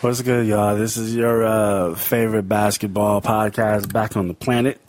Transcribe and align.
What's 0.00 0.22
good, 0.22 0.46
y'all? 0.46 0.76
This 0.76 0.96
is 0.96 1.14
your 1.14 1.44
uh, 1.44 1.94
favorite 1.94 2.48
basketball 2.48 3.20
podcast 3.20 3.92
back 3.92 4.16
on 4.16 4.28
the 4.28 4.34
planet. 4.34 4.80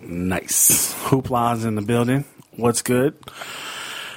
Nice. 0.00 0.92
Hoopla's 1.04 1.64
in 1.64 1.76
the 1.76 1.82
building. 1.82 2.24
What's 2.56 2.82
good? 2.82 3.14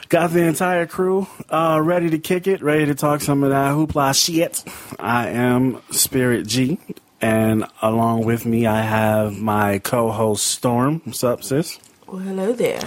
Got 0.10 0.32
the 0.32 0.42
entire 0.42 0.88
crew 0.88 1.28
uh, 1.52 1.80
ready 1.80 2.10
to 2.10 2.18
kick 2.18 2.48
it, 2.48 2.64
ready 2.64 2.88
to 2.88 2.96
talk 2.96 3.22
some 3.22 3.44
of 3.44 3.52
that 3.52 3.74
hoopla 3.74 4.16
shit. 4.20 4.64
I 4.98 5.28
am 5.28 5.84
Spirit 5.92 6.48
G, 6.48 6.80
and 7.22 7.66
along 7.84 8.26
with 8.26 8.48
me, 8.48 8.66
I 8.66 8.82
have 8.82 9.40
my 9.40 9.78
co 9.78 10.10
host 10.10 10.48
Storm. 10.48 11.02
What's 11.06 11.24
up, 11.24 11.44
sis? 11.44 11.78
Well, 12.08 12.18
hello 12.18 12.52
there. 12.52 12.82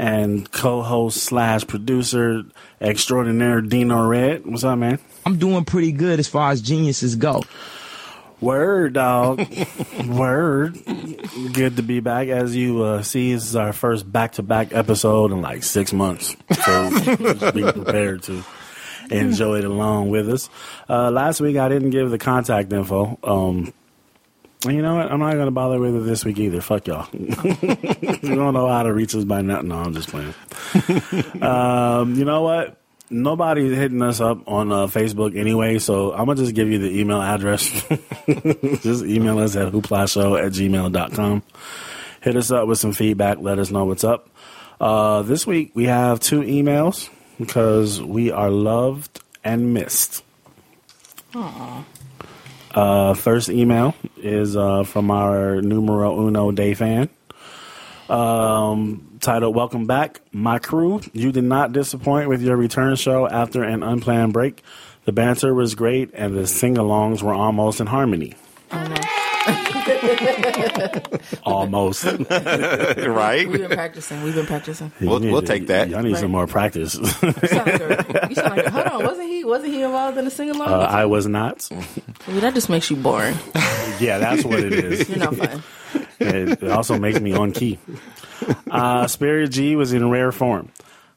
And 0.00 0.50
co 0.50 0.80
host 0.80 1.18
slash 1.18 1.66
producer 1.66 2.44
extraordinaire 2.80 3.60
Dino 3.60 4.06
Red. 4.06 4.46
What's 4.46 4.64
up, 4.64 4.78
man? 4.78 4.98
I'm 5.26 5.38
doing 5.38 5.66
pretty 5.66 5.92
good 5.92 6.18
as 6.18 6.26
far 6.26 6.50
as 6.52 6.62
geniuses 6.62 7.16
go. 7.16 7.42
Word, 8.40 8.94
dog. 8.94 9.46
Word. 10.06 10.78
Good 11.52 11.76
to 11.76 11.82
be 11.82 12.00
back. 12.00 12.28
As 12.28 12.56
you 12.56 12.82
uh, 12.82 13.02
see, 13.02 13.34
this 13.34 13.44
is 13.44 13.54
our 13.54 13.74
first 13.74 14.10
back 14.10 14.32
to 14.32 14.42
back 14.42 14.72
episode 14.72 15.32
in 15.32 15.42
like 15.42 15.62
six 15.64 15.92
months. 15.92 16.34
So 16.64 17.52
be 17.52 17.70
prepared 17.70 18.22
to 18.22 18.42
enjoy 19.10 19.58
it 19.58 19.64
along 19.64 20.08
with 20.08 20.30
us. 20.30 20.48
Uh, 20.88 21.10
last 21.10 21.42
week, 21.42 21.58
I 21.58 21.68
didn't 21.68 21.90
give 21.90 22.10
the 22.10 22.16
contact 22.16 22.72
info. 22.72 23.18
Um, 23.22 23.74
you 24.66 24.82
know 24.82 24.96
what? 24.96 25.10
I'm 25.10 25.20
not 25.20 25.32
going 25.34 25.46
to 25.46 25.50
bother 25.50 25.80
with 25.80 25.96
it 25.96 26.00
this 26.00 26.24
week 26.24 26.38
either. 26.38 26.60
Fuck 26.60 26.86
y'all. 26.86 27.08
you 27.12 28.34
don't 28.34 28.52
know 28.52 28.68
how 28.68 28.82
to 28.82 28.92
reach 28.92 29.14
us 29.14 29.24
by 29.24 29.40
nothing. 29.40 29.68
No, 29.68 29.76
I'm 29.76 29.94
just 29.94 30.10
playing. 30.10 30.34
um, 31.42 32.14
you 32.14 32.26
know 32.26 32.42
what? 32.42 32.76
Nobody's 33.08 33.76
hitting 33.76 34.02
us 34.02 34.20
up 34.20 34.46
on 34.46 34.70
uh, 34.70 34.86
Facebook 34.86 35.36
anyway, 35.36 35.78
so 35.78 36.12
I'm 36.12 36.26
going 36.26 36.36
to 36.36 36.44
just 36.44 36.54
give 36.54 36.68
you 36.68 36.78
the 36.78 37.00
email 37.00 37.20
address. 37.22 37.62
just 38.82 39.04
email 39.04 39.38
us 39.38 39.56
at 39.56 39.72
hooplashow 39.72 40.44
at 40.44 40.52
gmail.com. 40.52 41.42
Hit 42.20 42.36
us 42.36 42.50
up 42.50 42.68
with 42.68 42.78
some 42.78 42.92
feedback. 42.92 43.38
Let 43.40 43.58
us 43.58 43.70
know 43.70 43.86
what's 43.86 44.04
up. 44.04 44.28
Uh, 44.78 45.22
this 45.22 45.46
week, 45.46 45.72
we 45.74 45.86
have 45.86 46.20
two 46.20 46.40
emails 46.42 47.08
because 47.38 48.00
we 48.00 48.30
are 48.30 48.50
loved 48.50 49.20
and 49.42 49.72
missed. 49.72 50.22
Uh, 52.74 53.14
first 53.14 53.48
email 53.48 53.94
is 54.16 54.56
uh, 54.56 54.84
from 54.84 55.10
our 55.10 55.60
numero 55.60 56.26
uno 56.26 56.52
day 56.52 56.74
fan. 56.74 57.08
Um, 58.08 59.18
titled 59.20 59.54
"Welcome 59.54 59.86
Back, 59.86 60.20
My 60.32 60.58
Crew." 60.58 61.00
You 61.12 61.32
did 61.32 61.44
not 61.44 61.72
disappoint 61.72 62.28
with 62.28 62.42
your 62.42 62.56
return 62.56 62.96
show 62.96 63.28
after 63.28 63.62
an 63.62 63.82
unplanned 63.82 64.32
break. 64.32 64.62
The 65.04 65.12
banter 65.12 65.54
was 65.54 65.74
great, 65.74 66.10
and 66.14 66.36
the 66.36 66.46
sing-alongs 66.46 67.22
were 67.22 67.32
almost 67.32 67.80
in 67.80 67.86
harmony. 67.86 68.34
almost. 71.44 72.04
right? 72.30 73.48
We've 73.48 73.60
been 73.60 73.70
practicing. 73.70 74.22
We've 74.22 74.34
been 74.34 74.46
practicing. 74.46 74.92
We'll- 75.00 75.20
we'll 75.20 75.40
to- 75.40 75.46
take 75.46 75.66
that. 75.68 75.88
Y'all 75.88 76.02
need 76.02 76.16
some 76.16 76.30
more 76.30 76.46
practice. 76.46 76.94
You 77.40 77.48
sound 77.48 77.66
like 77.80 78.28
you 78.30 78.34
sound 78.34 78.56
like 78.56 78.66
hold 78.66 78.86
on, 78.86 79.04
wasn't 79.04 79.28
he? 79.28 79.44
Wasn't 79.44 79.72
he 79.72 79.82
involved 79.82 80.18
in 80.18 80.24
the 80.24 80.30
sing 80.30 80.50
along? 80.50 80.68
uh, 80.68 80.76
I 80.78 81.04
was 81.06 81.26
not. 81.26 81.68
that 82.26 82.54
just 82.54 82.68
makes 82.68 82.90
you 82.90 82.96
boring. 82.96 83.36
Yeah, 83.98 84.18
that's 84.18 84.44
what 84.44 84.58
it 84.60 84.72
is. 84.72 85.08
You're 85.08 85.18
not 85.18 85.36
fun. 85.36 85.62
It, 86.18 86.62
it 86.62 86.70
also 86.70 86.98
makes 86.98 87.20
me 87.20 87.32
on 87.32 87.52
key. 87.52 87.78
Uh, 88.70 89.06
Spirit 89.06 89.50
G 89.50 89.76
was 89.76 89.92
in 89.92 90.08
rare 90.10 90.32
form. 90.32 90.70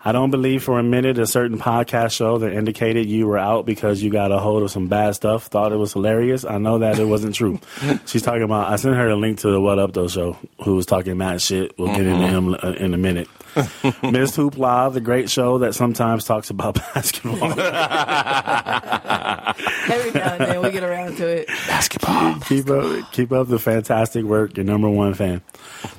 I 0.06 0.12
don't 0.12 0.32
believe 0.32 0.64
for 0.64 0.80
a 0.80 0.84
minute 0.84 1.18
a 1.18 1.26
certain 1.26 1.58
podcast 1.58 2.12
show 2.12 2.38
that 2.40 2.52
indicated 2.52 3.06
you 3.08 3.26
were 3.26 3.38
out 3.38 3.66
because 3.66 4.04
you 4.04 4.12
got 4.12 4.34
a 4.34 4.38
hold 4.38 4.64
of 4.64 4.70
some 4.72 4.88
bad 4.88 5.16
stuff 5.16 5.46
thought 5.46 5.72
it 5.72 5.78
was 5.78 5.94
hilarious. 5.94 6.44
I 6.44 6.58
know 6.58 6.80
that 6.80 7.00
it 7.00 7.06
wasn't 7.06 7.36
true. 7.36 7.60
She's 8.06 8.22
talking 8.22 8.44
about. 8.44 8.70
I 8.72 8.76
sent 8.76 8.96
her 8.96 9.10
a 9.10 9.16
link 9.16 9.40
to 9.40 9.50
the 9.50 9.62
What 9.62 9.80
Up 9.80 9.94
Though 9.94 10.10
show. 10.10 10.38
Who 10.66 10.76
was 10.76 10.86
talking 10.86 11.18
mad 11.18 11.42
shit? 11.42 11.78
We'll 11.80 11.96
get 11.96 12.06
into 12.06 12.28
him 12.28 12.54
uh, 12.54 12.72
in 12.78 12.94
a 12.94 12.98
minute. 12.98 13.30
Missed 13.56 14.36
Hoopla, 14.36 14.92
the 14.94 15.00
great 15.00 15.30
show 15.30 15.60
that 15.60 15.74
sometimes 15.74 16.26
talks 16.26 16.50
about 16.50 16.76
basketball. 16.94 17.52
Every 19.92 20.12
now 20.12 20.34
and 20.34 20.42
then 20.42 20.62
we 20.62 20.72
get 20.72 20.84
around 20.84 21.16
to 21.18 21.28
it. 21.28 21.48
basketball. 21.48 22.40
Keep 22.42 22.70
up, 22.70 23.12
keep 23.14 23.32
up 23.32 23.48
the 23.48 23.60
fantastic 23.60 24.26
work. 24.26 24.58
Your 24.58 24.66
number 24.66 24.90
one 24.90 25.14
fan. 25.14 25.40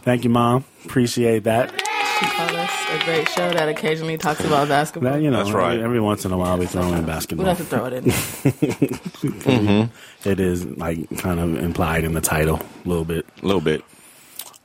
Thank 0.03 0.25
you, 0.25 0.31
mom. 0.31 0.65
Appreciate 0.85 1.45
that. 1.45 1.73
She 2.21 2.27
called 2.27 2.53
us 2.53 2.71
a 2.91 3.05
great 3.05 3.29
show 3.29 3.51
that 3.51 3.69
occasionally 3.69 4.17
talks 4.17 4.41
about 4.45 4.69
basketball. 4.69 5.13
That 5.13 5.23
you 5.23 5.31
know, 5.31 5.39
That's 5.39 5.51
right. 5.53 5.79
Every 5.81 6.01
once 6.01 6.25
in 6.25 6.33
a 6.33 6.39
while, 6.39 6.57
we 6.59 6.67
throw 6.67 6.83
in 6.83 6.89
we 6.91 6.95
don't 6.97 7.07
basketball. 7.07 7.47
have 7.47 7.59
to 7.59 7.65
throw 7.65 7.87
it 7.87 7.93
in. 7.95 9.91
It 10.25 10.41
is 10.41 10.65
like 10.65 11.19
kind 11.19 11.39
of 11.41 11.57
implied 11.63 12.05
in 12.05 12.15
the 12.15 12.21
title 12.21 12.61
a 12.85 12.89
little 12.89 13.05
bit. 13.05 13.27
A 13.43 13.47
little 13.47 13.61
bit. 13.61 13.85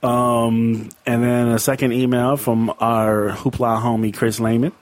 Um, 0.02 0.88
and 1.04 1.22
then 1.22 1.48
a 1.48 1.58
second 1.58 1.92
email 1.92 2.36
from 2.38 2.70
our 2.80 3.30
hoopla 3.30 3.82
homie 3.82 4.14
Chris 4.14 4.40
Lehman. 4.40 4.72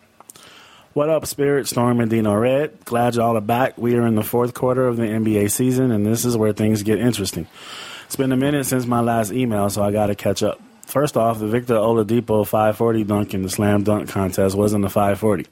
What 0.93 1.11
up, 1.11 1.27
Spirit, 1.27 1.67
Storm, 1.69 2.01
and 2.01 2.11
Dino 2.11 2.35
Red? 2.35 2.85
Glad 2.85 3.15
y'all 3.17 3.37
are 3.37 3.41
back. 3.41 3.79
We 3.79 3.95
are 3.97 4.07
in 4.07 4.15
the 4.15 4.23
fourth 4.23 4.55
quarter 4.55 4.87
of 4.87 4.97
the 4.97 5.05
NBA 5.05 5.51
season, 5.51 5.91
and 5.91 6.05
this 6.07 6.25
is 6.25 6.37
where 6.37 6.53
things 6.53 6.83
get 6.83 6.99
interesting. 6.99 7.47
It's 8.07 8.17
been 8.17 8.33
a 8.33 8.37
minute 8.37 8.65
since 8.67 8.87
my 8.87 9.01
last 9.01 9.33
email, 9.33 9.69
so 9.71 9.83
I 9.83 9.91
got 9.93 10.07
to 10.07 10.15
catch 10.15 10.43
up. 10.43 10.61
First 10.89 11.19
off, 11.19 11.39
the 11.39 11.47
Victor 11.47 11.75
Oladipo 11.75 12.47
540 12.47 13.05
dunk 13.05 13.35
in 13.35 13.43
the 13.43 13.51
slam 13.51 13.83
dunk 13.83 14.09
contest 14.09 14.57
wasn't 14.57 14.87
a 14.87 14.89
540. 14.89 15.45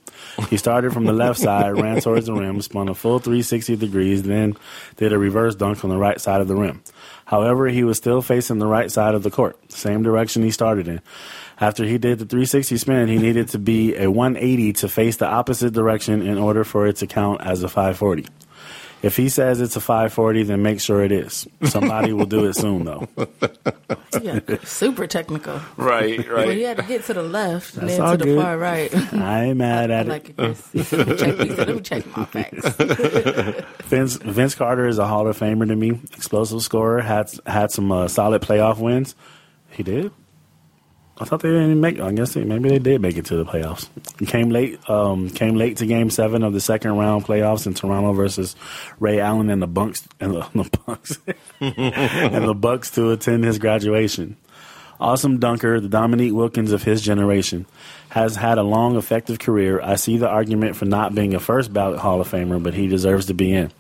He 0.49 0.57
started 0.57 0.95
from 0.95 1.05
the 1.05 1.13
left 1.13 1.39
side, 1.39 1.73
ran 1.79 2.01
towards 2.01 2.25
the 2.25 2.33
rim, 2.33 2.63
spun 2.63 2.89
a 2.89 2.95
full 2.95 3.19
360 3.19 3.77
degrees, 3.77 4.23
then 4.23 4.57
did 4.97 5.13
a 5.13 5.19
reverse 5.19 5.55
dunk 5.55 5.85
on 5.85 5.91
the 5.91 5.99
right 5.99 6.19
side 6.19 6.41
of 6.41 6.49
the 6.49 6.57
rim. 6.57 6.83
However, 7.27 7.69
he 7.69 7.85
was 7.85 7.99
still 7.99 8.23
facing 8.23 8.61
the 8.61 8.67
right 8.67 8.91
side 8.91 9.15
of 9.15 9.25
the 9.25 9.31
court, 9.31 9.59
same 9.71 10.03
direction 10.03 10.43
he 10.43 10.51
started 10.51 10.89
in. 10.89 11.03
After 11.61 11.85
he 11.85 11.99
did 11.99 12.19
the 12.19 12.25
360 12.25 12.79
spin, 12.79 13.09
he 13.09 13.19
needed 13.19 13.49
to 13.49 13.59
be 13.59 13.95
a 13.95 14.11
180 14.11 14.73
to 14.73 14.89
face 14.89 15.19
the 15.19 15.27
opposite 15.27 15.75
direction 15.75 16.23
in 16.23 16.39
order 16.39 16.65
for 16.65 16.87
it 16.87 16.97
to 16.97 17.07
count 17.07 17.43
as 17.43 17.63
a 17.63 17.69
540. 17.69 18.25
If 19.07 19.17
he 19.17 19.29
says 19.29 19.61
it's 19.61 19.77
a 19.77 19.81
540, 19.81 20.43
then 20.43 20.63
make 20.63 20.81
sure 20.81 21.01
it 21.05 21.13
is. 21.13 21.47
Somebody 21.63 22.13
will 22.13 22.27
do 22.27 22.45
it 22.47 22.55
soon, 22.57 22.85
though. 22.85 23.07
Yeah, 24.23 24.41
super 24.65 25.07
technical. 25.07 25.61
Right, 25.77 26.19
right. 26.19 26.47
Well, 26.47 26.51
he 26.51 26.63
had 26.63 26.79
to 26.79 26.83
get 26.85 27.05
to 27.05 27.13
the 27.15 27.23
left 27.23 27.77
and 27.77 27.87
then 27.89 28.01
all 28.01 28.13
to 28.13 28.17
the 28.17 28.25
good. 28.25 28.41
far 28.43 28.57
right. 28.57 28.95
I 29.13 29.45
ain't 29.45 29.59
mad 29.59 29.91
I 29.91 29.95
at 29.95 30.07
like 30.07 30.31
it. 30.31 30.31
it, 30.31 30.37
Chris. 30.39 30.73
He 30.73 30.83
said, 30.83 31.07
let 31.07 31.39
me 31.39 31.49
check, 31.49 31.59
let 31.59 31.69
me 31.69 31.81
check 31.83 32.17
my 32.17 32.25
facts. 32.25 32.77
Vince 33.89 34.17
Vince 34.17 34.55
Carter 34.55 34.87
is 34.87 34.99
a 34.99 35.07
Hall 35.07 35.29
of 35.29 35.39
Famer 35.39 35.69
to 35.69 35.77
me. 35.77 36.01
Explosive 36.15 36.63
scorer, 36.63 37.03
had 37.03 37.31
had 37.47 37.71
some 37.71 37.93
uh, 37.93 38.09
solid 38.09 38.41
playoff 38.41 38.79
wins. 38.79 39.15
He 39.71 39.83
did. 39.83 40.11
I 41.19 41.25
thought 41.25 41.41
they 41.41 41.49
didn't 41.49 41.81
make. 41.81 41.99
I 41.99 42.13
guess 42.13 42.35
they, 42.35 42.45
maybe 42.45 42.69
they 42.69 42.79
did 42.79 43.01
make 43.01 43.17
it 43.17 43.25
to 43.27 43.37
the 43.37 43.45
playoffs. 43.47 43.89
Came 44.27 44.51
late. 44.51 44.79
Um, 44.89 45.31
came 45.31 45.57
late 45.57 45.79
to 45.79 45.87
Game 45.87 46.11
Seven 46.11 46.43
of 46.43 46.53
the 46.53 46.61
second 46.61 46.97
round 46.99 47.25
playoffs 47.25 47.67
in 47.67 47.73
Toronto 47.73 48.13
versus 48.13 48.55
Ray 49.01 49.21
Allen 49.21 49.49
and 49.49 49.63
the 49.63 49.67
Bunks 49.67 50.07
and 50.21 50.35
the, 50.35 50.41
the 50.55 50.79
Bucks 50.87 51.19
and 51.61 52.45
the 52.45 52.55
Bucks 52.55 52.91
to 52.93 53.13
attend 53.13 53.45
his 53.45 53.59
graduation. 53.59 54.37
Awesome 54.99 55.39
dunker, 55.39 55.79
the 55.79 55.89
Dominique 55.89 56.33
Wilkins 56.33 56.73
of 56.73 56.83
his 56.83 57.03
generation, 57.03 57.67
has 58.09 58.37
had 58.37 58.57
a 58.57 58.63
long, 58.63 58.97
effective 58.97 59.39
career. 59.39 59.81
I 59.83 59.97
see 59.97 60.17
the 60.17 60.29
argument 60.29 60.77
for 60.77 60.87
not 60.87 61.15
being 61.15 61.35
a 61.35 61.41
first 61.41 61.71
ballot 61.71 61.99
Hall 61.99 62.21
of 62.21 62.31
Famer, 62.31 62.63
but 62.63 62.73
he 62.73 62.87
deserves 62.87 63.27
to 63.27 63.35
be 63.35 63.53
in. 63.53 63.71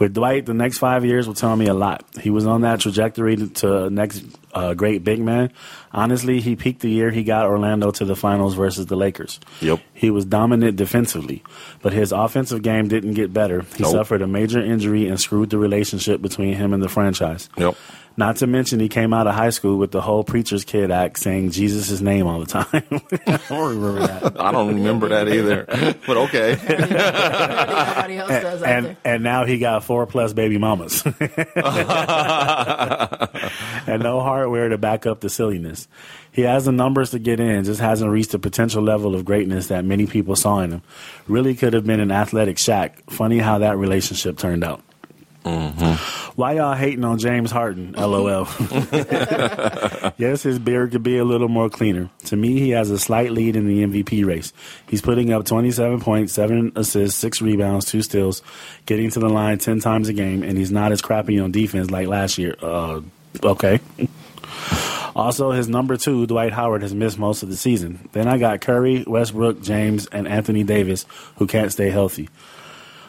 With 0.00 0.14
Dwight, 0.14 0.46
the 0.46 0.54
next 0.54 0.78
five 0.78 1.04
years 1.04 1.26
will 1.26 1.34
tell 1.34 1.54
me 1.54 1.66
a 1.66 1.74
lot. 1.74 2.04
He 2.20 2.30
was 2.30 2.46
on 2.46 2.62
that 2.62 2.80
trajectory 2.80 3.36
to, 3.36 3.48
to 3.48 3.90
next 3.90 4.24
uh, 4.52 4.74
great 4.74 5.04
big 5.04 5.20
man. 5.20 5.52
Honestly, 5.92 6.40
he 6.40 6.54
peaked 6.54 6.80
the 6.82 6.90
year 6.90 7.10
he 7.10 7.24
got 7.24 7.46
Orlando 7.46 7.90
to 7.90 8.04
the 8.04 8.14
finals 8.14 8.54
versus 8.54 8.86
the 8.86 8.94
Lakers. 8.96 9.40
Yep. 9.60 9.80
He 9.92 10.10
was 10.10 10.24
dominant 10.24 10.76
defensively, 10.76 11.42
but 11.82 11.92
his 11.92 12.12
offensive 12.12 12.62
game 12.62 12.86
didn't 12.88 13.14
get 13.14 13.32
better. 13.32 13.62
He 13.76 13.82
Nope. 13.82 13.92
suffered 13.92 14.22
a 14.22 14.26
major 14.28 14.60
injury 14.62 15.08
and 15.08 15.20
screwed 15.20 15.50
the 15.50 15.58
relationship 15.58 16.22
between 16.22 16.54
him 16.54 16.72
and 16.72 16.80
the 16.82 16.88
franchise. 16.88 17.48
Yep. 17.58 17.74
Not 18.16 18.36
to 18.36 18.46
mention, 18.46 18.80
he 18.80 18.88
came 18.88 19.14
out 19.14 19.26
of 19.28 19.34
high 19.34 19.50
school 19.50 19.78
with 19.78 19.92
the 19.92 20.00
whole 20.00 20.24
preacher's 20.24 20.64
kid 20.64 20.90
act, 20.90 21.18
saying 21.18 21.52
Jesus' 21.52 22.00
name 22.00 22.26
all 22.26 22.40
the 22.40 22.46
time. 22.46 22.66
I 23.26 23.40
don't 23.48 23.76
remember 23.76 24.00
that. 24.06 24.38
I 24.38 24.52
don't 24.52 24.74
remember 24.74 25.08
that 25.08 25.28
either. 25.28 25.64
But 26.06 26.16
okay. 26.16 26.56
Nobody 26.68 28.16
else 28.18 28.30
does 28.30 28.62
out 28.62 28.68
and 28.68 28.96
and 29.04 29.22
now 29.22 29.44
he 29.46 29.58
got 29.58 29.84
four 29.84 30.06
plus 30.06 30.32
baby 30.34 30.58
mamas, 30.58 31.02
and 33.86 34.02
no 34.02 34.20
hardware 34.20 34.68
to 34.68 34.76
back 34.78 35.06
up 35.06 35.20
the 35.20 35.30
silliness. 35.30 35.79
He 36.32 36.42
has 36.42 36.64
the 36.64 36.72
numbers 36.72 37.10
to 37.10 37.18
get 37.18 37.40
in, 37.40 37.64
just 37.64 37.80
hasn't 37.80 38.10
reached 38.10 38.32
the 38.32 38.38
potential 38.38 38.82
level 38.82 39.14
of 39.14 39.24
greatness 39.24 39.68
that 39.68 39.84
many 39.84 40.06
people 40.06 40.36
saw 40.36 40.60
in 40.60 40.72
him. 40.72 40.82
Really 41.26 41.54
could 41.54 41.72
have 41.72 41.86
been 41.86 42.00
an 42.00 42.12
athletic 42.12 42.56
Shaq. 42.56 42.92
Funny 43.10 43.38
how 43.38 43.58
that 43.58 43.76
relationship 43.76 44.38
turned 44.38 44.64
out. 44.64 44.82
Why 45.42 46.52
y'all 46.52 46.74
hating 46.74 47.04
on 47.04 47.18
James 47.18 47.50
Harden? 47.50 47.92
LOL. 47.98 48.46
yes, 50.18 50.42
his 50.42 50.58
beard 50.58 50.92
could 50.92 51.02
be 51.02 51.18
a 51.18 51.24
little 51.24 51.48
more 51.48 51.70
cleaner. 51.70 52.10
To 52.26 52.36
me, 52.36 52.58
he 52.58 52.70
has 52.70 52.90
a 52.90 52.98
slight 52.98 53.32
lead 53.32 53.56
in 53.56 53.66
the 53.66 53.84
MVP 53.84 54.24
race. 54.24 54.52
He's 54.88 55.00
putting 55.00 55.32
up 55.32 55.46
27 55.46 56.00
points, 56.00 56.34
7 56.34 56.72
assists, 56.76 57.18
6 57.18 57.42
rebounds, 57.42 57.86
2 57.86 58.02
steals, 58.02 58.42
getting 58.86 59.10
to 59.10 59.20
the 59.20 59.28
line 59.28 59.58
10 59.58 59.80
times 59.80 60.08
a 60.08 60.12
game, 60.12 60.42
and 60.42 60.58
he's 60.58 60.70
not 60.70 60.92
as 60.92 61.00
crappy 61.00 61.38
on 61.38 61.52
defense 61.52 61.90
like 61.90 62.06
last 62.06 62.38
year. 62.38 62.54
Uh, 62.60 63.00
okay. 63.42 63.80
Also, 65.14 65.50
his 65.50 65.68
number 65.68 65.96
two, 65.96 66.26
Dwight 66.26 66.52
Howard, 66.52 66.82
has 66.82 66.94
missed 66.94 67.18
most 67.18 67.42
of 67.42 67.48
the 67.48 67.56
season. 67.56 68.08
Then 68.12 68.28
I 68.28 68.38
got 68.38 68.60
Curry, 68.60 69.04
Westbrook, 69.06 69.60
James, 69.62 70.06
and 70.06 70.28
Anthony 70.28 70.62
Davis, 70.62 71.04
who 71.36 71.46
can't 71.46 71.72
stay 71.72 71.90
healthy. 71.90 72.28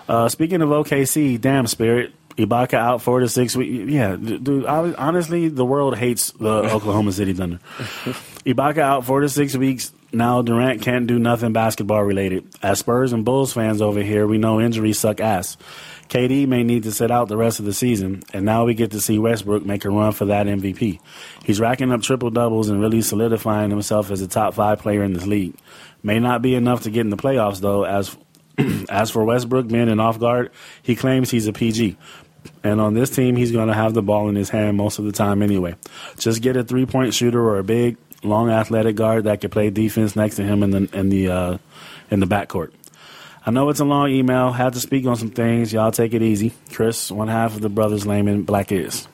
Uh, 0.10 0.28
speaking 0.28 0.62
of 0.62 0.70
OKC, 0.70 1.40
damn 1.40 1.68
spirit, 1.68 2.14
Ibaka 2.38 2.74
out 2.74 3.02
four 3.02 3.20
to 3.20 3.28
six 3.28 3.56
weeks. 3.56 3.92
Yeah, 3.92 4.16
dude. 4.16 4.66
I, 4.66 4.94
honestly, 4.94 5.50
the 5.50 5.66
world 5.66 5.98
hates 5.98 6.32
the 6.32 6.50
Oklahoma 6.74 7.12
City 7.12 7.34
Thunder. 7.34 7.60
Ibaka 8.46 8.80
out 8.80 9.06
four 9.06 9.22
to 9.22 9.30
six 9.30 9.56
weeks. 9.56 9.92
Now 10.14 10.42
Durant 10.42 10.82
can't 10.82 11.08
do 11.08 11.20
nothing 11.20 11.54
basketball 11.54 12.04
related. 12.04 12.46
As 12.62 12.80
Spurs 12.80 13.14
and 13.14 13.24
Bulls 13.24 13.54
fans 13.54 13.82
over 13.82 14.02
here, 14.02 14.28
we 14.28 14.38
know 14.38 14.60
injuries 14.60 15.00
suck 15.00 15.22
ass. 15.22 15.56
KD 16.12 16.46
may 16.46 16.64
need 16.64 16.84
to 16.84 16.92
sit 16.92 17.10
out 17.10 17.30
the 17.30 17.38
rest 17.38 17.60
of 17.60 17.66
the 17.66 17.72
season, 17.72 18.22
and 18.34 18.44
now 18.44 18.66
we 18.66 18.74
get 18.74 18.92
to 18.92 19.00
see 19.00 19.18
Westbrook 19.18 19.66
make 19.66 19.86
a 19.86 19.90
run 19.90 20.12
for 20.12 20.26
that 20.26 20.46
MVP. 20.46 21.00
He's 21.46 21.62
racking 21.62 21.90
up 21.90 22.02
triple 22.02 22.30
doubles 22.30 22.68
and 22.68 22.82
really 22.82 23.02
solidifying 23.02 23.70
himself 23.70 24.12
as 24.12 24.20
a 24.20 24.28
top 24.28 24.54
five 24.54 24.80
player 24.80 25.04
in 25.04 25.14
this 25.14 25.26
league. 25.26 25.56
May 26.04 26.20
not 26.20 26.42
be 26.42 26.54
enough 26.54 26.84
to 26.84 26.90
get 26.90 27.00
in 27.00 27.12
the 27.12 27.18
playoffs 27.18 27.62
though, 27.62 27.86
as 27.86 28.18
as 28.90 29.10
for 29.10 29.24
Westbrook 29.24 29.70
being 29.70 29.88
an 29.88 30.02
off 30.02 30.20
guard, 30.20 30.52
he 30.82 30.98
claims 30.98 31.32
he's 31.32 31.48
a 31.48 31.54
PG. 31.54 31.98
And 32.62 32.82
on 32.82 32.94
this 32.94 33.10
team, 33.10 33.38
he's 33.38 33.54
going 33.54 33.70
to 33.70 33.74
have 33.74 33.94
the 33.94 34.02
ball 34.02 34.28
in 34.28 34.36
his 34.36 34.50
hand 34.50 34.76
most 34.76 35.00
of 35.00 35.06
the 35.06 35.14
time 35.14 35.42
anyway. 35.42 35.76
Just 36.18 36.42
get 36.42 36.58
a 36.58 36.64
three 36.66 36.86
point 36.86 37.14
shooter 37.14 37.40
or 37.42 37.58
a 37.58 37.64
big, 37.64 37.96
long, 38.22 38.50
athletic 38.50 38.98
guard 38.98 39.24
that 39.24 39.40
can 39.40 39.50
play 39.50 39.70
defense 39.70 40.18
next 40.18 40.36
to 40.36 40.44
him 40.44 40.62
in 40.62 40.72
the 40.72 40.90
in 40.92 41.08
the 41.08 41.30
uh, 41.30 41.58
in 42.10 42.20
the 42.20 42.28
backcourt. 42.28 42.74
I 43.46 43.52
know 43.52 43.70
it's 43.70 43.80
a 43.80 43.86
long 43.86 44.10
email. 44.12 44.52
Had 44.52 44.74
to 44.74 44.80
speak 44.80 45.06
on 45.06 45.16
some 45.16 45.32
things. 45.32 45.74
Y'all 45.74 45.92
take 45.92 46.14
it 46.14 46.22
easy. 46.22 46.54
Chris, 46.72 47.12
one 47.12 47.28
half 47.28 47.56
of 47.56 47.62
the 47.62 47.70
brothers 47.70 48.06
Layman 48.06 48.44
Black 48.44 48.72
is. 48.72 49.08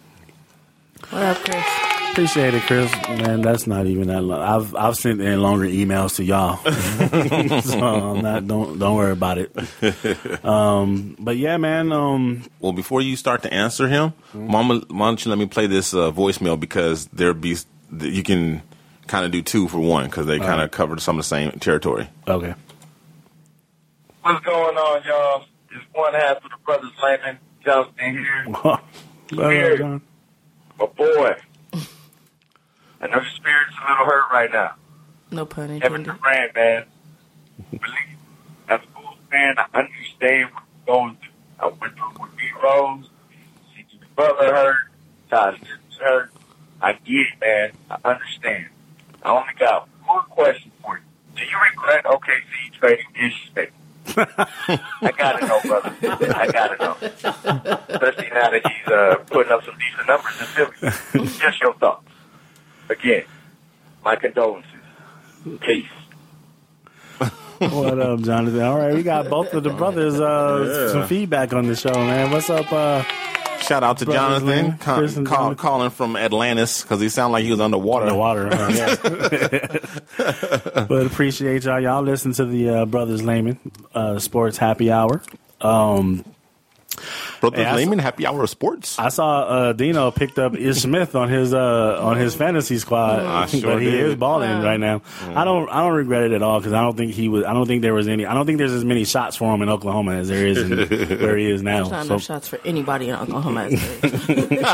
What 1.09 1.24
up, 1.24 1.38
Chris? 1.38 1.65
Appreciate 2.12 2.53
it, 2.56 2.63
Chris. 2.63 2.91
Man, 3.07 3.41
that's 3.41 3.68
not 3.68 3.85
even 3.85 4.07
that 4.07 4.24
long. 4.24 4.41
I've 4.41 4.75
I've 4.75 4.95
sent 4.97 5.21
in 5.21 5.39
longer 5.39 5.65
emails 5.65 6.15
to 6.15 6.24
y'all, 6.24 6.57
so 7.62 7.79
I'm 7.79 8.21
not. 8.21 8.47
Don't 8.47 8.79
don't 8.79 8.95
worry 8.95 9.12
about 9.12 9.38
it. 9.38 10.44
Um, 10.44 11.15
but 11.19 11.38
yeah, 11.38 11.57
man. 11.57 11.91
Um, 11.91 12.44
Well, 12.59 12.73
before 12.73 13.01
you 13.01 13.15
start 13.18 13.44
to 13.44 13.53
answer 13.53 13.88
him, 13.88 14.13
Mama, 14.33 14.81
why 14.89 15.07
don't 15.07 15.23
you 15.23 15.30
let 15.30 15.38
me 15.38 15.45
play 15.45 15.68
this 15.68 15.94
uh, 15.94 16.12
voicemail 16.12 16.59
because 16.59 17.06
there 17.07 17.33
be 17.35 17.56
you 18.00 18.23
can 18.23 18.63
kind 19.06 19.23
of 19.23 19.31
do 19.31 19.41
two 19.44 19.68
for 19.68 19.80
one 19.80 20.06
because 20.06 20.25
they 20.25 20.39
kind 20.39 20.62
of 20.62 20.71
covered 20.71 21.00
some 21.01 21.18
of 21.18 21.19
the 21.19 21.27
same 21.30 21.51
territory. 21.59 22.09
okay. 22.27 22.56
What's 24.27 24.44
going 24.45 24.75
on, 24.75 25.03
y'all? 25.07 25.45
It's 25.71 25.85
one 25.94 26.13
half 26.13 26.44
of 26.44 26.51
the 26.51 26.57
brothers 26.65 26.91
Layman 27.01 27.39
Johnson 27.63 27.94
here. 27.97 28.45
What 29.31 29.56
up, 29.56 29.77
John? 29.77 30.01
My 30.77 30.85
boy. 30.85 31.35
I 33.00 33.07
know 33.07 33.21
your 33.21 33.25
spirit's 33.35 33.75
a 33.77 33.89
little 33.89 34.06
hurt 34.06 34.29
right 34.29 34.51
now. 34.51 34.75
No 35.31 35.45
pun 35.45 35.79
Kevin 35.79 36.01
intended. 36.01 36.21
Durant, 36.21 36.56
man. 36.56 36.83
Believe, 37.71 38.18
as 38.68 38.81
a 38.83 38.88
Bulls 39.00 39.15
fan, 39.31 39.56
I 39.57 39.65
understand 39.74 40.50
what 40.53 40.63
you're 40.85 40.95
going 40.95 41.18
through. 41.18 41.31
I 41.59 41.68
went 41.68 41.95
through 41.95 42.21
with 42.21 42.35
B. 42.35 42.44
Rose, 42.62 43.09
C.J. 43.75 43.97
Butler 44.18 44.53
hurt, 44.53 44.77
Todd 45.30 45.56
Stevens 45.56 45.97
hurt. 46.01 46.31
I 46.81 46.91
get 46.91 47.01
it, 47.07 47.39
man. 47.39 47.71
I 47.89 48.09
understand. 48.12 48.65
I 49.23 49.31
only 49.31 49.53
got 49.57 49.88
one 50.06 50.25
question 50.25 50.71
for 50.83 50.97
you. 50.97 51.03
Do 51.38 51.44
you 51.44 51.57
regret 51.71 52.03
OKC 52.03 52.73
trading 52.77 53.06
Ish 53.15 53.51
Smith? 53.53 53.69
I 54.15 55.12
gotta 55.18 55.45
know, 55.45 55.59
brother. 55.63 55.95
I 56.01 56.48
gotta 56.51 56.77
know. 56.77 56.95
Especially 57.89 58.30
now 58.30 58.50
that 58.51 58.62
he's 58.65 58.88
uh, 58.94 59.15
putting 59.27 59.51
up 59.51 59.63
some 59.63 59.75
decent 59.77 60.07
numbers 60.07 60.39
in 60.39 60.45
Philly. 60.48 61.27
Just 61.39 61.62
your 61.62 61.74
thoughts. 61.75 62.07
Again, 62.89 63.25
my 64.04 64.16
condolences. 64.16 64.71
Peace. 65.61 65.85
What 67.59 67.99
up, 67.99 68.21
Jonathan? 68.21 68.61
All 68.61 68.78
right, 68.78 68.94
we 68.94 69.02
got 69.02 69.30
both 69.30 69.52
of 69.54 69.64
the 69.64 69.71
brothers. 69.71 70.19
Uh, 70.19 70.92
some 70.92 71.07
feedback 71.07 71.54
on 71.54 71.66
the 71.66 71.76
show, 71.76 71.92
man. 71.92 72.30
What's 72.31 72.49
up? 72.52 72.71
Uh, 72.71 73.04
Shout 73.61 73.83
out 73.83 73.97
to 73.99 74.06
Brothers, 74.06 74.42
Jonathan, 74.42 74.68
man. 74.69 74.78
ca- 74.78 74.97
Chris 74.97 75.18
and 75.18 75.28
call, 75.28 75.56
calling 75.56 75.90
from 75.90 76.16
Atlantis 76.16 76.81
because 76.81 77.02
he 77.02 77.09
sounded 77.09 77.33
like 77.33 77.44
he 77.44 77.52
was 77.52 77.59
underwater. 77.59 78.06
the 78.06 78.16
water. 78.16 78.47
uh, 78.52 78.69
yeah. 80.73 80.83
but 80.87 81.06
appreciate 81.06 81.64
y'all. 81.66 81.80
Y'all 81.80 82.02
listen 82.04 82.31
to 82.33 82.45
the 82.45 82.69
uh, 82.69 82.85
Brothers 82.85 83.23
Layman 83.23 83.59
uh, 83.94 84.19
Sports 84.19 84.57
Happy 84.57 84.92
Hour. 84.92 85.21
Um, 85.61 86.23
Brothers 87.41 87.59
Hey, 87.59 87.65
I 87.65 87.75
Lehman, 87.75 87.99
happy 87.99 88.25
hour 88.25 88.44
of 88.44 88.49
sports. 88.49 88.97
I 88.99 89.09
saw 89.09 89.41
uh, 89.44 89.73
Dino 89.73 90.11
picked 90.11 90.39
up 90.39 90.56
Ish 90.56 90.77
Smith 90.81 91.15
on 91.15 91.29
his 91.29 91.53
uh, 91.53 91.99
on 92.01 92.17
his 92.17 92.35
fantasy 92.35 92.77
squad, 92.77 93.19
I 93.19 93.45
sure 93.45 93.73
but 93.73 93.81
he 93.81 93.91
did. 93.91 94.06
is 94.09 94.15
balling 94.15 94.49
Wow. 94.49 94.63
right 94.63 94.79
now. 94.79 95.01
I 95.35 95.44
don't 95.45 95.69
I 95.69 95.81
don't 95.81 95.94
regret 95.94 96.23
it 96.23 96.31
at 96.31 96.41
all 96.41 96.59
because 96.59 96.73
I 96.73 96.81
don't 96.81 96.97
think 96.97 97.13
he 97.13 97.29
was. 97.29 97.44
I 97.45 97.53
don't 97.53 97.67
think 97.67 97.81
there 97.81 97.94
was 97.94 98.07
any. 98.07 98.25
I 98.25 98.33
don't 98.33 98.45
think 98.45 98.57
there's 98.57 98.73
as 98.73 98.85
many 98.85 99.06
shots 99.06 99.35
for 99.35 99.53
him 99.53 99.61
in 99.61 99.69
Oklahoma 99.69 100.13
as 100.15 100.27
there 100.29 100.47
is 100.47 100.57
in 100.57 100.77
where 101.19 101.37
he 101.37 101.49
is 101.51 101.61
now. 101.61 101.87
There's 101.87 101.91
not 101.91 102.06
So- 102.06 102.13
enough 102.13 102.23
shots 102.23 102.47
for 102.47 102.59
anybody 102.65 103.09
in 103.09 103.15
Oklahoma. 103.15 103.65
as 103.65 103.71
there 103.81 104.03
is. 104.03 104.61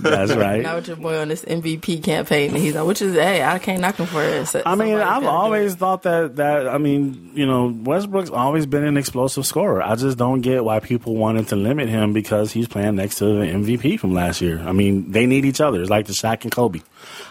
that's 0.00 0.34
right. 0.34 0.62
now 0.62 0.76
with 0.76 0.88
your 0.88 0.96
boy 0.96 1.18
on 1.18 1.28
this 1.28 1.44
MVP 1.44 2.02
campaign, 2.02 2.50
and 2.50 2.58
he's 2.58 2.74
like, 2.74 2.86
which 2.86 3.02
is, 3.02 3.14
hey, 3.14 3.42
I 3.42 3.58
can't 3.58 3.80
knock 3.80 3.96
him 3.96 4.06
for 4.06 4.22
it. 4.22 4.46
So- 4.46 4.62
I 4.64 4.74
mean, 4.74 4.96
I've 4.96 5.24
always 5.24 5.74
thought 5.74 6.02
that 6.02 6.36
that 6.36 6.68
I 6.68 6.78
mean, 6.78 7.30
you 7.34 7.46
know, 7.46 7.66
Westbrook's 7.68 8.30
always 8.30 8.66
been 8.66 8.84
an 8.84 8.96
explosive 8.96 9.46
scorer. 9.46 9.75
I 9.82 9.94
just 9.94 10.18
don't 10.18 10.40
get 10.40 10.64
why 10.64 10.80
people 10.80 11.16
wanted 11.16 11.48
to 11.48 11.56
limit 11.56 11.88
him 11.88 12.12
because 12.12 12.52
he's 12.52 12.68
playing 12.68 12.96
next 12.96 13.16
to 13.16 13.24
the 13.24 13.46
MVP 13.46 13.98
from 13.98 14.14
last 14.14 14.40
year. 14.40 14.60
I 14.60 14.72
mean, 14.72 15.10
they 15.12 15.26
need 15.26 15.44
each 15.44 15.60
other. 15.60 15.80
It's 15.80 15.90
like 15.90 16.06
the 16.06 16.12
Shaq 16.12 16.42
and 16.42 16.52
Kobe. 16.52 16.80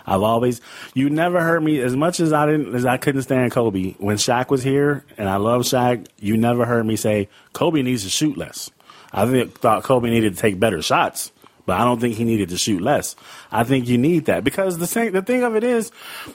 I've 0.06 0.22
always 0.22 0.62
you 0.94 1.10
never 1.10 1.42
heard 1.42 1.64
me 1.64 1.80
as 1.82 1.96
much 1.96 2.20
as 2.20 2.34
I 2.34 2.46
didn't 2.46 2.76
as 2.76 2.86
I 2.86 2.98
couldn't 2.98 3.24
stand 3.24 3.52
Kobe 3.52 3.94
when 3.94 4.18
Shaq 4.18 4.50
was 4.50 4.64
here, 4.64 5.04
and 5.18 5.30
I 5.30 5.38
love 5.38 5.64
Shaq. 5.64 6.08
You 6.20 6.38
never 6.38 6.66
heard 6.66 6.86
me 6.86 6.96
say 6.96 7.30
Kobe 7.54 7.82
needs 7.82 8.04
to 8.04 8.10
shoot 8.10 8.38
less. 8.38 8.72
I 9.12 9.26
think, 9.26 9.60
thought 9.60 9.84
Kobe 9.84 10.10
needed 10.10 10.36
to 10.36 10.42
take 10.42 10.60
better 10.60 10.82
shots, 10.82 11.32
But 11.66 11.80
I 11.80 11.84
don't 11.84 12.00
think 12.00 12.16
he 12.16 12.24
needed 12.24 12.50
to 12.50 12.58
shoot 12.58 12.82
less. 12.82 13.16
I 13.52 13.64
think 13.64 13.88
you 13.88 13.98
need 13.98 14.26
that 14.26 14.44
because 14.44 14.78
the 14.78 14.86
thing, 14.86 15.14
the 15.14 15.22
thing 15.22 15.44
of 15.44 15.56
it 15.56 15.64
is, 15.64 15.92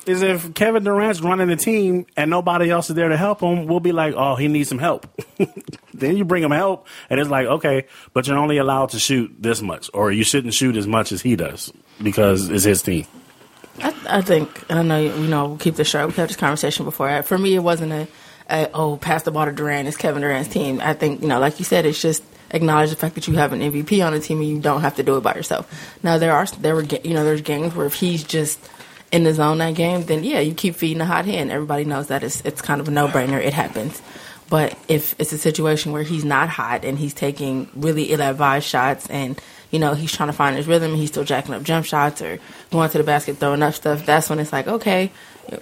is 0.06 0.22
if 0.22 0.54
Kevin 0.54 0.82
Durant's 0.82 1.20
running 1.20 1.48
the 1.48 1.56
team 1.56 2.06
and 2.16 2.30
nobody 2.30 2.70
else 2.70 2.90
is 2.90 2.96
there 2.96 3.08
to 3.08 3.16
help 3.16 3.40
him, 3.40 3.66
we'll 3.66 3.80
be 3.80 3.92
like, 3.92 4.14
oh, 4.16 4.34
he 4.34 4.48
needs 4.48 4.68
some 4.68 4.78
help. 4.78 5.06
then 5.94 6.16
you 6.16 6.24
bring 6.24 6.42
him 6.42 6.50
help, 6.50 6.86
and 7.08 7.20
it's 7.20 7.30
like, 7.30 7.46
okay, 7.46 7.86
but 8.12 8.26
you're 8.26 8.38
only 8.38 8.58
allowed 8.58 8.90
to 8.90 8.98
shoot 8.98 9.32
this 9.38 9.62
much, 9.62 9.88
or 9.94 10.10
you 10.10 10.24
shouldn't 10.24 10.54
shoot 10.54 10.76
as 10.76 10.86
much 10.86 11.12
as 11.12 11.22
he 11.22 11.36
does 11.36 11.72
because 12.02 12.48
it's 12.50 12.64
his 12.64 12.82
team. 12.82 13.06
I, 13.78 13.94
I 14.08 14.22
think 14.22 14.64
and 14.68 14.78
I 14.78 14.82
know 14.82 15.00
you 15.00 15.28
know 15.28 15.48
we'll 15.48 15.58
keep 15.58 15.76
this 15.76 15.88
short. 15.88 16.08
We 16.08 16.14
had 16.14 16.28
this 16.28 16.36
conversation 16.36 16.84
before. 16.84 17.22
For 17.22 17.38
me, 17.38 17.54
it 17.54 17.60
wasn't 17.60 17.92
a, 17.92 18.08
a 18.48 18.70
oh 18.74 18.96
pass 18.96 19.22
the 19.22 19.30
ball 19.30 19.46
to 19.46 19.52
Durant. 19.52 19.88
It's 19.88 19.96
Kevin 19.96 20.22
Durant's 20.22 20.52
team. 20.52 20.80
I 20.82 20.94
think 20.94 21.22
you 21.22 21.28
know, 21.28 21.38
like 21.38 21.58
you 21.58 21.64
said, 21.64 21.86
it's 21.86 22.00
just 22.00 22.22
acknowledge 22.50 22.90
the 22.90 22.96
fact 22.96 23.14
that 23.14 23.28
you 23.28 23.34
have 23.34 23.52
an 23.52 23.60
MVP 23.60 24.04
on 24.04 24.12
the 24.12 24.20
team 24.20 24.40
and 24.40 24.48
you 24.48 24.60
don't 24.60 24.80
have 24.80 24.96
to 24.96 25.02
do 25.02 25.16
it 25.16 25.22
by 25.22 25.34
yourself. 25.34 25.70
Now 26.02 26.18
there 26.18 26.32
are 26.32 26.46
there 26.46 26.74
were 26.74 26.82
you 26.82 27.14
know 27.14 27.24
there's 27.24 27.42
games 27.42 27.74
where 27.74 27.86
if 27.86 27.94
he's 27.94 28.24
just 28.24 28.58
in 29.12 29.24
the 29.24 29.34
zone 29.34 29.58
that 29.58 29.74
game, 29.74 30.04
then 30.04 30.24
yeah, 30.24 30.40
you 30.40 30.54
keep 30.54 30.76
feeding 30.76 30.98
the 30.98 31.04
hot 31.04 31.24
hand. 31.24 31.50
Everybody 31.50 31.84
knows 31.84 32.08
that 32.08 32.22
it's 32.22 32.40
it's 32.42 32.62
kind 32.62 32.80
of 32.80 32.88
a 32.88 32.90
no 32.90 33.08
brainer. 33.08 33.42
It 33.42 33.52
happens. 33.52 34.00
But 34.48 34.76
if 34.88 35.14
it's 35.20 35.32
a 35.32 35.38
situation 35.38 35.92
where 35.92 36.02
he's 36.02 36.24
not 36.24 36.48
hot 36.48 36.84
and 36.84 36.98
he's 36.98 37.14
taking 37.14 37.68
really 37.74 38.04
ill 38.06 38.20
advised 38.20 38.66
shots 38.66 39.08
and 39.08 39.40
you 39.70 39.78
know 39.78 39.94
he's 39.94 40.12
trying 40.12 40.28
to 40.28 40.32
find 40.32 40.56
his 40.56 40.66
rhythm 40.66 40.90
and 40.90 41.00
he's 41.00 41.10
still 41.10 41.24
jacking 41.24 41.54
up 41.54 41.62
jump 41.62 41.86
shots 41.86 42.20
or 42.20 42.40
going 42.72 42.90
to 42.90 42.98
the 42.98 43.04
basket 43.04 43.36
throwing 43.36 43.62
up 43.62 43.74
stuff, 43.74 44.04
that's 44.04 44.28
when 44.28 44.40
it's 44.40 44.52
like 44.52 44.66
okay, 44.66 45.12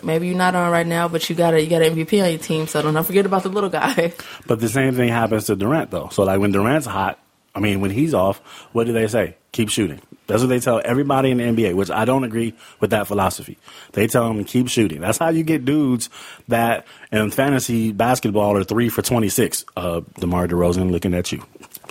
maybe 0.03 0.29
you're 0.29 0.37
not 0.37 0.55
on 0.55 0.71
right 0.71 0.87
now, 0.87 1.09
but 1.09 1.29
you 1.29 1.37
got 1.37 1.55
a 1.55 1.63
you 1.63 1.69
got 1.69 1.83
an 1.83 1.95
MVP 1.95 2.23
on 2.23 2.31
your 2.31 2.39
team, 2.39 2.67
so 2.67 2.83
don't 2.83 3.05
forget 3.05 3.27
about 3.27 3.43
the 3.43 3.49
little 3.49 3.71
guy. 3.71 4.13
But 4.47 4.61
the 4.61 4.69
same 4.69 4.95
thing 4.95 5.09
happens 5.09 5.47
to 5.47 5.57
Durant 5.57 5.91
though. 5.91 6.09
So 6.09 6.25
like 6.25 6.41
when 6.41 6.53
Durant's 6.53 6.87
hot, 6.87 7.19
I 7.55 7.61
mean 7.61 7.81
when 7.81 7.91
he's 7.91 8.15
off, 8.15 8.39
what 8.73 8.85
do 8.87 8.93
they 8.93 9.07
say? 9.09 9.37
Keep 9.53 9.71
shooting. 9.71 10.01
That's 10.27 10.43
what 10.43 10.49
they 10.49 10.61
tell 10.61 10.81
everybody 10.85 11.31
in 11.31 11.39
the 11.39 11.45
NBA, 11.45 11.75
which 11.75 11.91
I 11.91 12.05
don't 12.05 12.25
agree 12.25 12.55
with 12.81 12.91
that 12.91 13.07
philosophy. 13.07 13.57
They 13.93 14.07
tell 14.07 14.29
them 14.29 14.37
to 14.39 14.45
keep 14.45 14.69
shooting. 14.69 15.01
That's 15.01 15.17
how 15.17 15.31
you 15.31 15.43
get 15.43 15.65
dudes 15.65 16.11
that 16.49 16.87
in 17.11 17.31
fantasy 17.31 17.93
basketball 17.93 18.57
are 18.57 18.65
three 18.65 18.91
for 18.91 19.03
twenty 19.03 19.29
six. 19.29 19.65
Uh, 19.77 20.03
Demar 20.19 20.47
Derozan 20.47 20.91
looking 20.91 21.15
at 21.15 21.33
you. 21.33 21.43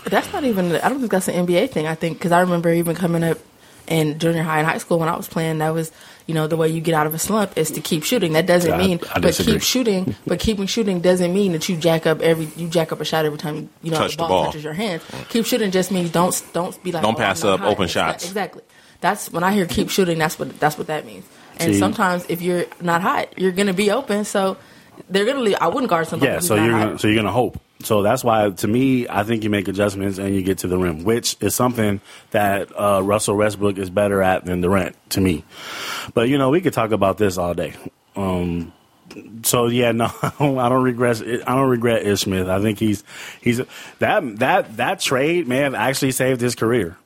That's 0.05 0.31
not 0.33 0.43
even. 0.43 0.75
I 0.75 0.89
don't 0.89 0.99
think 0.99 1.11
that's 1.11 1.27
an 1.27 1.47
NBA 1.47 1.71
thing. 1.71 1.87
I 1.87 1.95
think 1.95 2.17
because 2.17 2.31
I 2.31 2.41
remember 2.41 2.71
even 2.71 2.95
coming 2.95 3.23
up 3.23 3.39
in 3.87 4.19
junior 4.19 4.43
high 4.43 4.59
and 4.59 4.67
high 4.67 4.77
school 4.77 4.99
when 4.99 5.09
I 5.09 5.17
was 5.17 5.27
playing, 5.27 5.59
that 5.59 5.73
was 5.73 5.91
you 6.27 6.33
know 6.35 6.45
the 6.45 6.57
way 6.57 6.67
you 6.69 6.81
get 6.81 6.93
out 6.93 7.07
of 7.07 7.13
a 7.13 7.19
slump 7.19 7.57
is 7.57 7.71
to 7.71 7.81
keep 7.81 8.03
shooting. 8.03 8.33
That 8.33 8.45
doesn't 8.45 8.77
mean, 8.77 8.99
I 9.09 9.13
but 9.15 9.21
disagree. 9.21 9.53
keep 9.53 9.61
shooting. 9.63 10.15
But 10.27 10.39
keeping 10.39 10.67
shooting 10.67 10.99
doesn't 11.01 11.33
mean 11.33 11.53
that 11.53 11.67
you 11.69 11.77
jack 11.77 12.05
up 12.05 12.21
every 12.21 12.45
you 12.55 12.67
jack 12.69 12.91
up 12.91 12.99
a 13.01 13.05
shot 13.05 13.25
every 13.25 13.37
time 13.39 13.69
you 13.81 13.91
know 13.91 13.97
Touch 13.97 14.11
the 14.11 14.17
the 14.17 14.27
ball, 14.27 14.29
ball. 14.29 14.45
touches 14.47 14.63
your 14.63 14.73
hands. 14.73 15.03
Keep 15.29 15.45
shooting 15.45 15.71
just 15.71 15.91
means 15.91 16.11
don't 16.11 16.43
don't 16.53 16.81
be 16.83 16.91
like 16.91 17.01
Don't 17.03 17.15
oh, 17.15 17.17
pass 17.17 17.43
up 17.43 17.61
hot. 17.61 17.69
open 17.69 17.87
shots. 17.87 18.25
Exactly. 18.25 18.61
That's 18.99 19.31
when 19.31 19.43
I 19.43 19.53
hear 19.53 19.65
keep 19.65 19.89
shooting. 19.89 20.17
That's 20.17 20.37
what 20.37 20.59
that's 20.59 20.77
what 20.77 20.87
that 20.87 21.05
means. 21.05 21.25
And 21.59 21.73
See- 21.73 21.79
sometimes 21.79 22.25
if 22.29 22.41
you're 22.41 22.65
not 22.81 23.01
hot, 23.01 23.29
you're 23.39 23.51
gonna 23.51 23.73
be 23.73 23.89
open. 23.91 24.25
So 24.25 24.57
they're 25.09 25.25
gonna 25.25 25.39
leave. 25.41 25.57
I 25.61 25.67
wouldn't 25.67 25.89
guard 25.89 26.07
somebody. 26.07 26.31
Yeah, 26.31 26.39
so 26.39 26.55
you're 26.55 26.69
gonna, 26.71 26.99
so 26.99 27.07
you're 27.07 27.15
gonna 27.15 27.31
hope. 27.31 27.59
So 27.83 28.01
that's 28.01 28.23
why, 28.23 28.49
to 28.49 28.67
me, 28.67 29.07
I 29.07 29.23
think 29.23 29.43
you 29.43 29.49
make 29.49 29.67
adjustments 29.67 30.17
and 30.17 30.33
you 30.33 30.41
get 30.41 30.59
to 30.59 30.67
the 30.67 30.77
rim, 30.77 31.03
which 31.03 31.37
is 31.41 31.53
something 31.53 32.01
that 32.31 32.69
uh, 32.77 33.01
Russell 33.03 33.37
Westbrook 33.37 33.77
is 33.77 33.89
better 33.89 34.21
at 34.23 34.45
than 34.45 34.61
Durant, 34.61 34.95
to 35.11 35.21
me. 35.21 35.43
But 36.13 36.29
you 36.29 36.37
know, 36.37 36.49
we 36.49 36.61
could 36.61 36.73
talk 36.73 36.91
about 36.91 37.17
this 37.17 37.37
all 37.37 37.53
day. 37.53 37.75
Um, 38.15 38.73
so 39.43 39.67
yeah, 39.67 39.91
no, 39.93 40.05
I 40.21 40.31
don't, 40.39 40.57
I 40.57 40.69
don't 40.69 40.83
regret. 40.83 41.21
I 41.21 41.55
don't 41.55 41.69
regret 41.69 42.05
Ish 42.05 42.21
Smith. 42.21 42.47
I 42.47 42.61
think 42.61 42.79
he's 42.79 43.03
he's 43.41 43.61
that 43.99 44.39
that 44.39 44.77
that 44.77 44.99
trade 44.99 45.47
may 45.47 45.57
have 45.57 45.75
actually 45.75 46.11
saved 46.11 46.41
his 46.41 46.55
career 46.55 46.97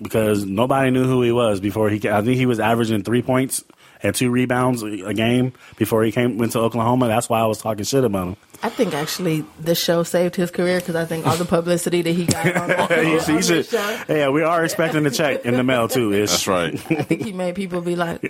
because 0.00 0.44
nobody 0.44 0.90
knew 0.90 1.04
who 1.04 1.22
he 1.22 1.32
was 1.32 1.60
before 1.60 1.88
he. 1.90 2.08
I 2.08 2.22
think 2.22 2.36
he 2.36 2.46
was 2.46 2.60
averaging 2.60 3.02
three 3.02 3.22
points 3.22 3.64
and 4.02 4.14
two 4.14 4.30
rebounds 4.30 4.82
a 4.82 4.86
a 5.08 5.14
game 5.14 5.52
before 5.76 6.02
he 6.04 6.12
came 6.12 6.38
went 6.38 6.52
to 6.52 6.60
Oklahoma. 6.60 7.08
That's 7.08 7.28
why 7.28 7.40
I 7.40 7.46
was 7.46 7.58
talking 7.58 7.84
shit 7.84 8.04
about 8.04 8.28
him. 8.28 8.36
I 8.60 8.70
think 8.70 8.92
actually 8.92 9.44
the 9.60 9.76
show 9.76 10.02
saved 10.02 10.34
his 10.34 10.50
career 10.50 10.80
because 10.80 10.96
I 10.96 11.04
think 11.04 11.24
all 11.26 11.36
the 11.36 11.44
publicity 11.44 12.02
that 12.02 12.10
he 12.10 12.26
got 12.26 12.56
on, 12.56 12.70
on, 12.92 13.04
He- 13.04 13.18
on 13.18 13.42
should- 13.42 13.66
show, 13.66 14.02
yeah, 14.08 14.30
we 14.30 14.42
are 14.42 14.64
expecting 14.64 15.04
the 15.04 15.10
check 15.12 15.44
in 15.44 15.54
the 15.54 15.62
mail 15.62 15.86
too. 15.88 16.12
Ish. 16.12 16.30
That's 16.30 16.46
right. 16.48 16.74
I 16.74 17.02
think 17.02 17.22
he 17.22 17.32
made 17.32 17.54
people 17.54 17.80
be 17.80 17.94
like, 17.94 18.20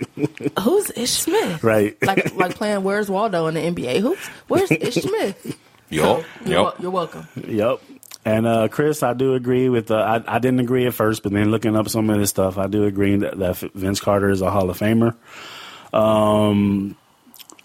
"Who's 0.59 0.91
Ish 0.95 1.11
Smith?" 1.11 1.63
Right. 1.63 1.97
Like 2.03 2.35
like 2.35 2.53
playing 2.55 2.83
Where's 2.83 3.09
Waldo 3.09 3.47
in 3.47 3.55
the 3.55 3.61
NBA. 3.61 4.01
Who's 4.01 4.19
Where's 4.47 4.69
Ish 4.71 4.95
Smith? 5.03 5.57
Yup. 5.89 6.23
You're, 6.45 6.51
Yup. 6.61 6.79
you're 6.79 6.91
welcome. 6.91 7.27
Yep. 7.47 7.81
And 8.25 8.45
uh, 8.45 8.67
Chris, 8.67 9.01
I 9.01 9.13
do 9.13 9.33
agree 9.33 9.69
with. 9.69 9.89
Uh, 9.89 9.95
I, 10.27 10.35
I 10.35 10.37
didn't 10.39 10.59
agree 10.59 10.85
at 10.85 10.93
first, 10.93 11.23
but 11.23 11.31
then 11.31 11.49
looking 11.49 11.75
up 11.75 11.89
some 11.89 12.07
of 12.11 12.19
this 12.19 12.29
stuff, 12.29 12.59
I 12.59 12.67
do 12.67 12.83
agree 12.83 13.15
that, 13.15 13.39
that 13.39 13.57
Vince 13.73 13.99
Carter 13.99 14.29
is 14.29 14.41
a 14.41 14.51
Hall 14.51 14.69
of 14.69 14.77
Famer. 14.77 15.15
Um, 15.93 16.95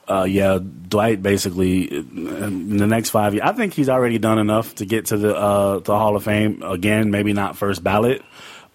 uh, 0.08 0.24
yeah, 0.24 0.58
Dwight 0.88 1.22
basically 1.22 1.84
in 1.94 2.76
the 2.76 2.86
next 2.86 3.10
five 3.10 3.34
years. 3.34 3.42
I 3.46 3.52
think 3.52 3.72
he's 3.72 3.88
already 3.88 4.18
done 4.18 4.38
enough 4.38 4.74
to 4.76 4.84
get 4.84 5.06
to 5.06 5.16
the 5.16 5.34
uh, 5.34 5.78
the 5.78 5.96
Hall 5.96 6.14
of 6.16 6.24
Fame 6.24 6.62
again. 6.62 7.10
Maybe 7.10 7.32
not 7.32 7.56
first 7.56 7.82
ballot, 7.82 8.22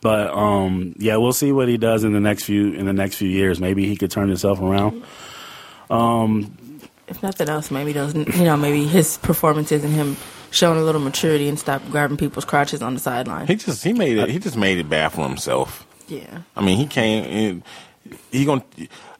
but 0.02 0.32
um, 0.32 0.96
yeah, 0.98 1.18
we'll 1.18 1.34
see 1.34 1.52
what 1.52 1.68
he 1.68 1.78
does 1.78 2.04
in 2.04 2.14
the 2.14 2.20
next 2.20 2.44
few 2.46 2.74
in 2.74 2.86
the 2.86 2.94
next 2.94 3.16
few 3.16 3.30
years. 3.30 3.60
Maybe 3.60 3.86
he 3.86 3.96
could 3.96 4.10
turn 4.12 4.28
himself 4.28 4.60
around. 4.60 5.04
Um, 5.90 6.56
If 7.08 7.22
nothing 7.24 7.50
else, 7.50 7.72
maybe 7.72 7.94
those 7.94 8.16
you 8.16 8.26
know 8.44 8.58
maybe 8.58 8.86
his 8.86 9.18
performances 9.18 9.84
and 9.84 9.94
him 9.94 10.18
showing 10.52 10.80
a 10.80 10.84
little 10.84 11.02
maturity 11.02 11.48
and 11.48 11.60
stop 11.60 11.82
grabbing 11.92 12.18
people's 12.18 12.46
crotches 12.46 12.82
on 12.82 12.96
the 12.96 13.00
sideline. 13.00 13.48
He 13.48 13.56
just 13.56 13.84
he 13.84 13.94
made 13.94 14.18
it. 14.18 14.30
He 14.30 14.40
just 14.40 14.58
made 14.58 14.78
it 14.80 14.90
bad 14.90 15.10
for 15.12 15.28
himself. 15.28 15.86
yeah. 16.08 16.40
I 16.56 16.62
mean, 16.64 16.78
he 16.78 16.88
came. 16.88 17.24
In, 17.26 17.64
he 18.32 18.46
going 18.46 18.64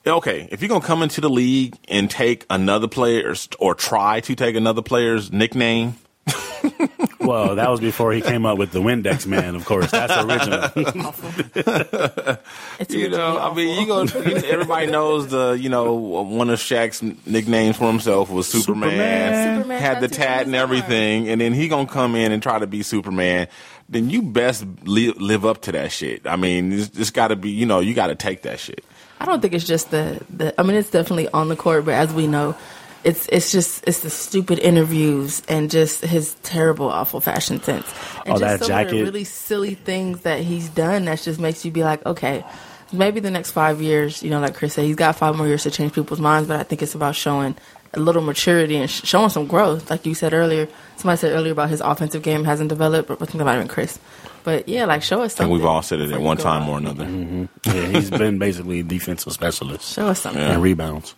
okay. 0.10 0.48
If 0.52 0.62
you're 0.62 0.70
gonna 0.70 0.86
come 0.86 1.02
into 1.04 1.22
the 1.22 1.30
league 1.30 1.78
and 1.88 2.10
take 2.10 2.46
another 2.50 2.88
player's 2.88 3.48
or 3.60 3.76
try 3.76 4.20
to 4.22 4.36
take 4.36 4.56
another 4.56 4.82
player's 4.82 5.32
nickname, 5.32 5.96
Well, 7.20 7.56
that 7.56 7.70
was 7.70 7.80
before 7.80 8.12
he 8.12 8.22
came 8.22 8.46
up 8.46 8.58
with 8.58 8.72
the 8.72 8.80
Windex 8.80 9.28
Man. 9.28 9.54
Of 9.54 9.64
course, 9.66 9.92
that's 9.92 10.14
original. 10.14 10.70
It's 12.80 12.94
you 12.94 13.10
know, 13.10 13.38
originally 13.38 13.40
I 13.40 13.54
mean, 13.54 13.80
you 13.82 13.88
gonna 13.88 14.46
everybody 14.48 14.88
knows 14.88 15.28
the 15.28 15.52
you 15.52 15.70
know 15.70 15.94
one 15.94 16.50
of 16.50 16.60
Shaq's 16.60 17.04
nicknames 17.28 17.78
for 17.78 17.88
himself 17.88 18.30
was 18.30 18.48
Superman. 18.48 18.90
Superman. 18.90 19.58
Superman 19.58 19.82
Had 19.82 20.02
the 20.02 20.08
tat 20.08 20.46
and 20.46 20.56
everything, 20.56 21.30
and 21.30 21.40
then 21.42 21.54
he 21.54 21.68
gonna 21.68 21.88
come 21.88 22.16
in 22.16 22.32
and 22.32 22.42
try 22.42 22.58
to 22.58 22.68
be 22.68 22.82
Superman. 22.84 23.48
Then 23.90 24.10
you 24.10 24.22
best 24.22 24.66
li- 24.84 25.12
live 25.12 25.46
up 25.46 25.62
to 25.64 25.72
that 25.74 25.92
shit. 25.92 26.26
I 26.26 26.36
mean, 26.36 26.72
it's, 26.72 26.98
it's 26.98 27.12
got 27.12 27.28
to 27.28 27.36
be 27.36 27.50
you 27.50 27.66
know 27.66 27.80
you 27.80 27.94
got 27.94 28.08
to 28.08 28.16
take 28.16 28.44
that 28.44 28.60
shit. 28.60 28.84
I 29.20 29.26
don't 29.26 29.42
think 29.42 29.54
it's 29.54 29.66
just 29.66 29.92
the, 29.92 30.22
the 30.30 30.60
I 30.60 30.64
mean 30.64 30.76
it's 30.78 30.90
definitely 30.92 31.28
on 31.30 31.50
the 31.50 31.56
court, 31.56 31.86
but 31.86 31.94
as 31.94 32.14
we 32.14 32.28
know, 32.28 32.56
it's 33.04 33.28
it's 33.30 33.52
just 33.52 33.86
it's 33.88 34.00
the 34.02 34.10
stupid 34.10 34.60
interviews 34.60 35.42
and 35.48 35.70
just 35.70 36.02
his 36.02 36.36
terrible, 36.44 36.88
awful 36.88 37.20
fashion 37.22 37.62
sense. 37.62 37.86
And 38.26 38.36
Oh, 38.36 38.40
just 38.40 38.60
that 38.60 38.66
some 38.66 38.72
of 38.80 38.90
the 38.90 39.04
really 39.04 39.24
silly 39.24 39.76
things 39.76 40.22
that 40.22 40.42
he's 40.42 40.70
done 40.70 41.06
that 41.06 41.22
just 41.22 41.40
makes 41.40 41.66
you 41.66 41.72
be 41.72 41.84
like, 41.84 42.06
okay, 42.06 42.44
maybe 42.92 43.20
the 43.20 43.32
next 43.32 43.52
five 43.52 43.82
years, 43.82 44.24
you 44.24 44.30
know, 44.30 44.40
like 44.40 44.56
Chris 44.56 44.74
said, 44.74 44.86
he's 44.86 44.96
got 44.96 45.16
five 45.16 45.36
more 45.36 45.48
years 45.48 45.64
to 45.64 45.72
change 45.72 45.94
people's 45.94 46.20
minds, 46.20 46.48
but 46.48 46.60
I 46.60 46.64
think 46.64 46.82
it's 46.82 46.96
about 46.96 47.16
showing 47.16 47.56
a 47.94 48.00
little 48.00 48.22
maturity 48.22 48.76
and 48.78 48.90
sh- 48.90 49.02
showing 49.04 49.30
some 49.30 49.48
growth. 49.48 49.90
Like 49.90 50.06
you 50.06 50.14
said 50.14 50.34
earlier, 50.34 50.68
somebody 50.98 51.18
said 51.18 51.32
earlier 51.34 51.52
about 51.54 51.70
his 51.70 51.82
offensive 51.82 52.22
game 52.24 52.44
hasn't 52.44 52.70
developed, 52.70 53.08
but 53.08 53.22
I 53.22 53.26
think 53.26 53.38
that 53.40 53.46
might 53.46 53.54
have 53.54 53.62
been 53.62 53.68
Chris. 53.68 53.98
But 54.44 54.68
yeah, 54.70 54.86
like 54.86 55.04
show 55.04 55.22
us 55.22 55.34
I 55.34 55.38
something. 55.38 55.52
think 55.54 55.62
we've 55.62 55.70
all 55.70 55.82
said 55.82 56.00
it 56.00 56.12
at 56.12 56.22
one 56.22 56.38
time 56.38 56.64
out. 56.64 56.70
or 56.70 56.78
another. 56.78 57.48
yeah, 57.66 57.88
he's 57.88 58.10
been 58.10 58.38
basically 58.40 58.80
a 58.80 58.84
defensive 58.84 59.34
specialist 59.34 59.94
Show 59.94 60.08
us 60.08 60.22
something. 60.22 60.42
and 60.42 60.62
rebounds. 60.62 61.14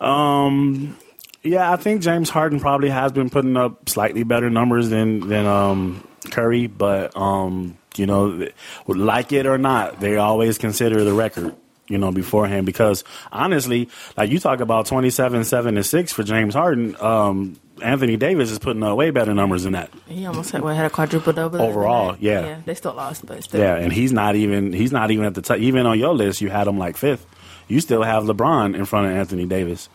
Um, 0.00 0.96
yeah, 1.42 1.70
I 1.72 1.76
think 1.76 2.02
James 2.02 2.30
Harden 2.30 2.60
probably 2.60 2.88
has 2.88 3.12
been 3.12 3.30
putting 3.30 3.56
up 3.56 3.88
slightly 3.88 4.22
better 4.24 4.50
numbers 4.50 4.88
than 4.90 5.28
than 5.28 5.46
um, 5.46 6.06
Curry, 6.30 6.66
but 6.66 7.16
um, 7.16 7.76
you 7.96 8.06
know, 8.06 8.48
like 8.86 9.32
it 9.32 9.46
or 9.46 9.58
not, 9.58 10.00
they 10.00 10.16
always 10.16 10.56
consider 10.58 11.04
the 11.04 11.12
record. 11.12 11.54
You 11.86 11.98
know, 11.98 12.10
beforehand, 12.10 12.64
because 12.64 13.04
honestly, 13.30 13.90
like 14.16 14.30
you 14.30 14.38
talk 14.38 14.60
about 14.60 14.86
27, 14.86 15.44
7, 15.44 15.76
and 15.76 15.84
6 15.84 16.12
for 16.14 16.22
James 16.22 16.54
Harden, 16.54 16.96
um, 16.98 17.60
Anthony 17.82 18.16
Davis 18.16 18.50
is 18.50 18.58
putting 18.58 18.82
up 18.82 18.96
way 18.96 19.10
better 19.10 19.34
numbers 19.34 19.64
than 19.64 19.72
that. 19.72 19.90
He 20.06 20.24
almost 20.26 20.50
had, 20.52 20.62
what, 20.62 20.76
had 20.76 20.86
a 20.86 20.90
quadruple 20.90 21.32
double 21.32 21.60
Overall, 21.60 22.16
yeah. 22.20 22.40
yeah. 22.40 22.60
They 22.64 22.74
still 22.74 22.94
lost, 22.94 23.26
but 23.26 23.42
still. 23.44 23.60
Yeah, 23.60 23.76
and 23.76 23.92
he's 23.92 24.12
not 24.12 24.36
even 24.36 24.72
he's 24.72 24.92
not 24.92 25.10
even 25.10 25.26
at 25.26 25.34
the 25.34 25.42
top. 25.42 25.58
Even 25.58 25.86
on 25.86 25.98
your 25.98 26.14
list, 26.14 26.40
you 26.40 26.50
had 26.50 26.66
him 26.66 26.78
like 26.78 26.96
fifth. 26.96 27.26
You 27.68 27.80
still 27.80 28.02
have 28.02 28.24
LeBron 28.24 28.74
in 28.74 28.84
front 28.84 29.06
of 29.08 29.16
Anthony 29.16 29.46
Davis. 29.46 29.88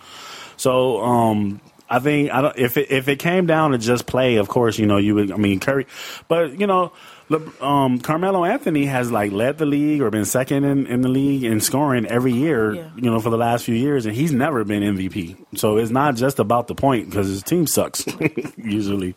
So 0.57 1.01
um, 1.01 1.61
I 1.89 1.99
think 1.99 2.31
I 2.31 2.41
don't, 2.41 2.57
if 2.57 2.77
it, 2.77 2.91
if 2.91 3.07
it 3.07 3.19
came 3.19 3.45
down 3.45 3.71
to 3.71 3.77
just 3.77 4.05
play, 4.05 4.35
of 4.35 4.47
course, 4.47 4.77
you 4.77 4.85
know 4.85 4.97
you 4.97 5.15
would. 5.15 5.31
I 5.31 5.37
mean 5.37 5.59
Curry, 5.59 5.87
but 6.27 6.59
you 6.59 6.67
know. 6.67 6.91
Le, 7.29 7.39
um, 7.63 7.99
Carmelo 7.99 8.43
Anthony 8.43 8.85
has 8.85 9.11
like 9.11 9.31
led 9.31 9.57
the 9.59 9.65
league 9.65 10.01
or 10.01 10.09
been 10.09 10.25
second 10.25 10.63
in, 10.63 10.87
in 10.87 11.01
the 11.01 11.09
league 11.09 11.43
in 11.43 11.61
scoring 11.61 12.05
every 12.07 12.33
year, 12.33 12.73
Yeah. 12.73 12.89
you 12.95 13.09
know, 13.11 13.19
for 13.19 13.29
the 13.29 13.37
last 13.37 13.65
few 13.65 13.75
years, 13.75 14.05
and 14.07 14.15
he's 14.15 14.31
never 14.31 14.63
been 14.63 14.81
MVP. 14.81 15.35
So 15.57 15.77
it's 15.77 15.91
not 15.91 16.15
just 16.15 16.39
about 16.39 16.67
the 16.67 16.73
point 16.75 17.07
because 17.09 17.27
his 17.27 17.43
team 17.43 17.67
sucks 17.67 18.03
usually. 18.57 19.13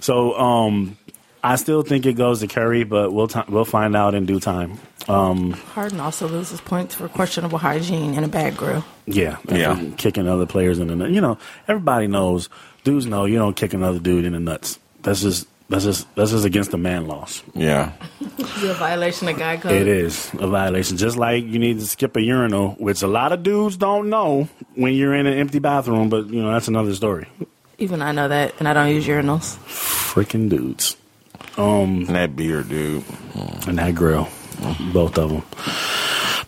So 0.00 0.38
um, 0.38 0.96
I 1.42 1.56
still 1.56 1.82
think 1.82 2.06
it 2.06 2.12
goes 2.14 2.40
to 2.40 2.46
Curry, 2.46 2.84
but 2.84 3.12
we'll 3.12 3.28
ti 3.28 3.40
we'll 3.48 3.64
find 3.64 3.96
out 3.96 4.14
in 4.14 4.26
due 4.26 4.40
time. 4.40 4.78
Um, 5.08 5.52
Harden 5.52 5.98
also 5.98 6.28
loses 6.28 6.60
points 6.60 6.94
for 6.94 7.08
questionable 7.08 7.58
hygiene 7.58 8.14
and 8.14 8.24
a 8.24 8.28
bad 8.28 8.56
grill. 8.56 8.84
yeah, 9.06 9.38
Yeah. 9.48 9.82
kicking 9.96 10.28
other 10.28 10.46
players 10.46 10.78
in 10.78 10.86
the 10.86 10.94
nuts. 10.94 11.12
You 11.12 11.20
know, 11.20 11.38
everybody 11.66 12.06
knows. 12.06 12.48
Dudes 12.84 13.06
know 13.06 13.24
you 13.24 13.38
don't 13.38 13.56
kick 13.56 13.74
another 13.74 13.98
dude 13.98 14.24
in 14.24 14.34
the 14.34 14.40
nuts. 14.40 14.78
That's 15.02 15.22
just 15.22 15.48
that's 15.70 15.84
just 15.84 16.14
that's 16.16 16.32
just 16.32 16.44
against 16.44 16.72
the 16.72 16.76
man 16.78 17.06
laws. 17.06 17.42
Yeah. 17.54 17.92
it's 18.20 18.62
a 18.64 18.74
violation 18.74 19.28
of 19.28 19.38
guy 19.38 19.56
code? 19.56 19.72
It 19.72 19.86
is 19.86 20.30
a 20.34 20.48
violation. 20.48 20.96
Just 20.96 21.16
like 21.16 21.44
you 21.44 21.58
need 21.60 21.78
to 21.78 21.86
skip 21.86 22.16
a 22.16 22.20
urinal, 22.20 22.72
which 22.72 23.02
a 23.02 23.06
lot 23.06 23.32
of 23.32 23.42
dudes 23.44 23.76
don't 23.76 24.10
know 24.10 24.48
when 24.74 24.94
you're 24.94 25.14
in 25.14 25.26
an 25.26 25.38
empty 25.38 25.60
bathroom. 25.60 26.08
But 26.08 26.26
you 26.28 26.42
know 26.42 26.50
that's 26.52 26.68
another 26.68 26.94
story. 26.94 27.28
Even 27.78 28.02
I 28.02 28.12
know 28.12 28.28
that, 28.28 28.54
and 28.58 28.68
I 28.68 28.74
don't 28.74 28.90
use 28.90 29.06
urinals. 29.06 29.56
Freaking 29.66 30.50
dudes. 30.50 30.96
Um, 31.56 32.04
And 32.06 32.16
that 32.16 32.36
beard, 32.36 32.68
dude. 32.68 33.04
and 33.66 33.78
that 33.78 33.94
grill, 33.94 34.28
both 34.92 35.16
of 35.18 35.30
them. 35.30 35.42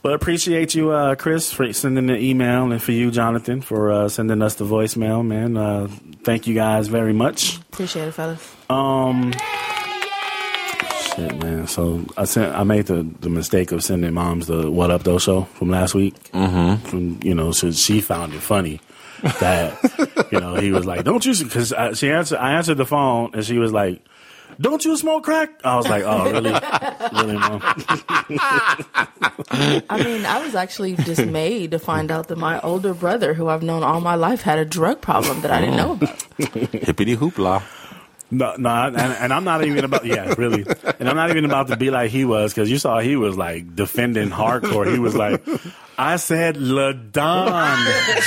But 0.02 0.14
appreciate 0.14 0.74
you, 0.74 0.90
uh, 0.90 1.14
Chris, 1.14 1.52
for 1.52 1.72
sending 1.72 2.06
the 2.08 2.18
email, 2.18 2.72
and 2.72 2.82
for 2.82 2.90
you, 2.90 3.12
Jonathan, 3.12 3.62
for 3.62 3.92
uh, 3.92 4.08
sending 4.08 4.42
us 4.42 4.56
the 4.56 4.64
voicemail. 4.64 5.24
Man, 5.24 5.56
uh, 5.56 5.86
thank 6.24 6.48
you 6.48 6.54
guys 6.54 6.88
very 6.88 7.12
much. 7.12 7.58
Appreciate 7.58 8.08
it, 8.08 8.12
fellas. 8.12 8.52
Um, 8.72 9.32
shit, 11.14 11.34
man. 11.42 11.66
So 11.66 12.04
I 12.16 12.24
sent, 12.24 12.54
I 12.54 12.62
made 12.64 12.86
the, 12.86 13.02
the 13.20 13.28
mistake 13.28 13.70
of 13.72 13.84
sending 13.84 14.14
moms 14.14 14.46
the 14.46 14.70
"What 14.70 14.90
Up 14.90 15.02
Though" 15.02 15.18
show 15.18 15.42
from 15.42 15.70
last 15.70 15.94
week. 15.94 16.14
Mm-hmm. 16.32 16.86
From 16.86 17.20
you 17.22 17.34
know, 17.34 17.52
so 17.52 17.70
she 17.72 18.00
found 18.00 18.32
it 18.32 18.40
funny 18.40 18.80
that 19.40 20.28
you 20.32 20.40
know 20.40 20.54
he 20.54 20.72
was 20.72 20.86
like, 20.86 21.04
"Don't 21.04 21.24
you?" 21.26 21.34
Because 21.44 21.74
she 21.98 22.10
answered, 22.10 22.38
I 22.38 22.52
answered 22.52 22.76
the 22.78 22.86
phone, 22.86 23.30
and 23.34 23.44
she 23.44 23.58
was 23.58 23.72
like. 23.72 24.00
Don't 24.60 24.84
you 24.84 24.98
smoke 24.98 25.24
crack? 25.24 25.48
I 25.64 25.76
was 25.76 25.88
like, 25.88 26.04
oh, 26.04 26.30
really? 26.30 26.52
really, 26.52 27.38
mom? 27.38 27.62
I 29.88 30.02
mean, 30.04 30.26
I 30.26 30.42
was 30.44 30.54
actually 30.54 30.94
dismayed 30.94 31.70
to 31.70 31.78
find 31.78 32.10
out 32.10 32.28
that 32.28 32.36
my 32.36 32.60
older 32.60 32.92
brother, 32.92 33.32
who 33.32 33.48
I've 33.48 33.62
known 33.62 33.82
all 33.82 34.02
my 34.02 34.14
life, 34.14 34.42
had 34.42 34.58
a 34.58 34.66
drug 34.66 35.00
problem 35.00 35.40
that 35.40 35.50
I 35.50 35.60
didn't 35.62 35.76
know 35.78 35.92
about. 35.92 36.22
Hippity 36.70 37.16
hoopla. 37.16 37.62
No, 38.32 38.56
no, 38.56 38.70
and, 38.70 38.96
and 38.96 39.32
I'm 39.32 39.44
not 39.44 39.62
even 39.62 39.84
about, 39.84 40.06
yeah, 40.06 40.34
really. 40.38 40.64
And 40.98 41.06
I'm 41.06 41.16
not 41.16 41.28
even 41.28 41.44
about 41.44 41.68
to 41.68 41.76
be 41.76 41.90
like 41.90 42.10
he 42.10 42.24
was, 42.24 42.54
because 42.54 42.70
you 42.70 42.78
saw 42.78 42.98
he 42.98 43.14
was 43.14 43.36
like 43.36 43.76
defending 43.76 44.30
hardcore. 44.30 44.90
He 44.90 44.98
was 44.98 45.14
like, 45.14 45.44
I 45.98 46.16
said 46.16 46.56
LaDon 46.56 47.78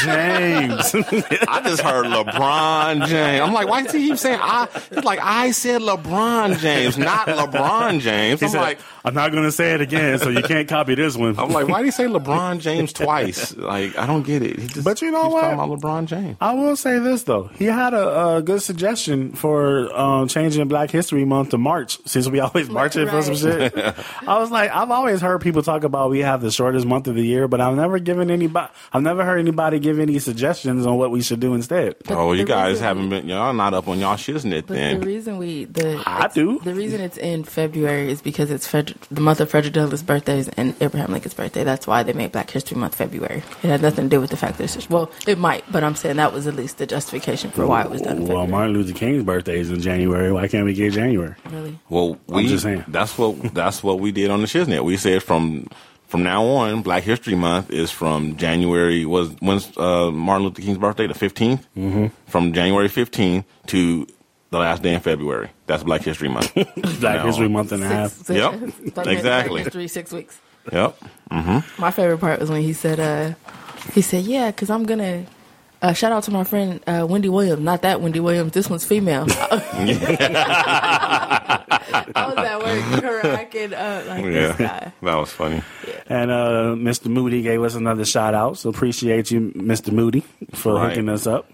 James. 0.04 0.96
I 1.48 1.62
just 1.64 1.82
heard 1.82 2.06
LeBron 2.06 3.08
James. 3.08 3.42
I'm 3.42 3.54
like, 3.54 3.68
why 3.68 3.84
does 3.84 3.92
he 3.92 4.08
keep 4.10 4.18
saying 4.18 4.40
I? 4.42 4.68
He's 4.94 5.04
like, 5.04 5.20
I 5.22 5.52
said 5.52 5.82
LeBron 5.82 6.60
James, 6.60 6.98
not 6.98 7.28
LeBron 7.28 8.00
James. 8.00 8.40
He 8.40 8.46
I'm 8.46 8.52
said, 8.52 8.62
like, 8.62 8.80
I'm 9.04 9.14
not 9.14 9.32
going 9.32 9.44
to 9.44 9.52
say 9.52 9.74
it 9.74 9.82
again, 9.82 10.20
so 10.20 10.30
you 10.30 10.42
can't 10.44 10.68
copy 10.68 10.96
this 10.96 11.16
one. 11.18 11.38
I'm 11.40 11.50
like, 11.50 11.68
why 11.68 11.80
did 11.80 11.86
he 11.86 11.92
say 11.92 12.04
LeBron 12.06 12.60
James 12.60 12.94
twice? 12.94 13.56
Like, 13.56 13.98
I 13.98 14.06
don't 14.06 14.24
get 14.24 14.42
it. 14.42 14.60
He 14.60 14.68
just, 14.68 14.84
But 14.84 15.02
you 15.02 15.12
know 15.12 15.24
keeps 15.24 15.34
what? 15.34 15.42
Talking 15.42 15.60
about 15.74 15.80
LeBron 15.80 16.06
James. 16.08 16.38
I 16.42 16.54
will 16.54 16.76
say 16.76 17.00
this 17.00 17.24
though, 17.24 17.46
he 17.56 17.66
had 17.66 17.94
a, 17.94 18.36
a 18.38 18.42
good 18.42 18.62
suggestion 18.62 19.34
for 19.34 19.96
um, 19.98 20.28
changing 20.28 20.68
Black 20.68 20.92
History 20.92 21.26
Month 21.26 21.50
to 21.50 21.58
March, 21.58 22.00
since 22.06 22.28
we 22.28 22.40
always 22.40 22.70
marching 22.70 23.08
for 23.08 23.22
some 23.22 23.36
shit. 23.36 23.74
I 24.28 24.40
was 24.40 24.52
like, 24.52 24.72
I've 24.72 24.92
always 24.92 25.22
heard 25.22 25.42
people 25.42 25.62
talk 25.64 25.84
about 25.84 26.10
we 26.10 26.20
have 26.20 26.42
the 26.42 26.52
shortest 26.52 26.86
month 26.86 27.08
of 27.08 27.16
the 27.16 27.26
year, 27.26 27.48
but 27.48 27.55
I've 27.62 27.76
never 27.76 28.00
given 28.00 28.30
anybody, 28.32 28.72
I've 28.94 29.02
never 29.02 29.24
heard 29.26 29.40
anybody 29.40 29.80
give 29.80 30.00
any 30.00 30.20
suggestions 30.20 30.86
on 30.86 30.98
what 30.98 31.12
we 31.12 31.22
should 31.22 31.40
do 31.40 31.54
instead. 31.54 31.96
oh, 32.10 32.34
you 32.34 32.46
guys 32.46 32.72
reason- 32.74 32.84
haven't 32.84 33.10
been. 33.10 33.28
Y'all 33.28 33.54
not 33.54 33.74
up 33.74 33.88
on 33.88 34.00
y'all 34.00 34.16
shit, 34.16 34.36
isn't 34.38 34.54
it? 34.54 34.68
But 34.68 34.76
Then 34.76 35.00
the 35.00 35.06
reason 35.06 35.38
we 35.38 35.66
the 35.66 36.02
I 36.06 36.28
do. 36.34 36.60
the 36.64 36.74
reason 36.74 37.02
it's 37.02 37.18
in 37.18 37.44
February 37.44 38.12
is 38.12 38.22
because 38.22 38.52
it's 38.52 38.68
Fred, 38.68 38.96
the 39.12 39.22
month 39.22 39.40
of 39.42 39.50
Frederick 39.50 39.74
Douglass' 39.74 40.02
birthdays 40.04 40.50
and 40.50 40.76
Abraham 40.82 41.12
Lincoln's 41.12 41.34
birthday. 41.34 41.64
That's 41.64 41.88
why 41.88 42.04
they 42.04 42.14
made 42.14 42.32
Black 42.32 42.50
History 42.52 42.78
Month 42.78 42.96
February. 42.96 43.44
It 43.64 43.68
had 43.70 43.82
nothing 43.82 44.06
to 44.06 44.10
do 44.16 44.22
with 44.22 44.30
the 44.30 44.38
fact 44.38 44.58
that 44.58 44.64
it's 44.76 44.90
well, 44.90 45.12
it 45.28 45.38
might, 45.38 45.64
but 45.72 45.84
I'm 45.84 45.96
saying 45.96 46.18
that 46.18 46.34
was 46.34 46.48
at 46.48 46.56
least 46.56 46.78
the 46.78 46.86
justification 46.86 47.52
for 47.52 47.66
why 47.66 47.84
it 47.84 47.90
was 47.90 48.02
done. 48.02 48.26
Well, 48.28 48.48
Martin 48.48 48.74
Luther 48.74 48.94
King's 48.94 49.24
birthday 49.24 49.60
is 49.60 49.72
in 49.72 49.82
January. 49.82 50.32
Why 50.32 50.48
can't 50.48 50.66
we 50.66 50.74
get 50.74 50.94
January? 50.94 51.36
really. 51.50 51.80
Well, 51.90 52.18
we 52.28 52.48
just 52.48 52.64
saying. 52.64 52.84
that's 52.88 53.18
what 53.18 53.54
that's 53.54 53.84
what 53.84 54.00
we 54.00 54.12
did 54.12 54.30
on 54.30 54.42
the 54.42 54.48
Shiznit. 54.48 54.84
We 54.84 54.98
said 54.98 55.24
from 55.24 55.68
from 56.16 56.24
now 56.24 56.46
on, 56.46 56.82
Black 56.82 57.04
History 57.04 57.36
Month 57.36 57.72
is 57.72 57.92
from 57.92 58.38
January 58.38 59.06
was 59.06 59.30
when's 59.42 59.76
uh, 59.78 60.12
Martin 60.12 60.46
Luther 60.48 60.62
King's 60.62 60.78
birthday, 60.78 61.08
the 61.08 61.14
15th 61.14 61.60
Mm-hmm. 61.76 62.08
From 62.28 62.54
January 62.54 62.88
fifteenth 62.88 63.46
to 63.68 64.08
the 64.52 64.60
last 64.60 64.82
day 64.82 64.94
in 64.94 65.02
February. 65.02 65.50
That's 65.68 65.84
Black 65.84 66.02
History 66.04 66.30
Month. 66.30 66.54
Black 67.02 67.18
No. 67.20 67.26
History 67.26 67.50
Month 67.50 67.74
and 67.74 67.84
a 67.84 67.88
half. 67.88 68.12
Six- 68.14 68.30
Yep. 68.30 68.52
Black 68.60 68.94
Black 68.94 69.08
Exactly. 69.08 69.64
History 69.64 69.88
six 69.90 70.12
weeks. 70.14 70.40
yep. 70.72 70.98
My 71.30 71.92
favorite 71.92 72.20
part 72.20 72.40
was 72.40 72.50
when 72.50 72.62
he 72.62 72.72
said, 72.72 73.00
uh, 73.00 73.34
he 73.94 74.02
said, 74.02 74.24
yeah, 74.24 74.52
because 74.52 74.70
I'm 74.70 74.86
going 74.86 75.00
to 75.00 75.26
uh, 75.82 75.94
shout 75.94 76.12
out 76.12 76.24
to 76.24 76.32
my 76.32 76.44
friend 76.44 76.80
uh, 76.88 77.06
Wendy 77.08 77.30
Williams. 77.30 77.62
Not 77.62 77.82
that 77.84 78.02
Wendy 78.02 78.20
Williams. 78.20 78.52
This 78.54 78.70
one's 78.70 78.86
female. 78.86 79.26
I 82.16 82.34
was 82.36 82.38
at 82.38 82.60
work 82.60 83.02
cracking 83.22 83.74
up 83.74 84.08
like 84.08 84.24
this 84.24 84.60
Yeah, 84.60 84.68
guy. 84.68 84.92
that 85.02 85.16
was 85.16 85.32
funny. 85.32 85.62
And 86.08 86.32
uh, 86.32 86.76
Mr. 86.78 87.08
Moody 87.08 87.42
gave 87.42 87.62
us 87.64 87.76
another 87.76 88.06
shout 88.06 88.34
out. 88.34 88.58
So 88.58 88.70
appreciate 88.70 89.32
you, 89.32 89.52
Mr. 89.56 89.92
Moody, 89.92 90.24
for 90.54 90.74
Right. 90.76 90.90
hooking 90.90 91.10
us 91.10 91.28
up. 91.28 91.50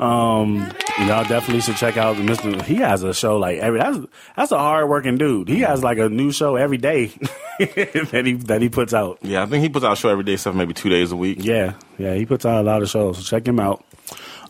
Um, 0.00 0.72
y'all 1.00 1.24
definitely 1.24 1.60
should 1.60 1.76
check 1.76 1.98
out 1.98 2.16
Mr. 2.16 2.62
He 2.62 2.76
has 2.76 3.02
a 3.02 3.12
show 3.12 3.36
like 3.36 3.58
every. 3.58 3.78
That's 3.78 3.98
that's 4.34 4.50
a 4.52 4.58
hard 4.58 4.88
working 4.88 5.18
dude. 5.18 5.48
He 5.48 5.60
has 5.60 5.84
like 5.84 5.98
a 5.98 6.08
new 6.08 6.32
show 6.32 6.56
every 6.56 6.78
day 6.78 7.06
that 7.58 8.22
he 8.24 8.32
that 8.34 8.62
he 8.62 8.70
puts 8.70 8.94
out. 8.94 9.18
Yeah, 9.20 9.42
I 9.42 9.46
think 9.46 9.62
he 9.62 9.68
puts 9.68 9.84
out 9.84 9.92
a 9.92 9.96
show 9.96 10.08
every 10.08 10.24
day, 10.24 10.32
except 10.32 10.56
maybe 10.56 10.72
two 10.72 10.88
days 10.88 11.12
a 11.12 11.16
week. 11.16 11.38
Yeah, 11.42 11.74
yeah, 11.98 12.14
he 12.14 12.24
puts 12.24 12.46
out 12.46 12.60
a 12.60 12.66
lot 12.66 12.80
of 12.82 12.88
shows. 12.88 13.18
So 13.18 13.22
check 13.22 13.46
him 13.46 13.60
out. 13.60 13.84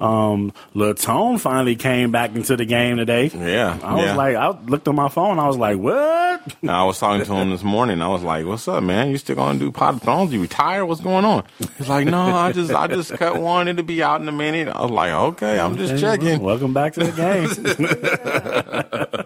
Um, 0.01 0.53
Latone 0.75 1.39
finally 1.39 1.77
came 1.77 2.11
back 2.11 2.35
into 2.35 2.57
the 2.57 2.65
game 2.65 2.97
today. 2.97 3.27
Yeah, 3.35 3.79
I 3.83 3.95
was 3.97 4.05
yeah. 4.07 4.15
like, 4.17 4.35
I 4.37 4.49
looked 4.49 4.89
on 4.89 4.95
my 4.97 5.09
phone. 5.09 5.39
I 5.39 5.47
was 5.47 5.57
like, 5.59 5.77
what? 5.77 6.41
I 6.67 6.85
was 6.85 6.99
talking 6.99 7.25
to 7.27 7.33
him 7.35 7.51
this 7.51 7.63
morning. 7.63 8.01
I 8.01 8.09
was 8.09 8.23
like, 8.23 8.47
"What's 8.47 8.67
up, 8.67 8.83
man? 8.83 9.11
You 9.11 9.19
still 9.19 9.37
gonna 9.37 9.59
do 9.59 9.71
Pod 9.71 9.97
of 9.97 10.03
Thrones? 10.03 10.33
You 10.33 10.41
retire? 10.41 10.87
What's 10.87 11.03
going 11.03 11.27
on?" 11.27 11.45
He's 11.77 11.89
like, 11.89 12.07
"No, 12.07 12.19
I 12.35 12.53
just 12.53 12.73
I 12.73 12.87
just 12.87 13.13
cut 13.13 13.37
one. 13.41 13.69
It'll 13.69 13.83
be 13.85 14.03
out 14.03 14.23
in 14.23 14.29
a 14.29 14.33
minute." 14.33 14.69
I 14.69 14.81
was 14.81 14.91
like, 14.91 15.13
"Okay, 15.13 15.61
I'm 15.61 15.77
just 15.77 16.01
checking." 16.01 16.41
Welcome 16.41 16.73
back 16.73 16.95
to 16.95 17.01
the 17.05 17.13
game. 17.13 17.51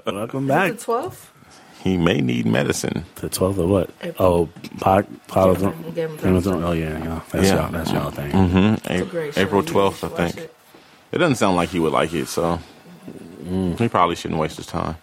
Welcome 0.14 0.46
back. 0.48 0.72
The 0.72 0.78
12th? 0.78 1.26
He 1.82 1.98
may 1.98 2.20
need 2.22 2.46
medicine. 2.46 3.04
The 3.16 3.28
twelfth 3.28 3.58
of 3.58 3.68
what? 3.68 3.90
Oh, 4.18 4.48
pot, 4.80 5.06
pot 5.28 5.50
of 5.50 5.58
Game 5.60 5.68
of- 5.68 5.74
Game 5.74 5.84
of 5.86 5.94
Game 5.94 6.12
of 6.14 6.20
Thrones. 6.20 6.44
Thrones. 6.44 6.64
Oh 6.64 6.72
yeah, 6.72 7.04
yeah. 7.04 7.20
That's 7.30 7.46
Yeah. 7.48 7.54
y'all. 7.56 7.70
That's 7.72 7.92
y'all 7.92 8.10
thing. 8.10 8.32
Mm-hmm. 8.32 9.36
A. 9.38 9.40
April 9.42 9.62
twelfth, 9.62 10.02
I 10.02 10.08
should 10.08 10.18
watch 10.18 10.32
think. 10.32 10.50
It. 11.14 11.16
It 11.16 11.18
doesn't 11.18 11.36
sound 11.36 11.56
like 11.56 11.68
he 11.70 11.78
would 11.78 11.92
like 11.92 12.12
it, 12.12 12.28
so 12.28 12.58
he 13.78 13.88
probably 13.88 14.16
shouldn't 14.16 14.40
waste 14.40 14.56
his 14.56 14.66
time. 14.66 14.96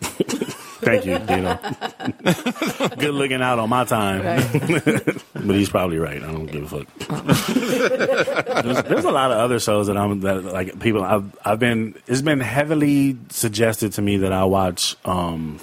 Thank 0.00 1.06
you, 1.06 1.18
Dino. 1.18 1.58
Good 2.98 3.14
looking 3.14 3.40
out 3.40 3.58
on 3.58 3.68
my 3.70 3.84
time. 3.84 4.22
Right. 4.22 5.22
But 5.46 5.54
he's 5.54 5.68
probably 5.70 5.98
right. 5.98 6.22
I 6.22 6.32
don't 6.32 6.46
give 6.46 6.72
a 6.72 6.84
fuck. 6.84 6.98
there's, 8.64 8.82
there's 8.82 9.04
a 9.04 9.10
lot 9.12 9.30
of 9.30 9.38
other 9.38 9.60
shows 9.60 9.86
that 9.86 9.96
I'm 9.96 10.20
that 10.22 10.42
like 10.44 10.80
people 10.80 11.04
I've 11.04 11.38
I've 11.44 11.60
been 11.60 11.94
it's 12.08 12.20
been 12.22 12.40
heavily 12.40 13.16
suggested 13.28 13.92
to 13.92 14.02
me 14.02 14.16
that 14.18 14.32
I 14.32 14.44
watch 14.44 14.96
um 15.04 15.60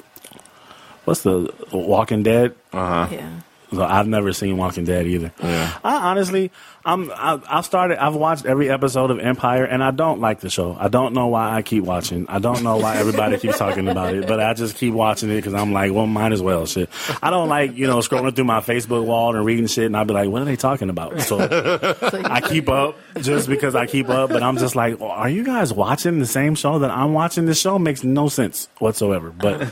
what's 1.04 1.24
the 1.24 1.54
Walking 1.74 2.24
Dead? 2.24 2.56
Uh 2.72 3.06
huh. 3.08 3.14
Yeah. 3.14 3.40
So 3.74 3.84
I've 3.84 4.08
never 4.08 4.32
seen 4.32 4.56
Walking 4.56 4.86
Dead 4.86 5.06
either. 5.06 5.34
Yeah. 5.42 5.78
I 5.84 6.10
honestly, 6.12 6.52
I'm 6.86 7.10
I, 7.12 7.40
I've 7.48 7.66
started. 7.66 8.04
I've 8.04 8.16
watched 8.16 8.46
every 8.46 8.70
episode 8.70 9.10
of 9.10 9.20
Empire, 9.20 9.64
and 9.64 9.82
I 9.82 9.92
don't 9.92 10.20
like 10.20 10.42
the 10.42 10.50
show. 10.50 10.76
I 10.78 10.90
don't 10.90 11.14
know 11.14 11.28
why 11.28 11.56
I 11.56 11.62
keep 11.62 11.86
watching. 11.86 12.26
I 12.28 12.40
don't 12.40 12.62
know 12.62 12.76
why 12.76 12.98
everybody 12.98 13.38
keeps 13.38 13.58
talking 13.58 13.88
about 13.88 14.14
it, 14.14 14.28
but 14.28 14.42
I 14.42 14.54
just 14.54 14.76
keep 14.76 14.94
watching 14.94 15.30
it 15.30 15.38
because 15.38 15.54
I'm 15.54 15.72
like, 15.72 15.94
well, 15.94 16.08
might 16.08 16.34
as 16.34 16.42
well. 16.42 16.66
Shit. 16.66 16.90
I 17.22 17.30
don't 17.30 17.48
like 17.48 17.78
you 17.78 17.88
know 17.88 18.00
scrolling 18.00 18.36
through 18.36 18.46
my 18.46 18.60
Facebook 18.60 19.06
wall 19.06 19.34
and 19.34 19.46
reading 19.46 19.68
shit, 19.68 19.86
and 19.86 19.96
I'll 19.96 20.04
be 20.04 20.14
like, 20.14 20.28
what 20.28 20.42
are 20.42 20.46
they 20.46 20.58
talking 20.58 20.90
about? 20.90 21.22
So 21.22 21.40
I 21.40 22.42
keep 22.42 22.68
up 22.68 22.98
just 23.22 23.48
because 23.48 23.76
I 23.76 23.86
keep 23.86 24.10
up, 24.10 24.30
but 24.30 24.44
I'm 24.44 24.58
just 24.58 24.76
like, 24.76 25.00
well, 25.00 25.12
are 25.12 25.30
you 25.30 25.46
guys 25.46 25.72
watching 25.72 26.20
the 26.20 26.26
same 26.26 26.54
show 26.56 26.80
that 26.80 26.92
I'm 26.92 27.14
watching? 27.14 27.46
This 27.46 27.62
show 27.62 27.80
makes 27.80 28.04
no 28.04 28.28
sense 28.28 28.68
whatsoever, 28.80 29.30
but 29.30 29.72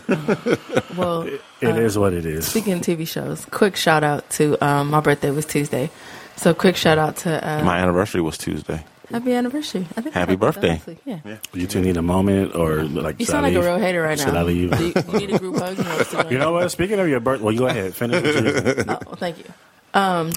well, 0.98 1.24
it 1.24 1.78
is 1.78 1.98
what 1.98 2.14
it 2.14 2.26
is. 2.26 2.48
speaking 2.48 2.74
of 2.74 2.80
TV 2.82 3.06
shows, 3.06 3.44
quick 3.46 3.76
shout 3.76 4.04
out 4.06 4.30
to 4.32 4.58
um, 4.66 4.90
my 4.90 5.02
birthday 5.02 5.32
was 5.32 5.46
Tuesday. 5.46 5.90
So 6.38 6.54
quick 6.54 6.76
shout 6.76 6.98
out 6.98 7.18
to 7.18 7.48
uh, 7.48 7.64
My 7.64 7.78
anniversary 7.80 8.22
was 8.22 8.38
Tuesday. 8.38 8.84
happy 9.10 9.34
anniversary. 9.34 9.86
I 9.96 10.02
think 10.02 10.16
Happy 10.16 10.36
got 10.36 10.40
birthday. 10.56 10.70
last 10.70 10.88
week. 10.88 10.98
Yeah. 11.06 11.20
You 11.54 11.68
two 11.68 11.82
need 11.82 11.98
a 11.98 12.02
moment, 12.02 12.56
or 12.56 12.84
like 12.84 13.20
You 13.20 13.26
sound 13.26 13.46
I 13.46 13.50
like 13.50 13.58
a 13.58 13.62
real 13.62 13.78
hater 13.78 14.02
right 14.02 14.18
Should 14.18 14.34
now. 14.34 14.40
I 14.40 14.44
leave? 14.44 14.72
Do 14.76 14.86
you, 14.88 14.94
you 15.12 15.20
need 15.28 15.34
a 15.36 15.40
group 15.40 15.58
hug? 15.58 15.78
You 15.78 15.84
know 15.84 15.96
what's 15.98 16.12
going 16.14 16.32
You 16.32 16.38
know 16.40 16.52
what? 16.54 16.72
Speaking 16.72 17.00
of 17.00 17.08
your 17.08 17.20
birthday, 17.20 17.44
well, 17.44 17.54
you 17.54 17.60
go 17.60 17.68
ahead. 17.68 17.94
Finish. 17.94 18.24
What 18.24 18.36
you 18.36 18.44
were 18.54 18.62
saying. 18.74 18.86
Oh, 18.90 19.16
thank 19.16 19.38
you. 19.38 19.46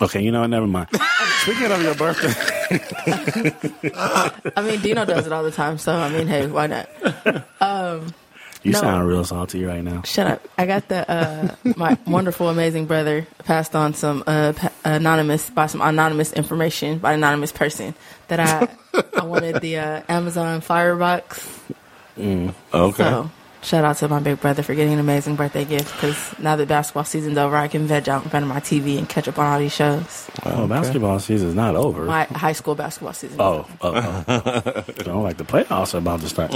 okay, 0.02 0.20
you 0.22 0.30
know 0.32 0.40
what? 0.40 0.48
Never 0.50 0.66
mind. 0.66 0.88
Speaking 1.42 1.70
of 1.72 1.80
your 1.82 1.94
birthday, 1.94 2.32
I 4.56 4.62
mean, 4.62 4.80
Dino 4.80 5.04
does 5.04 5.26
it 5.26 5.32
all 5.32 5.44
the 5.44 5.52
time, 5.52 5.78
so 5.78 5.92
I 5.94 6.08
mean, 6.10 6.26
hey, 6.26 6.46
why 6.48 6.66
not? 6.66 6.88
You 8.64 8.72
No. 8.72 8.80
sound 8.80 9.06
real 9.06 9.24
salty 9.24 9.62
right 9.64 9.84
now. 9.84 10.02
Shut 10.02 10.26
up. 10.26 10.48
I 10.58 10.64
got 10.66 10.88
the 10.88 11.08
uh, 11.10 11.54
my 11.76 11.96
wonderful, 12.06 12.48
amazing 12.48 12.86
brother 12.86 13.26
passed 13.44 13.76
on 13.76 13.92
some 13.94 14.24
uh, 14.26 14.54
pa- 14.56 14.72
anonymous 14.84 15.50
by 15.50 15.66
some 15.66 15.80
anonymous 15.82 16.32
information 16.32 16.98
by 16.98 17.12
an 17.12 17.20
anonymous 17.20 17.52
person 17.52 17.94
that 18.28 18.40
I 18.40 18.68
I 19.20 19.24
wanted 19.24 19.60
the 19.60 19.78
uh, 19.78 20.00
Amazon 20.08 20.60
Firebox. 20.62 21.46
Okay. 22.18 23.02
So 23.02 23.30
shout 23.64 23.84
out 23.84 23.96
to 23.96 24.08
my 24.08 24.20
big 24.20 24.40
brother 24.40 24.62
for 24.62 24.74
getting 24.74 24.92
an 24.92 24.98
amazing 24.98 25.36
birthday 25.36 25.64
gift 25.64 25.92
because 25.94 26.38
now 26.38 26.54
that 26.56 26.68
basketball 26.68 27.04
season's 27.04 27.38
over, 27.38 27.56
I 27.56 27.68
can 27.68 27.86
veg 27.86 28.08
out 28.08 28.22
in 28.22 28.30
front 28.30 28.44
of 28.44 28.48
my 28.48 28.60
TV 28.60 28.98
and 28.98 29.08
catch 29.08 29.26
up 29.26 29.38
on 29.38 29.46
all 29.46 29.58
these 29.58 29.74
shows. 29.74 30.30
Oh, 30.44 30.66
basketball 30.66 31.18
season's 31.18 31.54
not 31.54 31.74
over. 31.74 32.04
My 32.04 32.24
high 32.24 32.52
school 32.52 32.74
basketball 32.74 33.14
season. 33.14 33.40
Oh, 33.40 33.66
oh, 33.80 34.24
oh. 34.28 34.84
you 34.98 35.04
know, 35.04 35.22
like 35.22 35.38
the 35.38 35.44
playoffs 35.44 35.94
are 35.94 35.98
about 35.98 36.20
to 36.20 36.28
start. 36.28 36.54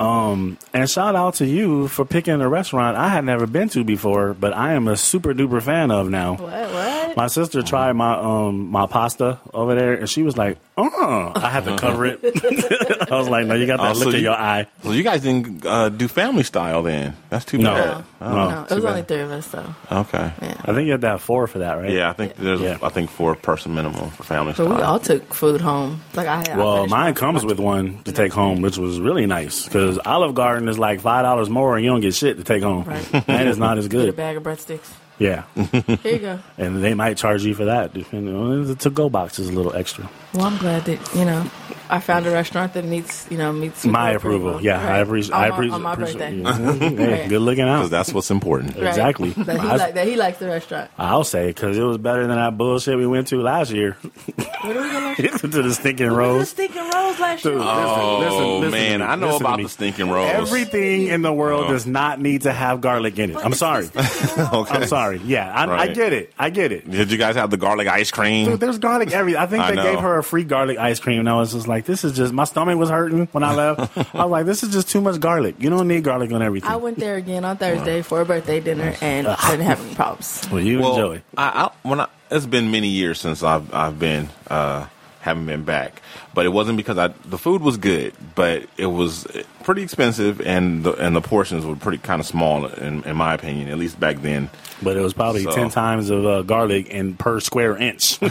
um, 0.00 0.58
and 0.72 0.90
shout 0.90 1.14
out 1.14 1.34
to 1.34 1.46
you 1.46 1.88
for 1.88 2.04
picking 2.04 2.40
a 2.40 2.48
restaurant 2.48 2.96
I 2.96 3.08
had 3.08 3.24
never 3.24 3.46
been 3.46 3.68
to 3.70 3.84
before, 3.84 4.34
but 4.34 4.52
I 4.52 4.72
am 4.72 4.88
a 4.88 4.96
super 4.96 5.32
duper 5.34 5.62
fan 5.62 5.90
of 5.90 6.10
now. 6.10 6.34
What? 6.34 6.72
What? 6.72 7.16
My 7.16 7.28
sister 7.28 7.62
tried 7.62 7.92
my 7.92 8.18
um 8.18 8.70
my 8.70 8.86
pasta 8.86 9.38
over 9.52 9.74
there, 9.74 9.94
and 9.94 10.08
she 10.08 10.22
was 10.22 10.36
like, 10.36 10.58
"Uh," 10.76 11.32
I 11.36 11.50
had 11.50 11.64
to 11.64 11.76
cover 11.76 12.04
it. 12.06 12.20
I 13.10 13.16
was 13.16 13.28
like, 13.28 13.46
"No, 13.46 13.54
you 13.54 13.66
got 13.66 13.78
that 13.78 13.90
Oh, 13.90 13.94
so 13.94 14.04
look 14.06 14.14
in 14.14 14.20
you- 14.20 14.26
your 14.26 14.34
eye." 14.34 14.66
So 14.82 14.92
you 14.92 15.02
guys 15.02 15.22
didn't 15.22 15.64
uh, 15.64 15.88
do 15.88 16.08
family 16.08 16.42
style 16.42 16.82
then? 16.82 17.16
That's 17.30 17.44
too 17.44 17.58
No. 17.58 17.74
bad. 17.74 18.04
No, 18.20 18.26
Oh, 18.26 18.48
no, 18.50 18.62
it 18.62 18.68
too 18.68 18.74
was 18.76 18.84
bad. 18.84 18.90
only 18.90 19.02
three 19.02 19.20
of 19.20 19.30
us 19.30 19.46
though. 19.48 19.74
Okay. 19.92 20.32
Yeah. 20.42 20.54
I 20.64 20.72
think 20.72 20.86
you 20.86 20.92
had 20.92 21.00
to 21.02 21.08
have 21.08 21.22
four 21.22 21.46
for 21.46 21.58
that, 21.58 21.74
right? 21.74 21.90
Yeah, 21.90 22.10
I 22.10 22.12
think 22.14 22.36
there's 22.36 22.60
Yeah. 22.60 22.78
I 22.82 22.88
think 22.88 23.10
four 23.10 23.34
person 23.36 23.74
minimum 23.74 24.10
for 24.10 24.22
family 24.24 24.52
But 24.56 24.64
style. 24.64 24.76
we 24.76 24.82
all 24.82 24.98
took 24.98 25.32
food 25.34 25.60
home. 25.60 26.00
Like 26.14 26.26
I 26.26 26.36
had. 26.38 26.56
Well, 26.56 26.76
finished 26.76 26.90
mine 26.90 27.00
mine. 27.04 27.14
comes 27.14 27.44
with 27.44 27.58
one 27.60 28.02
to 28.04 28.12
take 28.12 28.32
home, 28.32 28.62
which 28.62 28.78
was 28.78 28.98
really 29.00 29.26
nice 29.26 29.64
because 29.66 29.98
Olive 30.04 30.34
Garden 30.34 30.68
is 30.68 30.78
like 30.78 31.00
five 31.00 31.24
dollars 31.24 31.48
more, 31.50 31.76
and 31.76 31.84
you 31.84 31.90
don't 31.90 32.00
get 32.00 32.14
shit 32.14 32.36
to 32.38 32.44
take 32.44 32.62
home. 32.62 32.84
Right. 32.84 33.26
That 33.26 33.46
is 33.46 33.58
not 33.58 33.78
as 33.78 33.88
Get 33.88 34.08
a 34.08 34.12
bag 34.12 34.36
of 34.36 34.42
breadsticks. 34.42 34.90
Yeah, 35.18 35.44
Here 35.54 36.12
you 36.14 36.18
go. 36.18 36.38
and 36.58 36.82
they 36.82 36.94
might 36.94 37.16
charge 37.16 37.44
you 37.44 37.54
for 37.54 37.66
that. 37.66 37.94
Depending 37.94 38.34
on 38.34 38.64
the 38.66 38.74
to-go 38.74 39.08
box 39.08 39.38
is 39.38 39.48
a 39.48 39.52
little 39.52 39.72
extra. 39.74 40.08
Well, 40.34 40.44
I'm 40.46 40.56
glad 40.58 40.84
that 40.86 41.14
you 41.14 41.24
know 41.24 41.48
I 41.88 42.00
found 42.00 42.26
a 42.26 42.32
restaurant 42.32 42.74
that 42.74 42.84
meets 42.84 43.28
you 43.30 43.38
know 43.38 43.52
meets 43.52 43.84
My 43.86 44.08
your 44.10 44.16
approval. 44.18 44.60
Yeah, 44.60 44.80
I 44.80 44.84
Right. 44.90 44.98
appreciate. 45.02 45.32
on 45.34 45.42
I 45.44 45.48
my, 45.50 45.68
on 45.74 45.82
my 45.82 45.92
appreciate- 45.92 46.42
birthday. 46.42 46.88
Hey, 46.96 47.20
Right. 47.20 47.28
good 47.28 47.38
looking 47.42 47.64
Because 47.64 47.84
out. 47.86 47.90
that's 47.90 48.12
what's 48.12 48.32
important. 48.32 48.74
Right. 48.76 48.86
Exactly. 48.88 49.30
That 49.30 49.60
he, 49.60 49.68
I- 49.68 49.76
like, 49.76 49.94
that 49.94 50.06
he 50.08 50.16
likes 50.16 50.38
the 50.38 50.46
restaurant. 50.48 50.90
I'll 50.98 51.22
say 51.22 51.46
because 51.46 51.78
it 51.78 51.82
was 51.82 51.98
better 51.98 52.26
than 52.26 52.34
that 52.36 52.58
bullshit 52.58 52.96
we 52.98 53.06
went 53.06 53.28
to 53.28 53.40
last 53.40 53.70
year. 53.70 53.96
What 54.62 54.76
are 54.76 54.82
we 54.82 54.90
gonna? 54.90 55.14
to 55.38 55.48
the 55.48 55.72
stinking 55.74 56.06
We 56.08 56.12
were 56.12 56.18
rose. 56.18 56.50
stinking 56.50 56.82
rolls 56.82 57.20
last 57.20 57.44
year. 57.44 57.54
Dude, 57.54 57.62
Oh 57.64 58.18
listen, 58.18 58.30
listen, 58.40 58.60
listen 58.72 58.98
man. 58.98 59.02
I 59.02 59.14
know 59.14 59.36
about 59.36 59.58
the 59.58 59.68
stinking 59.68 60.10
rolls. 60.10 60.30
Everything 60.32 61.06
in 61.06 61.22
the 61.22 61.32
world 61.32 61.66
Oh. 61.68 61.72
does 61.72 61.86
not 61.86 62.20
need 62.20 62.42
to 62.42 62.52
have 62.52 62.80
garlic 62.80 63.16
in 63.20 63.30
it. 63.30 63.36
I'm 63.36 63.54
sorry. 63.54 63.86
okay. 63.96 64.74
I'm 64.74 64.86
sorry. 64.88 65.03
Yeah, 65.12 65.52
I, 65.52 65.82
I 65.82 65.86
get 65.88 66.12
it. 66.12 66.32
I 66.38 66.50
get 66.50 66.72
it. 66.72 66.90
Did 66.90 67.10
you 67.10 67.18
guys 67.18 67.36
have 67.36 67.50
the 67.50 67.56
garlic 67.56 67.88
ice 67.88 68.10
cream? 68.10 68.46
Dude, 68.46 68.60
there's 68.60 68.78
garlic 68.78 69.12
every. 69.12 69.36
I 69.36 69.46
think 69.46 69.62
I 69.62 69.70
they 69.70 69.76
know. 69.76 69.82
gave 69.82 70.00
her 70.00 70.18
a 70.18 70.22
free 70.22 70.44
garlic 70.44 70.78
ice 70.78 71.00
cream, 71.00 71.20
and 71.20 71.28
I 71.28 71.34
was 71.36 71.52
just 71.52 71.68
like, 71.68 71.84
"This 71.84 72.04
is 72.04 72.12
just." 72.12 72.32
My 72.32 72.44
stomach 72.44 72.78
was 72.78 72.90
hurting 72.90 73.26
when 73.32 73.42
I 73.42 73.54
left. 73.54 73.96
I 74.14 74.24
was 74.24 74.30
like, 74.30 74.46
"This 74.46 74.62
is 74.62 74.72
just 74.72 74.88
too 74.88 75.00
much 75.00 75.20
garlic. 75.20 75.56
You 75.58 75.70
don't 75.70 75.88
need 75.88 76.04
garlic 76.04 76.32
on 76.32 76.42
everything." 76.42 76.70
I 76.70 76.76
went 76.76 76.98
there 76.98 77.16
again 77.16 77.44
on 77.44 77.56
Thursday 77.56 78.02
for 78.02 78.20
a 78.20 78.24
birthday 78.24 78.60
dinner, 78.60 78.94
and 79.00 79.26
I 79.26 79.50
didn't 79.50 79.66
have 79.66 79.84
any 79.84 79.94
problems. 79.94 80.48
well, 80.50 80.60
you 80.60 80.80
well, 80.80 80.92
enjoy. 80.92 81.22
I, 81.36 81.64
I, 81.64 81.88
when 81.88 82.00
I, 82.00 82.08
it's 82.30 82.46
been 82.46 82.70
many 82.70 82.88
years 82.88 83.20
since 83.20 83.42
I've 83.42 83.72
I've 83.72 83.98
been 83.98 84.28
uh, 84.48 84.86
haven't 85.24 85.46
been 85.46 85.64
back, 85.64 86.02
but 86.34 86.44
it 86.46 86.50
wasn't 86.50 86.76
because 86.76 86.98
I 86.98 87.08
the 87.24 87.38
food 87.38 87.62
was 87.62 87.76
good, 87.78 88.12
but 88.34 88.64
it 88.76 88.86
was 88.86 89.26
pretty 89.62 89.82
expensive, 89.82 90.40
and 90.42 90.84
the 90.84 90.92
and 90.92 91.16
the 91.16 91.20
portions 91.22 91.64
were 91.64 91.76
pretty 91.76 91.98
kind 91.98 92.20
of 92.20 92.26
small 92.26 92.66
in, 92.66 93.02
in 93.04 93.16
my 93.16 93.32
opinion, 93.34 93.68
at 93.68 93.78
least 93.78 93.98
back 93.98 94.22
then. 94.22 94.50
But 94.82 94.96
it 94.96 95.00
was 95.00 95.14
probably 95.14 95.44
So- 95.44 95.52
ten 95.52 95.70
times 95.70 96.10
of 96.10 96.26
uh, 96.26 96.42
garlic 96.42 96.88
and 96.92 97.18
per 97.18 97.40
square 97.40 97.76
inch. 97.76 98.18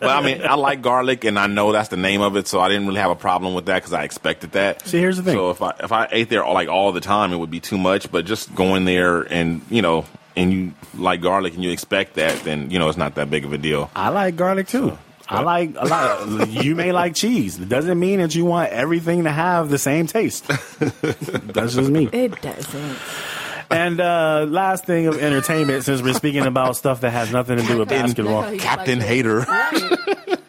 Well, 0.00 0.18
I 0.18 0.22
mean, 0.22 0.42
I 0.42 0.54
like 0.54 0.82
garlic, 0.82 1.24
and 1.24 1.38
I 1.38 1.46
know 1.46 1.72
that's 1.72 1.88
the 1.88 1.96
name 1.96 2.20
of 2.22 2.36
it, 2.36 2.48
so 2.48 2.58
I 2.60 2.68
didn't 2.68 2.86
really 2.86 3.00
have 3.00 3.10
a 3.10 3.14
problem 3.16 3.54
with 3.54 3.66
that 3.66 3.76
because 3.76 3.92
I 3.92 4.04
expected 4.04 4.52
that. 4.52 4.86
See, 4.86 4.98
here's 4.98 5.16
the 5.18 5.22
thing. 5.22 5.34
So 5.34 5.50
if 5.50 5.60
I 5.62 5.74
if 5.82 5.92
I 5.92 6.08
ate 6.10 6.28
there 6.30 6.42
all, 6.44 6.54
like 6.54 6.68
all 6.68 6.92
the 6.92 7.00
time, 7.00 7.32
it 7.32 7.36
would 7.36 7.50
be 7.50 7.60
too 7.60 7.78
much. 7.78 8.10
But 8.10 8.24
just 8.24 8.54
going 8.54 8.84
there 8.86 9.20
and 9.22 9.60
you 9.70 9.82
know, 9.82 10.06
and 10.36 10.52
you 10.52 10.72
like 10.94 11.20
garlic 11.20 11.54
and 11.54 11.62
you 11.62 11.70
expect 11.70 12.14
that, 12.14 12.42
then 12.44 12.70
you 12.70 12.78
know 12.78 12.88
it's 12.88 12.98
not 12.98 13.14
that 13.16 13.30
big 13.30 13.44
of 13.44 13.52
a 13.52 13.58
deal. 13.58 13.90
I 13.94 14.08
like 14.08 14.36
garlic 14.36 14.68
too. 14.68 14.96
I 15.30 15.42
like 15.42 15.74
a 15.76 15.86
lot. 15.86 16.48
you 16.48 16.74
may 16.74 16.92
like 16.92 17.14
cheese. 17.14 17.58
It 17.60 17.68
doesn't 17.68 17.98
mean 17.98 18.18
that 18.18 18.34
you 18.34 18.44
want 18.44 18.72
everything 18.72 19.24
to 19.24 19.30
have 19.30 19.70
the 19.70 19.78
same 19.78 20.06
taste. 20.06 20.46
That's 20.78 21.74
just 21.74 21.88
me. 21.90 22.08
It 22.12 22.40
doesn't. 22.42 22.98
And 23.70 24.00
uh, 24.00 24.46
last 24.48 24.84
thing 24.84 25.06
of 25.06 25.16
entertainment, 25.16 25.84
since 25.84 26.02
we're 26.02 26.14
speaking 26.14 26.44
about 26.44 26.74
stuff 26.76 27.02
that 27.02 27.10
has 27.10 27.30
nothing 27.32 27.58
to 27.58 27.62
do 27.64 27.78
with 27.78 27.88
basketball, 27.88 28.42
That's 28.42 28.60
Captain. 28.62 29.00
Hater. 29.00 29.40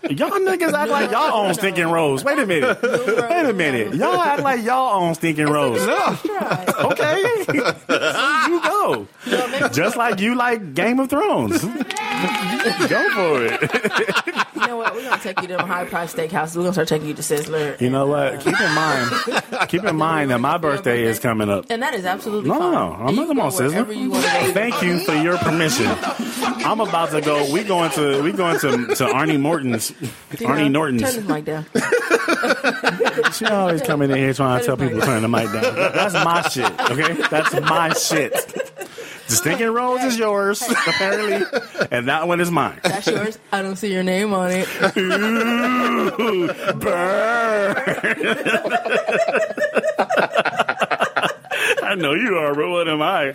Y'all 0.09 0.29
niggas 0.31 0.73
act 0.73 0.91
like 0.91 1.09
y'all 1.09 1.45
own 1.45 1.53
stinking 1.53 1.87
rose. 1.87 2.21
Wait 2.21 2.37
a 2.37 2.45
minute. 2.45 2.81
Wait 2.81 3.45
a 3.45 3.53
minute. 3.53 3.93
Y'all 3.93 4.19
act 4.19 4.41
like 4.41 4.61
y'all 4.61 5.01
own 5.01 5.15
stinking 5.15 5.45
rose. 5.45 5.79
Right. 5.87 6.67
Okay, 6.79 7.21
you 7.53 7.63
Just 9.73 9.95
like 9.97 10.19
you 10.19 10.35
like 10.35 10.73
Game 10.73 10.99
of 10.99 11.09
Thrones. 11.09 11.61
go 11.63 13.09
for 13.11 13.43
it. 13.45 13.61
You 14.55 14.67
know 14.67 14.77
what? 14.77 14.93
We're 14.93 15.03
gonna 15.03 15.21
take 15.21 15.41
you 15.41 15.47
to 15.49 15.57
them 15.57 15.67
high 15.67 15.85
price 15.85 16.13
steakhouses. 16.13 16.55
We're 16.55 16.63
gonna 16.63 16.73
start 16.73 16.87
taking 16.87 17.07
you 17.07 17.13
to 17.15 17.21
Sizzler. 17.21 17.79
You 17.81 17.89
know 17.89 18.07
what? 18.07 18.39
Keep 18.41 18.59
in 18.59 18.73
mind. 18.75 19.09
Uh, 19.51 19.65
keep 19.67 19.83
in 19.83 19.95
mind 19.95 20.31
that 20.31 20.39
my 20.39 20.57
birthday 20.57 21.03
is 21.03 21.19
coming 21.19 21.49
up. 21.49 21.65
And 21.69 21.81
that 21.81 21.93
is 21.93 22.05
absolutely 22.05 22.49
No, 22.49 22.59
fine. 22.59 22.71
no, 22.73 22.89
no. 22.97 23.05
I'm 23.07 23.15
not 23.15 23.27
come 23.27 23.39
on, 23.39 23.51
Sizzler. 23.51 23.95
you. 23.95 24.11
Thank 24.53 24.81
you 24.81 24.99
for 24.99 25.13
your 25.15 25.37
permission. 25.37 25.87
I'm 26.63 26.79
about 26.79 27.11
to 27.11 27.21
go. 27.21 27.51
We 27.51 27.63
going 27.63 27.91
to 27.91 28.21
we 28.23 28.31
going 28.31 28.59
to 28.59 28.69
to 28.95 29.05
Arnie 29.05 29.39
Morton's 29.39 29.91
Arnie 30.31 30.71
Norton's. 30.71 31.01
Turn 31.01 31.15
this 31.15 31.27
mic 31.27 31.45
down. 31.45 31.65
She 33.33 33.45
always 33.45 33.81
coming 33.81 34.09
in 34.11 34.17
here 34.17 34.33
trying 34.33 34.59
to 34.59 34.65
tell 34.65 34.77
people 34.77 34.99
to 34.99 35.05
turn 35.05 35.21
the 35.21 35.27
mic 35.27 35.51
down. 35.51 35.61
That's 35.63 36.13
my 36.13 36.41
shit. 36.49 36.71
Okay, 36.91 37.13
that's 37.29 37.53
my 37.61 37.93
shit. 37.93 38.70
The 39.31 39.37
stinking 39.37 39.71
rose 39.71 40.03
is 40.03 40.19
yours, 40.19 40.61
apparently, 40.87 41.47
and 41.89 42.09
that 42.09 42.27
one 42.27 42.41
is 42.41 42.51
mine. 42.51 42.81
That's 42.83 43.07
yours. 43.07 43.39
I 43.53 43.61
don't 43.61 43.77
see 43.77 43.93
your 43.93 44.03
name 44.03 44.33
on 44.33 44.51
it. 44.51 44.67
Ooh, 44.97 46.47
burn. 46.73 47.77
I 51.81 51.95
know 51.95 52.13
you 52.13 52.35
are, 52.39 52.53
but 52.53 52.69
what 52.69 52.89
am 52.89 53.01
I? 53.01 53.33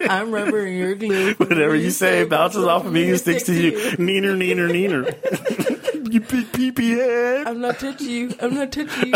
I'm 0.10 0.30
rubber 0.30 0.66
and 0.66 0.76
you're 0.76 0.94
glue. 0.94 1.32
Whatever 1.34 1.74
you 1.74 1.90
say 1.90 2.24
bounces 2.24 2.64
off 2.64 2.84
of 2.84 2.92
me 2.92 3.08
and 3.08 3.18
sticks 3.18 3.44
to 3.44 3.54
you. 3.54 3.72
Neener, 3.96 4.36
neener, 4.36 4.68
neener. 4.70 6.12
you 6.12 6.20
big 6.20 6.74
pee 6.74 6.90
head. 6.90 7.46
I'm 7.46 7.62
not 7.62 7.78
touching 7.78 8.10
you. 8.10 8.34
I'm 8.42 8.54
not 8.54 8.72
touching 8.72 9.08
you. 9.08 9.14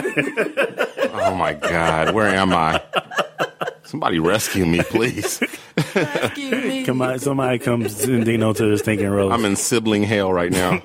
Oh 1.12 1.34
my 1.34 1.52
God, 1.52 2.14
where 2.14 2.28
am 2.28 2.54
I? 2.54 2.80
Somebody 3.88 4.18
rescue 4.18 4.66
me, 4.66 4.82
please. 4.82 5.40
Excuse 5.78 6.52
me. 6.52 6.84
Come 6.84 7.00
on, 7.00 7.18
somebody 7.20 7.58
comes 7.58 8.04
and 8.04 8.22
Dino 8.22 8.52
to 8.52 8.70
the 8.70 8.76
stinking 8.76 9.08
rose. 9.08 9.32
I'm 9.32 9.46
in 9.46 9.56
sibling 9.56 10.02
hell 10.02 10.30
right 10.30 10.52
now. 10.52 10.72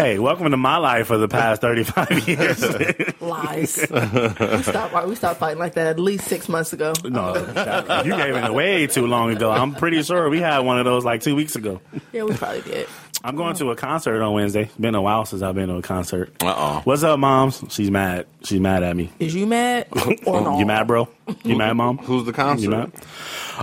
hey, 0.00 0.18
welcome 0.18 0.50
to 0.50 0.56
my 0.56 0.78
life 0.78 1.06
for 1.08 1.18
the 1.18 1.28
past 1.28 1.60
35 1.60 2.28
years. 2.28 3.20
Lies. 3.20 3.76
we 3.90 4.62
stopped. 4.62 5.06
We 5.08 5.14
stopped 5.14 5.40
fighting 5.40 5.58
like 5.58 5.74
that 5.74 5.86
at 5.88 6.00
least 6.00 6.24
six 6.26 6.48
months 6.48 6.72
ago. 6.72 6.92
no, 7.04 7.34
that- 7.34 8.06
you 8.06 8.16
gave 8.16 8.34
it 8.34 8.52
way 8.54 8.86
too 8.86 9.06
long 9.06 9.30
ago. 9.30 9.50
I'm 9.50 9.74
pretty 9.74 10.02
sure 10.02 10.28
we 10.30 10.40
had 10.40 10.60
one 10.60 10.78
of 10.78 10.84
those 10.84 11.04
like 11.04 11.20
two 11.22 11.36
weeks 11.36 11.56
ago. 11.56 11.80
Yeah, 12.12 12.24
we 12.24 12.34
probably 12.34 12.62
did. 12.62 12.88
I'm 13.22 13.36
going 13.36 13.54
to 13.56 13.70
a 13.70 13.76
concert 13.76 14.22
on 14.22 14.32
Wednesday. 14.32 14.70
Been 14.80 14.94
a 14.94 15.02
while 15.02 15.26
since 15.26 15.42
I've 15.42 15.54
been 15.54 15.68
to 15.68 15.76
a 15.76 15.82
concert. 15.82 16.32
Uh-oh. 16.42 16.80
What's 16.84 17.02
up, 17.02 17.18
moms? 17.18 17.62
She's 17.68 17.90
mad. 17.90 18.26
She's 18.44 18.60
mad 18.60 18.82
at 18.82 18.96
me. 18.96 19.10
Is 19.18 19.34
you 19.34 19.46
mad 19.46 19.88
or 20.24 20.40
no? 20.40 20.58
You 20.58 20.64
mad, 20.64 20.86
bro? 20.86 21.06
You 21.44 21.56
mad, 21.58 21.74
mom? 21.74 21.98
Who's 21.98 22.22
the 22.24 22.30
You 22.30 22.32
concert? 22.32 22.70
mad? 22.70 22.92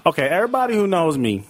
Okay, 0.05 0.27
everybody 0.27 0.75
who 0.75 0.85
knows 0.85 1.17
me 1.17 1.43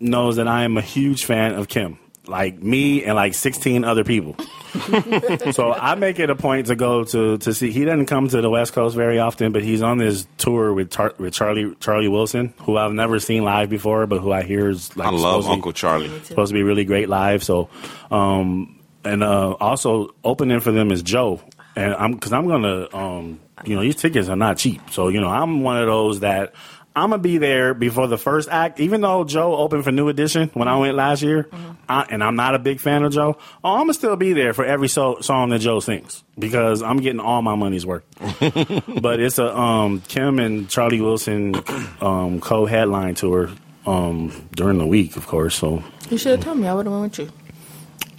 knows 0.00 0.36
that 0.36 0.48
I 0.48 0.64
am 0.64 0.76
a 0.76 0.80
huge 0.82 1.24
fan 1.24 1.54
of 1.54 1.68
Kem. 1.68 1.98
Like 2.26 2.62
me 2.62 3.02
and 3.04 3.16
like 3.16 3.34
16 3.34 3.82
other 3.84 4.04
people. 4.04 4.36
so 5.52 5.72
I 5.72 5.96
make 5.96 6.18
it 6.20 6.30
a 6.30 6.36
point 6.36 6.68
to 6.68 6.76
go 6.76 7.04
to 7.04 7.36
to 7.38 7.52
see. 7.52 7.72
He 7.72 7.84
doesn't 7.84 8.06
come 8.06 8.28
to 8.28 8.40
the 8.40 8.48
West 8.48 8.72
Coast 8.72 8.94
very 8.96 9.18
often, 9.18 9.52
but 9.52 9.62
he's 9.62 9.82
on 9.82 9.98
this 9.98 10.26
tour 10.38 10.72
with 10.72 10.90
Tar- 10.90 11.14
with 11.18 11.34
Charlie 11.34 11.74
Charlie 11.80 12.08
Wilson, 12.08 12.54
who 12.62 12.76
I've 12.76 12.92
never 12.92 13.18
seen 13.18 13.42
live 13.44 13.70
before, 13.70 14.06
but 14.06 14.20
who 14.20 14.30
I 14.32 14.42
hear 14.44 14.70
is 14.70 14.96
like 14.96 15.08
I 15.08 15.10
love 15.10 15.20
supposed 15.20 15.48
be- 15.48 15.52
Uncle 15.52 15.72
Charlie. 15.72 16.20
supposed 16.24 16.50
to 16.50 16.54
be 16.54 16.62
really 16.62 16.84
great 16.84 17.08
live. 17.08 17.42
So, 17.42 17.68
um, 18.10 18.78
and 19.04 19.22
uh, 19.22 19.52
also 19.52 20.14
opening 20.24 20.60
for 20.60 20.70
them 20.72 20.90
is 20.92 21.02
Joe, 21.02 21.40
and 21.76 21.92
I'm 21.94 22.12
because 22.12 22.32
I'm 22.32 22.46
gonna, 22.46 22.88
um, 22.94 23.40
you 23.64 23.74
know, 23.74 23.82
these 23.82 23.96
tickets 23.96 24.28
are 24.28 24.36
not 24.36 24.58
cheap. 24.58 24.80
So 24.90 25.08
you 25.08 25.20
know, 25.20 25.28
I'm 25.28 25.62
one 25.62 25.78
of 25.78 25.86
those 25.86 26.20
that 26.20 26.54
I'm 26.94 27.10
gonna 27.10 27.22
be 27.22 27.38
there 27.38 27.72
before 27.74 28.06
the 28.06 28.18
first 28.18 28.48
act. 28.50 28.78
Even 28.80 29.00
though 29.00 29.24
Joe 29.24 29.56
opened 29.56 29.84
for 29.84 29.92
New 29.92 30.08
Edition 30.08 30.50
when 30.54 30.68
I 30.68 30.76
went 30.78 30.94
last 30.94 31.22
year, 31.22 31.48
I, 31.88 32.02
and 32.10 32.22
I'm 32.22 32.36
not 32.36 32.54
a 32.54 32.58
big 32.58 32.80
fan 32.80 33.02
of 33.02 33.12
Joe, 33.12 33.38
oh, 33.64 33.72
I'm 33.74 33.82
gonna 33.82 33.94
still 33.94 34.16
be 34.16 34.32
there 34.34 34.52
for 34.52 34.64
every 34.64 34.88
so, 34.88 35.20
song 35.20 35.50
that 35.50 35.60
Joe 35.60 35.80
sings 35.80 36.22
because 36.38 36.82
I'm 36.82 36.98
getting 36.98 37.20
all 37.20 37.40
my 37.40 37.54
money's 37.54 37.86
worth. 37.86 38.04
but 39.00 39.20
it's 39.20 39.38
a 39.38 39.56
um, 39.56 40.00
Kem 40.02 40.38
and 40.38 40.68
Charlie 40.68 41.00
Wilson 41.00 41.54
um, 42.00 42.40
co-headline 42.40 43.14
tour 43.14 43.50
um, 43.86 44.48
during 44.54 44.78
the 44.78 44.86
week, 44.86 45.16
of 45.16 45.26
course. 45.26 45.54
So 45.54 45.82
You 46.10 46.18
should 46.18 46.32
have 46.32 46.44
told 46.44 46.58
me. 46.58 46.68
I 46.68 46.74
would 46.74 46.86
have 46.86 46.92
went 47.00 47.16
with 47.18 47.26
you. 47.28 47.32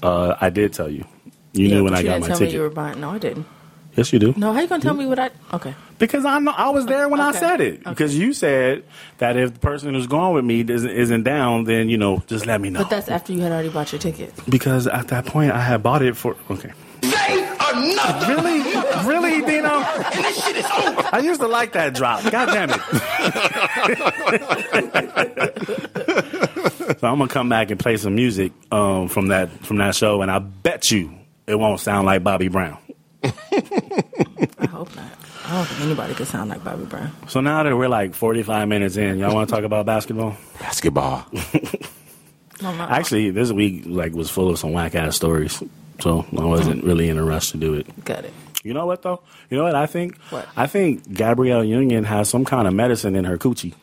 uh, 0.01 0.36
I 0.41 0.49
did 0.49 0.73
tell 0.73 0.89
you. 0.89 1.05
You 1.53 1.67
Yeah, 1.67 1.75
knew 1.75 1.83
when 1.83 1.93
I 1.93 2.01
got 2.01 2.19
my 2.21 2.27
tell 2.27 2.38
ticket. 2.38 2.53
me 2.53 2.57
you 2.57 2.62
were 2.63 2.69
buying. 2.71 2.99
No, 2.99 3.12
I 3.12 3.19
didn't. 3.19 3.45
yes, 3.95 4.12
you 4.12 4.17
do. 4.19 4.33
No, 4.36 4.51
how 4.51 4.62
you 4.62 4.67
gonna 4.67 4.81
tell 4.81 4.95
me 4.95 5.05
what 5.05 5.19
I? 5.19 5.29
Okay. 5.53 5.75
Because 6.03 6.25
I 6.25 6.37
know 6.39 6.51
I 6.51 6.69
was 6.69 6.85
there 6.85 7.07
when 7.07 7.21
I 7.21 7.31
said 7.31 7.61
it. 7.61 7.81
Because 7.85 8.17
you 8.17 8.33
said 8.33 8.83
that 9.19 9.37
if 9.37 9.53
the 9.53 9.59
person 9.61 9.93
who's 9.93 10.05
going 10.05 10.33
with 10.33 10.43
me 10.43 10.59
isn't, 10.59 10.89
isn't 10.89 11.23
down, 11.23 11.63
then 11.63 11.87
you 11.87 11.97
know, 11.97 12.21
just 12.27 12.45
let 12.45 12.59
me 12.59 12.69
know. 12.69 12.79
But 12.79 12.89
that's 12.89 13.07
after 13.07 13.31
you 13.31 13.39
had 13.39 13.53
already 13.53 13.69
bought 13.69 13.93
your 13.93 13.99
ticket. 13.99 14.33
because 14.49 14.85
at 14.85 15.07
that 15.07 15.25
point 15.25 15.53
I 15.53 15.61
had 15.61 15.81
bought 15.81 16.01
it 16.01 16.17
for 16.17 16.35
okay. 16.51 16.73
They 16.99 17.07
are 17.07 17.95
nothing. 17.95 18.35
Really, 18.35 18.63
really, 19.07 19.45
Dino. 19.45 19.69
And 19.79 20.23
this 20.25 20.43
shit 20.45 20.57
is 20.57 20.65
over. 20.65 21.07
I 21.13 21.19
used 21.19 21.39
to 21.39 21.47
like 21.47 21.71
that 21.71 21.93
drop. 21.93 22.21
God 22.29 22.47
damn 22.47 22.69
it. 22.69 22.81
so 26.99 27.07
I'm 27.07 27.17
gonna 27.17 27.27
come 27.29 27.47
back 27.47 27.71
and 27.71 27.79
play 27.79 27.95
some 27.95 28.15
music 28.15 28.51
um, 28.73 29.07
from 29.07 29.27
that 29.29 29.49
from 29.65 29.77
that 29.77 29.95
show, 29.95 30.21
and 30.21 30.29
I 30.29 30.39
bet 30.39 30.91
you 30.91 31.13
it 31.47 31.55
won't 31.55 31.79
sound 31.79 32.05
like 32.07 32.23
Bobby 32.25 32.49
Brown. 32.49 32.77
I 33.23 33.31
hope 34.69 34.93
not. 34.97 35.11
I 35.53 35.57
don't 35.57 35.65
think 35.67 35.81
anybody 35.81 36.15
could 36.15 36.27
sound 36.27 36.49
like 36.49 36.63
Bobby 36.63 36.85
Brown. 36.85 37.11
So 37.27 37.39
now 37.39 37.61
that 37.61 37.77
we're 37.77 37.87
like 37.87 38.15
45 38.15 38.67
minutes 38.67 38.97
in, 38.97 39.19
y'all 39.19 39.35
want 39.35 39.47
to 39.47 39.55
talk 39.55 39.63
about 39.63 39.85
basketball? 39.85 40.35
Basketball. 40.59 41.27
No, 42.59 42.73
not 42.75 42.89
Actually, 42.89 43.29
this 43.29 43.51
week 43.51 43.83
like 43.85 44.13
was 44.13 44.31
full 44.31 44.49
of 44.49 44.57
some 44.57 44.71
whack 44.71 44.95
ass 44.95 45.15
stories, 45.15 45.61
so 45.99 46.25
I 46.35 46.43
wasn't 46.43 46.83
really 46.83 47.07
in 47.07 47.19
a 47.19 47.23
rush 47.23 47.51
to 47.51 47.57
do 47.57 47.75
it. 47.75 48.03
got 48.03 48.25
it. 48.25 48.33
You 48.63 48.73
know 48.73 48.87
what 48.87 49.03
though? 49.03 49.21
You 49.51 49.57
know 49.57 49.63
what 49.63 49.75
I 49.75 49.85
think? 49.85 50.17
What? 50.31 50.47
I 50.57 50.65
think 50.65 51.13
Gabrielle 51.13 51.63
Union 51.63 52.03
has 52.05 52.29
some 52.29 52.45
kind 52.45 52.67
of 52.67 52.73
medicine 52.73 53.15
in 53.15 53.25
her 53.25 53.37
coochie. 53.37 53.75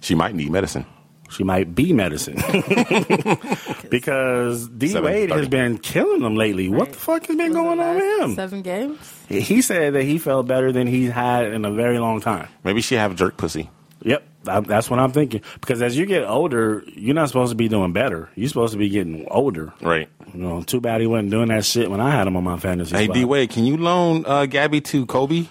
She 0.00 0.14
might 0.14 0.34
need 0.34 0.50
medicine. 0.50 0.84
She 1.30 1.44
might 1.44 1.74
be 1.74 1.92
medicine 1.94 2.36
because 3.90 4.68
D 4.68 4.88
Seven 4.88 5.04
Wade 5.04 5.30
has 5.30 5.48
been 5.48 5.78
killing 5.78 6.20
them 6.20 6.36
lately. 6.36 6.68
What 6.68 6.92
the 6.92 6.98
fuck 6.98 7.26
has 7.26 7.36
been 7.36 7.52
going 7.52 7.80
on 7.80 7.94
with 7.96 8.20
him? 8.20 8.34
Seven 8.34 8.62
games. 8.62 8.98
He 9.28 9.60
said 9.62 9.94
that 9.94 10.04
he 10.04 10.18
felt 10.18 10.46
better 10.46 10.70
than 10.72 10.86
he's 10.86 11.10
had 11.10 11.52
in 11.52 11.64
a 11.64 11.70
very 11.72 11.98
long 11.98 12.20
time. 12.20 12.48
Maybe 12.64 12.80
she 12.80 12.94
have 12.94 13.14
jerk 13.16 13.36
pussy. 13.36 13.68
Yep, 14.02 14.22
I- 14.46 14.60
that's 14.60 14.88
what 14.88 15.00
I'm 15.00 15.10
thinking. 15.10 15.42
Because 15.60 15.82
as 15.82 15.96
you 15.96 16.06
get 16.06 16.24
older, 16.24 16.84
you're 16.94 17.14
not 17.14 17.28
supposed 17.28 17.50
to 17.50 17.56
be 17.56 17.68
doing 17.68 17.92
better. 17.92 18.28
You're 18.36 18.48
supposed 18.48 18.72
to 18.74 18.78
be 18.78 18.88
getting 18.88 19.26
older. 19.28 19.72
Right. 19.80 20.08
You 20.32 20.40
know, 20.40 20.62
too 20.62 20.80
bad 20.80 21.00
he 21.00 21.06
wasn't 21.08 21.30
doing 21.30 21.48
that 21.48 21.64
shit 21.64 21.90
when 21.90 22.00
I 22.00 22.10
had 22.10 22.26
him 22.26 22.36
on 22.36 22.44
my 22.44 22.56
fantasy. 22.58 22.94
Hey. 22.96 23.08
D 23.08 23.24
Wade, 23.24 23.50
can 23.50 23.64
you 23.64 23.76
loan 23.76 24.24
uh, 24.26 24.46
Gabby 24.46 24.80
to 24.82 25.06
Kobe 25.06 25.46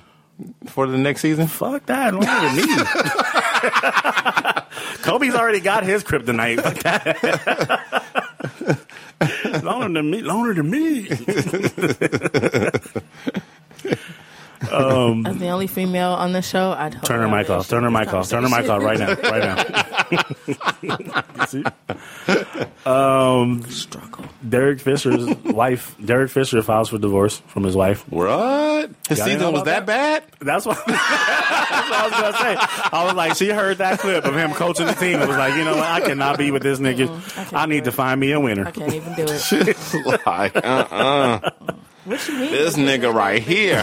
for 0.68 0.88
the 0.88 0.98
next 0.98 1.22
season? 1.22 1.48
Fuck 1.48 1.86
that. 1.88 2.14
Loan 2.14 2.24
her 2.24 2.50
to 2.50 2.56
me. 2.56 2.64
Kobe's 5.02 5.34
already 5.36 5.60
got 5.60 5.84
his 5.84 6.04
kryptonite. 6.04 6.62
Fuck 6.62 6.78
that. 6.84 7.24
loan 9.64 9.82
her 9.82 9.94
to 10.02 10.04
me. 10.04 10.22
Loan 10.22 10.46
her 10.46 10.54
to 10.54 10.64
me. 10.64 11.08
As 14.72 15.38
the 15.38 15.50
only 15.50 15.68
female 15.68 16.12
on 16.12 16.32
the 16.34 16.42
show, 16.42 16.72
I'd 16.72 16.94
hope 16.94 17.04
Turn 17.06 17.20
her 17.22 17.28
not 17.28 17.38
mic 17.38 17.48
to 17.48 17.54
off. 17.56 17.70
Turn 17.70 17.84
her 17.84 17.92
mic 17.92 18.14
off. 18.14 18.30
Turn 18.30 18.44
her 18.44 18.50
mic 18.50 18.70
off 18.70 18.82
right 18.82 19.00
now. 19.00 19.16
Right 19.26 21.00
now. 21.06 21.24
Um, 22.86 23.64
Struggle. 23.64 24.26
Derek 24.48 24.80
Fisher's 24.80 25.28
wife. 25.44 25.96
Derek 26.04 26.30
Fisher 26.30 26.62
files 26.62 26.90
for 26.90 27.00
divorce 27.00 27.42
from 27.48 27.64
his 27.64 27.76
wife. 27.76 28.08
What? 28.12 28.92
His 29.10 29.18
Y'all 29.18 29.28
season 29.28 29.52
was 29.54 29.62
about 29.64 29.66
that 29.66 29.86
bad? 29.88 30.24
That's 30.40 30.68
what, 30.68 30.78
that's 30.88 31.90
what 31.90 32.00
I 32.00 32.04
was 32.04 32.12
gonna 32.22 32.38
say. 32.38 32.56
I 32.94 33.04
was 33.06 33.14
like, 33.16 33.36
she 33.36 33.50
heard 33.50 33.80
that 33.80 34.00
clip 34.00 34.24
of 34.26 34.36
him 34.36 34.52
coaching 34.54 34.86
the 34.86 34.94
team 34.94 35.20
and 35.20 35.28
was 35.28 35.38
like, 35.38 35.56
you 35.56 35.64
know 35.64 35.76
what? 35.76 35.86
I 35.86 36.02
cannot 36.02 36.38
be 36.38 36.52
with 36.52 36.62
this 36.62 36.78
nigga. 36.78 37.10
I 37.10 37.44
can't 37.44 37.54
I 37.54 37.66
need 37.66 37.86
to 37.86 37.92
find 37.92 38.20
me 38.20 38.32
a 38.34 38.40
winner. 38.40 38.68
I 38.68 38.72
can't 38.72 38.94
even 38.94 39.14
do 39.16 39.26
it. 39.28 40.26
like, 40.28 40.56
uh-uh. 40.56 41.50
What 42.06 42.28
you 42.28 42.36
mean? 42.36 42.52
This 42.52 42.76
nigga 42.78 43.14
right 43.14 43.42
here. 43.42 43.82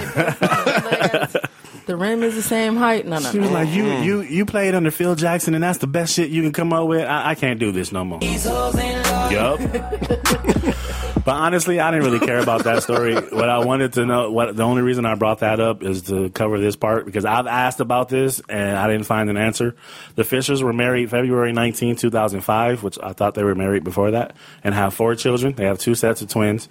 The 1.84 1.96
rim 1.96 2.22
is 2.22 2.36
the 2.36 2.42
same 2.42 2.76
height. 2.76 3.06
No, 3.06 3.18
no, 3.18 3.30
She 3.32 3.40
was 3.40 3.50
no. 3.50 3.54
like, 3.54 3.68
"You, 3.68 3.84
you, 3.84 4.20
you 4.20 4.46
played 4.46 4.76
under 4.76 4.92
Phil 4.92 5.16
Jackson, 5.16 5.54
and 5.54 5.64
that's 5.64 5.78
the 5.78 5.88
best 5.88 6.14
shit 6.14 6.30
you 6.30 6.40
can 6.42 6.52
come 6.52 6.72
up 6.72 6.86
with. 6.86 7.04
I, 7.04 7.30
I 7.30 7.34
can't 7.34 7.58
do 7.58 7.72
this 7.72 7.90
no 7.90 8.04
more." 8.04 8.20
Yup. 8.22 9.58
but 11.24 11.34
honestly, 11.34 11.78
I 11.80 11.90
didn't 11.90 12.10
really 12.10 12.26
care 12.26 12.38
about 12.38 12.64
that 12.64 12.82
story. 12.82 13.14
What 13.14 13.48
I 13.48 13.58
wanted 13.64 13.92
to 13.94 14.06
know, 14.06 14.30
what 14.30 14.56
the 14.56 14.62
only 14.62 14.82
reason 14.82 15.06
I 15.06 15.14
brought 15.14 15.40
that 15.40 15.60
up 15.60 15.82
is 15.82 16.02
to 16.02 16.30
cover 16.30 16.58
this 16.58 16.76
part 16.76 17.06
because 17.06 17.24
I've 17.24 17.46
asked 17.46 17.80
about 17.80 18.08
this 18.08 18.40
and 18.48 18.76
I 18.76 18.88
didn't 18.88 19.04
find 19.06 19.30
an 19.30 19.36
answer. 19.36 19.76
The 20.16 20.24
Fishers 20.24 20.62
were 20.62 20.72
married 20.72 21.10
February 21.10 21.52
19, 21.52 21.96
2005, 21.96 22.82
which 22.82 22.98
I 23.02 23.12
thought 23.12 23.34
they 23.34 23.44
were 23.44 23.54
married 23.54 23.84
before 23.84 24.12
that, 24.12 24.34
and 24.64 24.74
have 24.74 24.94
four 24.94 25.14
children. 25.14 25.54
They 25.54 25.66
have 25.66 25.78
two 25.78 25.94
sets 25.94 26.22
of 26.22 26.28
twins. 26.28 26.68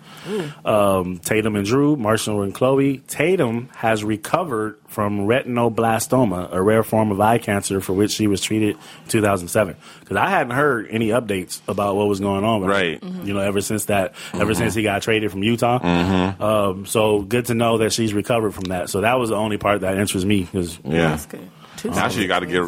Um, 0.65 1.19
Tatum 1.19 1.55
and 1.55 1.65
Drew, 1.65 1.95
Marshall 1.95 2.41
and 2.41 2.53
Chloe. 2.53 2.97
Tatum 3.07 3.69
has 3.75 4.03
recovered 4.03 4.77
from 4.91 5.21
retinoblastoma, 5.21 6.49
a 6.51 6.61
rare 6.61 6.83
form 6.83 7.11
of 7.11 7.19
eye 7.21 7.37
cancer 7.37 7.79
for 7.79 7.93
which 7.93 8.11
she 8.11 8.27
was 8.27 8.41
treated 8.41 8.75
in 8.75 9.07
2007. 9.09 9.75
Because 10.01 10.17
I 10.17 10.29
hadn't 10.29 10.51
heard 10.51 10.87
any 10.89 11.07
updates 11.09 11.61
about 11.67 11.95
what 11.95 12.07
was 12.07 12.19
going 12.19 12.43
on 12.43 12.59
with 12.59 12.67
her, 12.69 12.75
Right. 12.75 13.03
You 13.25 13.33
know, 13.33 13.39
ever 13.39 13.61
since 13.61 13.85
that, 13.85 14.15
ever 14.33 14.53
since 14.53 14.73
he 14.75 14.83
got 14.83 15.01
traded 15.01 15.31
from 15.31 15.43
Utah. 15.43 15.79
Mm-hmm. 15.79 16.43
Um, 16.43 16.85
so 16.85 17.21
good 17.21 17.45
to 17.45 17.53
know 17.53 17.77
that 17.79 17.93
she's 17.93 18.13
recovered 18.13 18.51
from 18.51 18.65
that. 18.65 18.89
So 18.89 18.99
that 19.01 19.17
was 19.17 19.29
the 19.29 19.35
only 19.37 19.57
part 19.57 19.81
that 19.81 19.97
interests 19.97 20.25
me 20.25 20.43
because 20.43 20.77
Yeah. 20.83 21.09
That's 21.11 21.25
good. 21.25 21.49
Two 21.77 21.89
Now 21.91 22.09
she 22.09 22.27
got 22.27 22.39
to 22.41 22.45
get. 22.45 22.63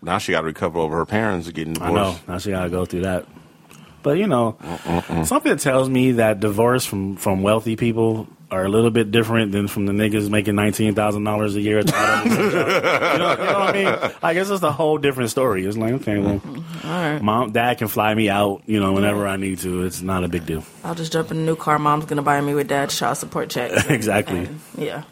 Now 0.00 0.18
she 0.18 0.32
got 0.32 0.42
to 0.42 0.46
recover 0.46 0.78
over 0.78 0.96
her 0.98 1.06
parents 1.06 1.50
getting 1.50 1.80
I 1.82 1.88
know 1.90 1.94
divorced. 1.96 2.28
now 2.28 2.38
she 2.38 2.50
got 2.50 2.64
to 2.64 2.70
go 2.70 2.84
through 2.84 3.02
that. 3.02 3.26
But 4.02 4.18
you 4.18 4.26
know, 4.26 4.58
something 5.24 5.56
tells 5.56 5.88
me 5.88 6.12
that 6.12 6.38
divorce 6.38 6.84
from 6.84 7.16
from 7.16 7.42
wealthy 7.42 7.74
people 7.74 8.28
are 8.54 8.64
a 8.64 8.68
little 8.68 8.90
bit 8.90 9.10
different 9.10 9.52
than 9.52 9.66
from 9.66 9.86
the 9.86 9.92
niggas 9.92 10.30
making 10.30 10.54
nineteen 10.54 10.94
thousand 10.94 11.24
dollars 11.24 11.56
a 11.56 11.60
year. 11.60 11.80
At 11.80 11.86
the 11.86 11.92
bottom 11.92 12.32
of 12.32 12.38
the 12.38 12.50
job. 12.50 13.12
you, 13.12 13.18
know, 13.18 13.30
you 13.32 13.44
know 13.44 13.58
what 13.58 13.76
I 13.76 14.08
mean? 14.08 14.16
I 14.22 14.34
guess 14.34 14.48
it's 14.48 14.62
a 14.62 14.72
whole 14.72 14.98
different 14.98 15.30
story. 15.30 15.66
It's 15.66 15.76
like 15.76 15.94
okay, 15.94 16.18
well, 16.18 16.38
mm-hmm. 16.38 16.88
right. 16.88 17.20
mom, 17.20 17.52
dad 17.52 17.78
can 17.78 17.88
fly 17.88 18.14
me 18.14 18.30
out. 18.30 18.62
You 18.66 18.80
know, 18.80 18.92
whenever 18.92 19.26
I 19.26 19.36
need 19.36 19.58
to. 19.60 19.84
It's 19.84 20.02
not 20.02 20.24
a 20.24 20.28
big 20.28 20.46
deal. 20.46 20.64
I'll 20.84 20.94
just 20.94 21.12
jump 21.12 21.30
in 21.30 21.38
a 21.38 21.40
new 21.40 21.56
car. 21.56 21.78
Mom's 21.78 22.04
gonna 22.04 22.22
buy 22.22 22.40
me 22.40 22.54
with 22.54 22.68
dad's 22.68 22.96
child 22.96 23.18
support 23.18 23.50
check. 23.50 23.72
Exactly. 23.94 24.38
And, 24.38 24.60
yeah. 24.76 25.04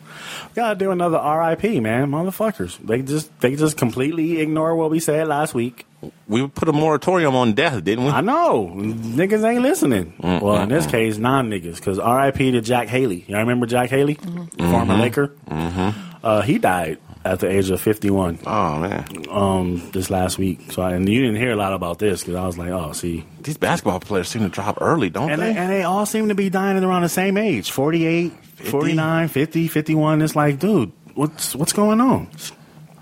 Gotta 0.55 0.77
do 0.77 0.91
another 0.91 1.19
RIP, 1.19 1.83
man, 1.83 2.11
motherfuckers. 2.11 2.79
They 2.79 3.03
just 3.03 3.39
they 3.41 3.57
just 3.57 3.77
completely 3.77 4.41
ignore 4.41 4.75
what 4.77 4.91
we 4.91 5.01
said 5.01 5.29
last 5.29 5.55
week. 5.55 5.87
We 6.27 6.47
put 6.49 6.69
a 6.69 6.73
moratorium 6.73 7.37
on 7.37 7.53
death, 7.53 7.85
didn't 7.85 8.05
we? 8.05 8.11
I 8.11 8.23
know 8.23 8.73
niggas 8.77 9.49
ain't 9.49 9.63
listening. 9.63 10.15
Well, 10.19 10.63
in 10.63 10.69
this 10.69 10.87
case, 10.87 11.17
non 11.17 11.49
niggas, 11.49 11.77
because 11.77 11.99
R.I.P. 11.99 12.53
to 12.53 12.61
Jack 12.61 12.89
Haley. 12.89 13.25
Y'all 13.29 13.41
remember 13.41 13.67
Jack 13.67 13.91
Haley, 13.91 14.15
former 14.59 14.97
Laker? 14.97 15.29
Mm-hmm. 15.49 16.17
Uh, 16.25 16.43
he 16.43 16.59
died 16.59 16.99
at 17.25 17.41
the 17.41 17.49
age 17.49 17.71
of 17.71 17.81
51. 17.81 18.41
Oh 18.47 18.79
man, 18.79 19.07
um, 19.31 19.91
this 19.93 20.11
last 20.11 20.39
week. 20.39 20.73
So, 20.73 20.83
I, 20.83 20.95
and 20.95 21.09
you 21.09 21.21
didn't 21.21 21.37
hear 21.37 21.53
a 21.53 21.57
lot 21.57 21.73
about 21.73 21.99
this 21.99 22.23
because 22.23 22.35
I 22.35 22.47
was 22.47 22.59
like, 22.59 22.71
oh, 22.71 22.93
see, 22.93 23.25
these 23.41 23.57
basketball 23.57 24.01
players 24.01 24.29
seem 24.29 24.43
to 24.43 24.49
drop 24.49 24.79
early, 24.81 25.11
don't 25.11 25.31
and 25.31 25.41
they? 25.41 25.53
they, 25.53 25.59
and 25.59 25.71
they 25.71 25.83
all 25.83 26.07
seem 26.07 26.29
to 26.29 26.35
be 26.35 26.51
dying 26.51 26.77
at 26.77 26.85
around 26.85 27.03
the 27.03 27.09
same 27.09 27.37
age 27.37 27.71
48, 27.71 28.33
49, 28.57 29.29
50, 29.29 29.69
51. 29.69 30.23
It's 30.23 30.37
like, 30.37 30.59
dude, 30.59 30.93
what's 31.15 31.55
what's 31.55 31.73
going 31.73 32.01
on? 32.01 32.29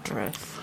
Dress. 0.04 0.58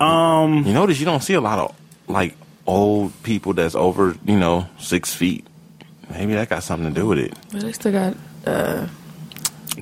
you 0.00 0.72
notice 0.72 0.98
you 0.98 1.06
don't 1.06 1.22
see 1.22 1.34
a 1.34 1.40
lot 1.40 1.58
of 1.58 1.76
like 2.08 2.36
old 2.66 3.12
people 3.22 3.52
that's 3.54 3.74
over, 3.74 4.16
you 4.24 4.38
know, 4.38 4.66
six 4.78 5.14
feet. 5.14 5.46
Maybe 6.10 6.34
that 6.34 6.48
got 6.48 6.62
something 6.62 6.92
to 6.92 7.00
do 7.00 7.06
with 7.06 7.18
it. 7.18 7.34
But 7.52 7.60
they 7.62 7.72
still 7.72 7.92
got. 7.92 8.16
Uh, 8.44 8.88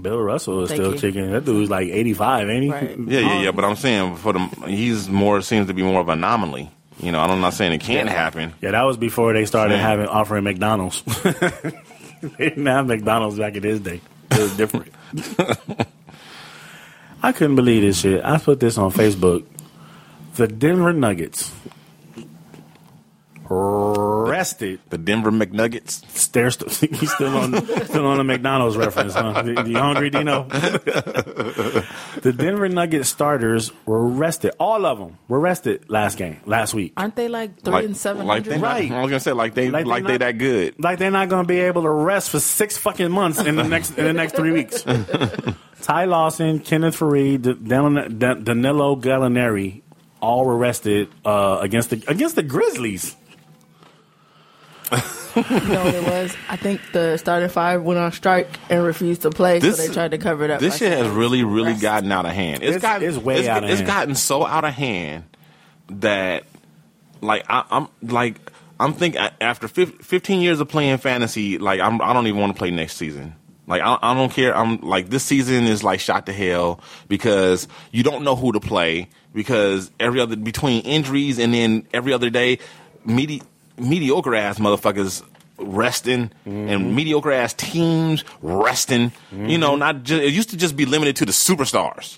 Bill 0.01 0.19
Russell 0.21 0.63
is 0.65 0.69
Thank 0.71 0.81
still 0.81 0.95
you. 0.95 1.01
kicking. 1.01 1.31
That 1.33 1.45
dude's 1.45 1.71
like 1.71 1.89
eighty-five, 1.89 2.49
ain't 2.49 2.65
he? 2.65 2.71
Right. 2.71 2.99
Yeah, 2.99 3.21
yeah, 3.21 3.41
yeah. 3.45 3.51
But 3.53 3.65
I'm 3.65 3.77
saying 3.77 4.17
for 4.17 4.33
the 4.33 4.39
he's 4.67 5.09
more 5.09 5.41
seems 5.43 5.67
to 5.69 5.75
be 5.75 5.83
more 5.83 6.01
of 6.01 6.09
an 6.09 6.19
anomaly. 6.19 6.71
You 7.01 7.13
know, 7.13 7.21
I'm 7.21 7.41
not 7.41 7.55
saying 7.55 7.73
it 7.73 7.81
can't 7.81 8.09
happen. 8.09 8.53
Yeah, 8.61 8.73
that 8.73 8.83
was 8.83 8.97
before 8.97 9.33
they 9.33 9.45
started 9.45 9.75
Yeah. 9.77 9.83
having 9.83 10.07
offering 10.07 10.45
McDonald's. 10.45 11.03
they 11.23 11.73
didn't 12.39 12.67
have 12.67 12.87
McDonald's 12.87 13.39
back 13.39 13.55
in 13.55 13.63
his 13.63 13.81
day. 13.81 14.01
It 14.33 14.39
was 14.39 14.57
different. 14.57 14.93
I 17.23 17.33
couldn't 17.33 17.57
believe 17.57 17.83
this 17.83 18.01
shit. 18.01 18.25
I 18.25 18.39
put 18.39 18.61
this 18.61 18.79
on 18.79 18.93
Facebook. 18.93 19.45
The 20.35 20.47
Denver 20.49 20.93
Nuggets 20.93 21.53
rested. 23.51 24.81
The 24.91 24.99
Denver 24.99 25.31
McNuggets. 25.31 26.31
They're 26.33 26.51
st- 26.51 26.71
he's 26.97 27.13
still 27.13 27.37
on 27.37 27.55
still 27.87 28.07
on 28.07 28.19
the 28.19 28.25
McDonald's 28.25 28.77
reference, 28.77 29.15
huh? 29.15 29.43
You 29.45 29.79
hungry, 29.79 30.11
Dino? 30.11 30.45
the 30.49 32.35
Denver 32.37 32.69
Nuggets 32.69 33.09
starters 33.09 33.73
were 33.87 34.07
arrested. 34.09 34.53
All 34.59 34.85
of 34.87 34.99
them 34.99 35.19
were 35.29 35.41
arrested 35.41 35.89
last 35.89 36.19
game, 36.19 36.41
last 36.47 36.75
week. 36.75 36.93
Aren't 36.97 37.17
they 37.17 37.29
like 37.29 37.61
three 37.63 37.73
Like, 37.73 37.85
and 37.85 37.97
seven 37.97 38.27
like 38.27 38.45
they, 38.45 38.59
Right. 38.59 38.91
I 38.91 39.01
was 39.01 39.11
gonna 39.11 39.21
say 39.21 39.33
like 39.33 39.55
they 39.55 39.71
Like 39.71 39.87
like, 39.87 40.05
they 40.05 40.13
they, 40.13 40.19
that 40.19 40.39
good. 40.39 40.75
Like 40.83 40.99
they're 40.99 41.11
not 41.11 41.29
going 41.29 41.45
to 41.45 41.49
be 41.49 41.61
able 41.61 41.83
to 41.83 41.91
rest 41.91 42.31
for 42.31 42.41
six 42.41 42.77
fucking 42.77 43.11
months 43.11 43.41
in 43.41 43.57
the 43.57 43.65
next 43.65 43.97
in 43.99 44.05
the 44.05 44.13
next 44.13 44.35
three 44.37 44.53
weeks. 44.53 44.83
Ty 45.83 46.07
Lawson, 46.07 46.59
Kenneth 46.59 46.99
Faried, 46.99 47.43
D- 47.43 47.55
Dan- 47.55 48.19
Dan- 48.19 48.43
Danilo 48.45 48.97
Gallinari, 48.97 49.83
all 50.21 50.45
were 50.45 50.57
arrested 50.57 51.09
uh, 51.25 51.59
against 51.63 51.91
the 51.91 52.03
against 52.09 52.35
the 52.37 52.43
Grizzlies. 52.43 53.17
You 54.93 55.43
know 55.69 55.85
what 55.85 55.95
it 55.95 56.05
was? 56.05 56.37
I 56.49 56.57
think 56.57 56.81
the 56.93 57.17
starting 57.17 57.49
five 57.49 57.83
went 57.83 57.99
on 58.01 58.11
strike 58.13 58.49
and 58.71 58.83
refused 58.83 59.23
to 59.23 59.31
play, 59.31 59.59
This- 59.61 59.77
so 59.77 59.87
they 59.87 59.93
tried 59.95 60.11
to 60.13 60.19
cover 60.19 60.45
it 60.45 60.51
up. 60.51 60.61
This 60.61 60.79
shit 60.79 60.91
has 60.93 61.07
really, 61.09 61.45
really 61.45 61.71
rest. 61.73 61.83
gotten 61.83 62.11
out 62.11 62.27
of 62.27 62.33
hand. 62.33 62.63
It's, 62.63 62.77
It's- 62.77 62.83
gotten 62.83 63.07
it's 63.09 63.17
way 63.19 63.39
it's, 63.41 63.49
out 63.49 63.63
of 63.65 63.71
it's 63.71 63.79
hand. 63.81 63.87
gotten 63.87 64.15
so 64.15 64.45
out 64.47 64.65
of 64.65 64.75
hand 64.75 65.25
that, 65.91 66.45
like, 67.21 67.45
I, 67.49 67.65
I'm 67.71 67.89
like, 68.03 68.37
I'm 68.81 68.93
thinking 68.95 69.21
after 69.41 69.69
fif- 69.69 70.01
15 70.01 70.41
years 70.41 70.61
of 70.61 70.69
playing 70.69 70.99
fantasy, 70.99 71.59
like, 71.59 71.81
I'm, 71.81 72.01
I 72.03 72.13
don't 72.13 72.27
even 72.27 72.41
want 72.41 72.53
to 72.55 72.59
play 72.59 72.71
next 72.71 72.97
season. 72.97 73.35
Like, 73.67 73.83
I, 73.83 73.99
I 74.01 74.15
don't 74.15 74.33
care. 74.33 74.57
I'm 74.57 74.81
like, 74.81 75.11
this 75.11 75.23
season 75.25 75.65
is 75.67 75.85
like 75.85 76.01
shot 76.01 76.27
to 76.27 76.33
hell 76.33 76.81
because 77.07 77.69
you 77.93 78.03
don't 78.03 78.25
know 78.25 78.35
who 78.35 78.53
to 78.53 78.61
play 78.61 79.09
because 79.35 79.91
every 80.01 80.21
other 80.21 80.37
between 80.37 80.83
injuries 80.85 81.39
and 81.39 81.53
then 81.53 81.87
every 81.93 82.13
other 82.15 82.31
day, 82.31 82.61
medi- 83.05 83.43
mediocre 83.79 84.35
ass 84.35 84.59
motherfuckers 84.59 85.23
resting 85.59 86.31
and 86.45 86.95
mediocre 86.95 87.33
ass 87.33 87.53
teams 87.55 88.25
resting. 88.43 89.13
You 89.33 89.59
know, 89.59 89.77
not 89.77 90.03
just 90.05 90.23
it 90.23 90.33
used 90.33 90.51
to 90.51 90.57
just 90.57 90.77
be 90.77 90.87
limited 90.87 91.17
to 91.17 91.25
the 91.27 91.33
superstars. 91.33 92.17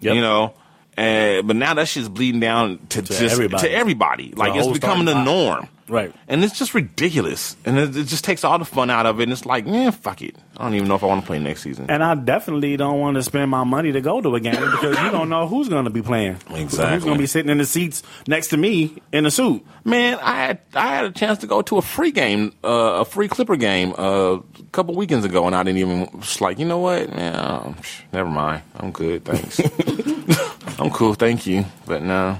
Yep. 0.00 0.14
You 0.14 0.20
know, 0.22 0.54
uh, 0.96 1.42
but 1.42 1.56
now 1.56 1.74
that 1.74 1.88
shit's 1.88 2.08
bleeding 2.08 2.40
down 2.40 2.78
to, 2.90 3.02
To 3.02 3.08
just 3.08 3.32
everybody. 3.34 3.68
to 3.68 3.74
everybody. 3.74 4.32
Like 4.34 4.54
it's 4.56 4.66
becoming 4.68 5.04
the 5.06 5.22
norm. 5.22 5.68
Right. 5.90 6.14
And 6.28 6.44
it's 6.44 6.56
just 6.58 6.72
ridiculous, 6.72 7.56
and 7.64 7.78
it, 7.78 7.96
it 7.96 8.04
just 8.04 8.24
takes 8.24 8.44
all 8.44 8.58
the 8.58 8.64
fun 8.64 8.90
out 8.90 9.06
of 9.06 9.18
it. 9.20 9.24
And 9.24 9.32
it's 9.32 9.44
like, 9.44 9.66
man, 9.66 9.92
fuck 9.92 10.22
it. 10.22 10.36
I 10.56 10.64
don't 10.64 10.74
even 10.74 10.88
know 10.88 10.94
if 10.94 11.02
I 11.02 11.06
want 11.06 11.22
to 11.22 11.26
play 11.26 11.38
next 11.38 11.62
season. 11.62 11.86
And 11.88 12.02
I 12.02 12.14
definitely 12.14 12.76
don't 12.76 13.00
want 13.00 13.16
to 13.16 13.22
spend 13.22 13.50
my 13.50 13.64
money 13.64 13.92
to 13.92 14.00
go 14.00 14.20
to 14.20 14.34
a 14.36 14.40
game 14.40 14.54
because 14.70 14.98
you 14.98 15.10
don't 15.10 15.28
know 15.28 15.48
who's 15.48 15.68
going 15.68 15.84
to 15.84 15.90
be 15.90 16.02
playing. 16.02 16.36
Exactly. 16.50 16.94
Who's 16.94 17.04
going 17.04 17.16
to 17.16 17.22
be 17.22 17.26
sitting 17.26 17.50
in 17.50 17.58
the 17.58 17.66
seats 17.66 18.02
next 18.28 18.48
to 18.48 18.56
me 18.56 19.02
in 19.12 19.26
a 19.26 19.30
suit? 19.30 19.66
Man, 19.84 20.18
I 20.22 20.34
had 20.34 20.60
I 20.74 20.94
had 20.94 21.04
a 21.06 21.10
chance 21.10 21.38
to 21.38 21.46
go 21.46 21.62
to 21.62 21.78
a 21.78 21.82
free 21.82 22.12
game, 22.12 22.52
uh, 22.62 23.00
a 23.00 23.04
free 23.04 23.28
Clipper 23.28 23.56
game, 23.56 23.94
uh, 23.98 24.34
a 24.34 24.42
couple 24.72 24.94
weekends 24.94 25.24
ago, 25.24 25.46
and 25.46 25.56
I 25.56 25.62
didn't 25.62 25.78
even. 25.78 26.20
Just 26.20 26.40
like, 26.40 26.58
you 26.58 26.66
know 26.66 26.78
what, 26.78 27.14
man, 27.14 27.74
psh, 27.74 28.02
never 28.12 28.28
mind. 28.28 28.62
I'm 28.76 28.92
good, 28.92 29.24
thanks. 29.24 29.60
I'm 30.78 30.90
cool, 30.90 31.14
thank 31.14 31.46
you, 31.46 31.64
but 31.86 32.02
no. 32.02 32.38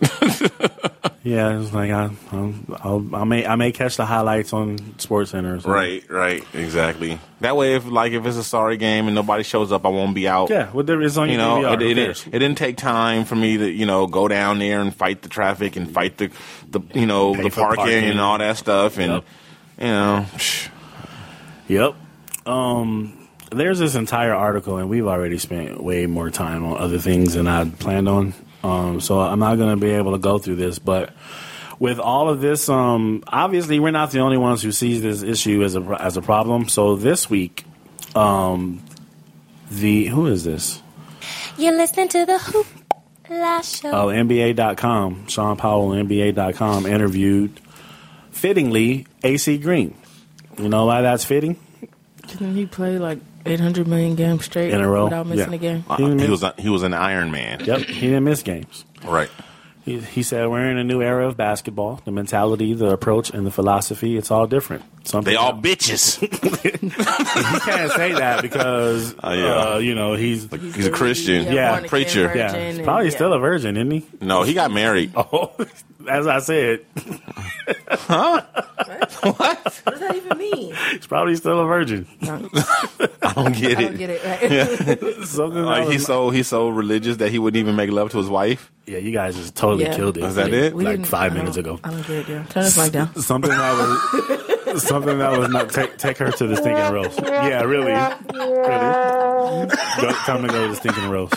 Yeah, 1.22 1.60
it's 1.60 1.74
like 1.74 1.90
I, 1.90 2.08
I'll, 2.32 3.06
I 3.14 3.24
may, 3.24 3.46
I 3.46 3.54
may 3.54 3.72
catch 3.72 3.98
the 3.98 4.06
highlights 4.06 4.54
on 4.54 4.98
Sports 4.98 5.32
Center. 5.32 5.58
Right, 5.58 6.02
right, 6.08 6.42
exactly. 6.54 7.20
That 7.40 7.56
way, 7.58 7.74
if 7.74 7.84
like 7.86 8.12
if 8.12 8.24
it's 8.24 8.38
a 8.38 8.42
sorry 8.42 8.78
game 8.78 9.04
and 9.06 9.14
nobody 9.14 9.42
shows 9.42 9.70
up, 9.70 9.84
I 9.84 9.90
won't 9.90 10.14
be 10.14 10.26
out. 10.26 10.48
Yeah, 10.48 10.70
well, 10.72 10.82
there 10.82 11.02
is 11.02 11.18
on 11.18 11.28
You 11.28 11.34
your 11.36 11.60
know, 11.62 11.76
DVR. 11.76 11.90
it, 11.90 11.98
it, 11.98 12.26
it, 12.28 12.38
didn't 12.38 12.56
take 12.56 12.78
time 12.78 13.26
for 13.26 13.36
me 13.36 13.58
to 13.58 13.68
you 13.70 13.84
know 13.84 14.06
go 14.06 14.28
down 14.28 14.60
there 14.60 14.80
and 14.80 14.96
fight 14.96 15.20
the 15.20 15.28
traffic 15.28 15.76
and 15.76 15.90
fight 15.92 16.16
the 16.16 16.30
the 16.70 16.80
you 16.94 17.04
know 17.04 17.34
Pay 17.34 17.42
the 17.42 17.50
parking, 17.50 17.76
parking. 17.84 18.04
and 18.04 18.18
all 18.18 18.38
that 18.38 18.56
stuff, 18.56 18.96
and 18.98 19.12
Yep. 19.12 19.24
you 19.78 19.86
know, 19.88 20.26
Yep. 21.68 21.94
Um, 22.46 23.28
there's 23.52 23.78
this 23.78 23.94
entire 23.94 24.34
article, 24.34 24.78
and 24.78 24.88
we've 24.88 25.06
already 25.06 25.36
spent 25.36 25.82
way 25.82 26.06
more 26.06 26.30
time 26.30 26.64
on 26.64 26.78
other 26.78 26.98
things 26.98 27.34
than 27.34 27.46
I 27.46 27.68
planned 27.68 28.08
on. 28.08 28.32
Um, 28.62 29.00
so 29.00 29.20
I'm 29.20 29.38
not 29.38 29.56
going 29.56 29.70
to 29.70 29.80
be 29.80 29.90
able 29.90 30.12
to 30.12 30.18
go 30.18 30.38
through 30.38 30.56
this, 30.56 30.78
but 30.78 31.12
with 31.78 31.98
all 31.98 32.28
of 32.28 32.40
this, 32.40 32.68
um, 32.68 33.24
obviously 33.26 33.80
we're 33.80 33.90
not 33.90 34.10
the 34.10 34.20
only 34.20 34.36
ones 34.36 34.62
who 34.62 34.70
sees 34.70 35.02
this 35.02 35.22
issue 35.22 35.62
as 35.64 35.76
a 35.76 35.80
as 35.98 36.16
a 36.16 36.22
problem. 36.22 36.68
So 36.68 36.96
this 36.96 37.30
week, 37.30 37.64
um, 38.14 38.82
the 39.70 40.06
who 40.06 40.26
is 40.26 40.44
this? 40.44 40.82
You're 41.56 41.76
listening 41.76 42.08
to 42.08 42.26
the 42.26 42.38
Hoop 42.38 42.66
La 43.30 43.60
Show. 43.62 43.90
Oh, 43.90 44.06
NBA.com. 44.06 45.28
Shaun 45.28 45.56
Powell, 45.56 45.90
NBA.com, 45.90 46.86
interviewed 46.86 47.60
fittingly 48.30 49.06
AC 49.22 49.58
Green. 49.58 49.94
You 50.58 50.68
know 50.68 50.86
why 50.86 51.02
that's 51.02 51.24
fitting? 51.24 51.56
Didn't 52.26 52.54
he 52.54 52.66
play 52.66 52.98
like 52.98 53.18
800 53.46 53.86
million 53.88 54.14
games 54.16 54.44
straight 54.44 54.72
In 54.72 54.80
a 54.80 54.88
row? 54.88 55.04
without 55.04 55.26
missing 55.26 55.50
Yeah. 55.50 55.56
a 55.56 55.58
game? 55.58 55.84
uh, 55.88 55.96
He 55.96 56.04
didn't 56.04 56.18
he 56.20 56.28
was 56.30 56.42
a, 56.42 56.54
he 56.58 56.68
was 56.68 56.82
an 56.82 56.94
Iron 56.94 57.30
Man. 57.30 57.64
Yep, 57.64 57.80
he 57.82 58.00
didn't 58.08 58.24
miss 58.24 58.42
games. 58.42 58.84
Right. 59.04 59.30
He, 59.82 59.98
he 59.98 60.22
said, 60.22 60.46
"We're 60.48 60.70
in 60.70 60.76
a 60.76 60.84
new 60.84 61.00
era 61.00 61.26
of 61.26 61.38
basketball. 61.38 62.02
The 62.04 62.10
mentality, 62.12 62.74
the 62.74 62.90
approach, 62.90 63.30
and 63.30 63.46
the 63.46 63.50
philosophy. 63.50 64.18
It's 64.18 64.30
all 64.30 64.46
different. 64.46 64.84
Something 65.04 65.32
They 65.32 65.36
all 65.36 65.54
bitches. 65.54 66.18
he 66.20 66.28
can't 67.60 67.90
say 67.92 68.12
that 68.12 68.42
because 68.42 69.14
Oh, 69.22 69.32
yeah. 69.32 69.46
uh, 69.74 69.78
you 69.78 69.94
know 69.94 70.14
he's 70.14 70.50
He's 70.50 70.86
a 70.86 70.90
Christian. 70.90 71.50
Yeah, 71.52 71.78
born 71.78 71.88
preacher. 71.88 72.26
virgin 72.28 72.38
yeah, 72.38 72.66
he's 72.66 72.76
and- 72.76 72.84
probably 72.84 73.06
yeah. 73.06 73.10
still 73.14 73.32
a 73.32 73.38
virgin, 73.38 73.76
isn't 73.78 73.90
he? 73.90 74.06
No, 74.20 74.42
he 74.42 74.52
got 74.52 74.70
married. 74.70 75.12
Oh, 75.16 75.52
as 76.08 76.26
I 76.26 76.38
said, 76.40 76.84
huh? 77.88 78.42
What 79.22 79.34
what 79.34 79.64
does 79.64 80.00
that 80.00 80.16
even 80.16 80.38
mean? 80.38 80.74
he's 80.92 81.06
probably 81.06 81.36
still 81.36 81.60
a 81.60 81.66
virgin. 81.66 82.06
I 82.22 82.26
don't 83.34 83.54
get 83.54 83.78
I 83.78 83.82
it. 83.82 83.88
don't 83.88 83.96
get 83.96 84.10
it. 84.10 85.02
Right? 85.02 85.24
Something 85.26 85.62
Like 85.64 85.88
he's 85.88 86.06
so 86.06 86.30
he's 86.30 86.48
so 86.48 86.68
religious 86.68 87.18
that 87.18 87.30
he 87.30 87.38
wouldn't 87.38 87.58
even 87.60 87.76
make 87.76 87.90
love 87.90 88.10
to 88.12 88.18
his 88.18 88.28
wife. 88.28 88.72
yeah, 88.86 88.98
you 88.98 89.12
guys 89.12 89.36
just 89.36 89.54
totally 89.54 89.84
Yeah. 89.84 89.94
killed 89.96 90.16
it. 90.18 90.24
Is 90.24 90.34
that 90.36 90.52
it? 90.52 90.74
Like 90.76 91.04
five 91.06 91.34
minutes 91.34 91.56
ago. 91.56 91.78
I 91.84 91.90
don't 91.90 92.06
get 92.06 92.10
it. 92.10 92.28
Yeah. 92.28 92.44
Turn 92.44 92.64
this 92.64 92.78
mic 92.78 92.92
down. 92.92 93.14
Something 93.20 93.50
that 93.50 94.72
was 94.72 94.82
something 94.84 95.18
that 95.18 95.36
was 95.38 95.48
not 95.50 95.70
take 95.70 95.96
take 95.98 96.16
her 96.18 96.30
to 96.30 96.46
the 96.46 96.56
stinking 96.56 96.92
roast. 96.92 97.20
Yeah, 97.22 97.62
really, 97.62 97.92
really. 97.92 98.10
Go, 98.32 100.12
come 100.24 100.44
and 100.44 100.48
go 100.52 100.62
to 100.62 100.68
the 100.68 100.76
stinking 100.76 101.10
roast. 101.10 101.34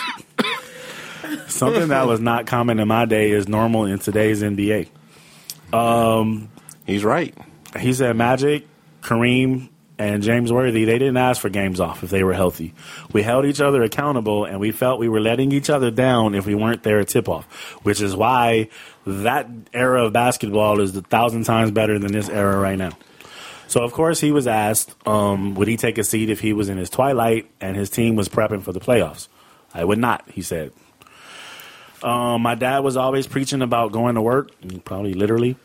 Something 1.47 1.89
that 1.89 2.07
was 2.07 2.19
not 2.19 2.45
common 2.45 2.79
in 2.79 2.87
my 2.87 3.05
day 3.05 3.31
is 3.31 3.47
normal 3.47 3.85
in 3.85 3.99
today's 3.99 4.41
NBA. 4.41 4.89
He's 6.85 7.03
right. 7.03 7.35
He 7.79 7.93
said 7.93 8.15
Magic, 8.15 8.67
Kareem, 9.01 9.69
and 9.97 10.23
James 10.23 10.51
Worthy, 10.51 10.85
they 10.85 10.97
didn't 10.97 11.17
ask 11.17 11.39
for 11.39 11.49
games 11.49 11.79
off 11.79 12.03
if 12.03 12.09
they 12.09 12.23
were 12.23 12.33
healthy. 12.33 12.73
We 13.11 13.21
held 13.21 13.45
each 13.45 13.61
other 13.61 13.83
accountable 13.83 14.45
and 14.45 14.59
we 14.59 14.71
felt 14.71 14.99
we 14.99 15.09
were 15.09 15.19
letting 15.19 15.51
each 15.51 15.69
other 15.69 15.91
down 15.91 16.35
if 16.35 16.45
we 16.45 16.55
weren't 16.55 16.83
there 16.83 16.99
at 16.99 17.07
tip 17.09 17.29
off, 17.29 17.45
which 17.83 18.01
is 18.01 18.15
why 18.15 18.69
that 19.05 19.47
era 19.73 20.05
of 20.05 20.13
basketball 20.13 20.79
is 20.79 20.95
a 20.95 21.01
thousand 21.01 21.43
times 21.43 21.71
better 21.71 21.99
than 21.99 22.11
this 22.11 22.27
era 22.27 22.57
right 22.57 22.77
now. 22.77 22.91
So, 23.67 23.83
of 23.83 23.93
course, 23.93 24.19
he 24.19 24.31
was 24.31 24.45
asked, 24.45 24.93
um, 25.07 25.55
would 25.55 25.67
he 25.67 25.77
take 25.77 25.97
a 25.97 26.03
seat 26.03 26.29
if 26.29 26.39
he 26.39 26.53
was 26.53 26.69
in 26.69 26.77
his 26.77 26.89
twilight 26.89 27.49
and 27.61 27.75
his 27.75 27.89
team 27.89 28.15
was 28.15 28.29
prepping 28.29 28.61
for 28.61 28.71
the 28.71 28.79
playoffs? 28.79 29.27
I 29.73 29.83
would 29.83 29.99
not, 29.99 30.29
he 30.29 30.41
said. 30.41 30.73
Um, 32.03 32.41
my 32.41 32.55
dad 32.55 32.79
was 32.79 32.97
always 32.97 33.27
preaching 33.27 33.61
about 33.61 33.91
going 33.91 34.15
to 34.15 34.21
work, 34.21 34.51
probably 34.83 35.13
literally. 35.13 35.55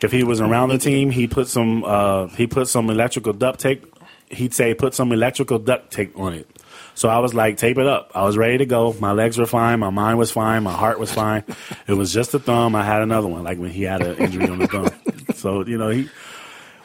If 0.00 0.12
he 0.12 0.22
was 0.22 0.40
around 0.40 0.68
the 0.68 0.78
team, 0.78 1.10
he 1.10 1.26
put 1.26 1.48
some 1.48 1.82
uh, 1.84 2.28
he 2.28 2.46
put 2.46 2.68
some 2.68 2.88
electrical 2.88 3.32
duct 3.32 3.58
tape. 3.58 3.84
He'd 4.30 4.54
say 4.54 4.74
put 4.74 4.94
some 4.94 5.10
electrical 5.10 5.58
duct 5.58 5.90
tape 5.90 6.16
on 6.18 6.34
it. 6.34 6.46
So 6.94 7.08
I 7.08 7.18
was 7.18 7.34
like, 7.34 7.56
tape 7.56 7.78
it 7.78 7.86
up. 7.86 8.12
I 8.14 8.24
was 8.24 8.36
ready 8.36 8.58
to 8.58 8.66
go. 8.66 8.92
My 9.00 9.12
legs 9.12 9.38
were 9.38 9.46
fine. 9.46 9.80
My 9.80 9.90
mind 9.90 10.18
was 10.18 10.30
fine. 10.30 10.62
My 10.62 10.72
heart 10.72 10.98
was 10.98 11.12
fine. 11.12 11.44
It 11.86 11.94
was 11.94 12.12
just 12.12 12.34
a 12.34 12.38
thumb. 12.38 12.74
I 12.74 12.84
had 12.84 13.02
another 13.02 13.28
one, 13.28 13.44
like 13.44 13.58
when 13.58 13.70
he 13.70 13.84
had 13.84 14.02
an 14.02 14.16
injury 14.18 14.48
on 14.48 14.58
the 14.58 14.66
thumb. 14.66 14.90
So 15.34 15.64
you 15.64 15.78
know 15.78 15.90
he 15.90 16.08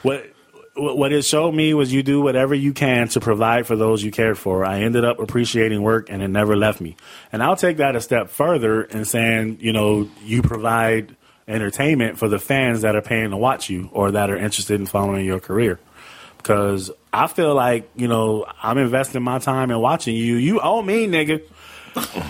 what 0.03 0.32
what 0.75 1.11
it 1.11 1.23
showed 1.23 1.53
me 1.53 1.73
was 1.73 1.93
you 1.93 2.01
do 2.01 2.21
whatever 2.21 2.55
you 2.55 2.73
can 2.73 3.07
to 3.09 3.19
provide 3.19 3.67
for 3.67 3.75
those 3.75 4.03
you 4.03 4.11
cared 4.11 4.37
for. 4.37 4.65
I 4.65 4.81
ended 4.81 5.05
up 5.05 5.19
appreciating 5.19 5.81
work 5.81 6.09
and 6.09 6.21
it 6.23 6.29
never 6.29 6.55
left 6.55 6.81
me. 6.81 6.95
And 7.31 7.43
I'll 7.43 7.55
take 7.55 7.77
that 7.77 7.95
a 7.95 8.01
step 8.01 8.29
further 8.29 8.81
and 8.81 9.07
saying, 9.07 9.59
you 9.61 9.71
know, 9.71 10.09
you 10.23 10.41
provide 10.41 11.15
entertainment 11.47 12.17
for 12.17 12.27
the 12.27 12.39
fans 12.39 12.81
that 12.81 12.95
are 12.95 13.01
paying 13.01 13.29
to 13.29 13.37
watch 13.37 13.69
you 13.69 13.89
or 13.91 14.11
that 14.11 14.31
are 14.31 14.37
interested 14.37 14.79
in 14.79 14.87
following 14.87 15.25
your 15.25 15.39
career. 15.39 15.79
Because 16.37 16.89
I 17.11 17.27
feel 17.27 17.53
like, 17.53 17.89
you 17.95 18.07
know, 18.07 18.45
I'm 18.61 18.77
investing 18.77 19.21
my 19.21 19.39
time 19.39 19.69
in 19.69 19.79
watching 19.79 20.15
you. 20.15 20.35
You 20.35 20.59
owe 20.59 20.81
me, 20.81 21.07
nigga. 21.07 21.43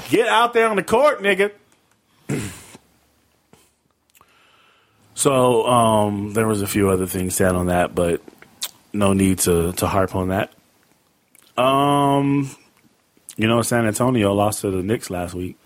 Get 0.09 0.27
out 0.27 0.53
there 0.53 0.67
on 0.67 0.75
the 0.75 0.83
court, 0.83 1.21
nigga. 1.21 1.51
So 5.15 5.65
um, 5.67 6.33
there 6.33 6.47
was 6.47 6.61
a 6.61 6.67
few 6.67 6.89
other 6.89 7.05
things 7.05 7.35
said 7.35 7.55
on 7.55 7.67
that, 7.67 7.93
but 7.95 8.21
no 8.93 9.13
need 9.13 9.39
to 9.39 9.73
to 9.73 9.87
harp 9.87 10.15
on 10.15 10.29
that. 10.29 10.51
Um, 11.61 12.49
you 13.37 13.47
know, 13.47 13.61
San 13.61 13.85
Antonio 13.85 14.33
lost 14.33 14.61
to 14.61 14.71
the 14.71 14.81
Knicks 14.83 15.09
last 15.09 15.33
week. 15.33 15.57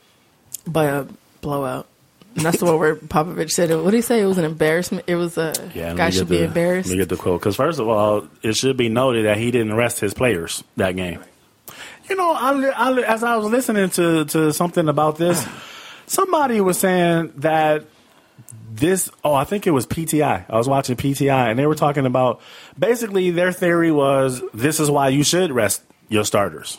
By 0.66 0.86
a 0.86 1.06
blowout. 1.41 1.88
And 2.36 2.45
that's 2.45 2.60
the 2.60 2.66
one 2.66 2.78
where 2.78 2.95
Popovich 2.95 3.49
said, 3.51 3.72
it. 3.72 3.78
what 3.78 3.91
did 3.91 3.97
he 3.97 4.01
say? 4.01 4.22
It 4.22 4.26
was 4.26 4.38
an 4.38 4.45
embarrassment. 4.45 5.06
It 5.08 5.16
was 5.16 5.38
a 5.39 5.54
Yeah, 5.74 5.95
guy 5.95 6.12
should 6.12 6.30
be 6.30 6.43
embarrassed. 6.43 6.88
Let 6.89 6.93
me 6.93 6.99
get 6.99 7.10
the 7.10 7.16
quote 7.16 7.39
because 7.39 7.56
first 7.56 7.80
of 7.80 7.88
all, 7.88 8.28
it 8.43 8.56
should 8.56 8.78
be 8.78 8.89
noted 8.89 9.26
that 9.26 9.38
he 9.38 9.49
didn't 9.49 9.74
rest 9.76 9.99
his 9.99 10.14
players 10.14 10.64
that 10.76 10.95
game. 10.95 11.20
You 12.10 12.16
know, 12.16 12.32
I, 12.32 12.51
I, 12.68 13.01
as 13.01 13.24
I 13.24 13.38
was 13.38 13.47
listening 13.47 13.89
to, 13.91 14.26
to 14.26 14.54
something 14.54 14.88
about 14.88 15.18
this, 15.18 15.45
somebody 16.06 16.62
was 16.62 16.78
saying 16.78 17.34
that 17.38 17.86
this, 18.72 19.10
oh, 19.24 19.34
I 19.34 19.43
think 19.43 19.68
it 19.68 19.72
was 19.72 19.88
PTI. 19.88 20.45
I 20.49 20.58
was 20.58 20.68
watching 20.68 20.95
PTI 20.95 21.49
and 21.49 21.58
they 21.58 21.66
were 21.66 21.76
talking 21.76 22.05
about 22.05 22.41
basically 22.78 23.32
their 23.32 23.51
theory 23.51 23.91
was 23.91 24.41
this 24.53 24.80
is 24.80 24.89
why 24.89 25.10
you 25.10 25.24
should 25.24 25.51
rest 25.51 25.84
your 26.10 26.24
starters. 26.24 26.78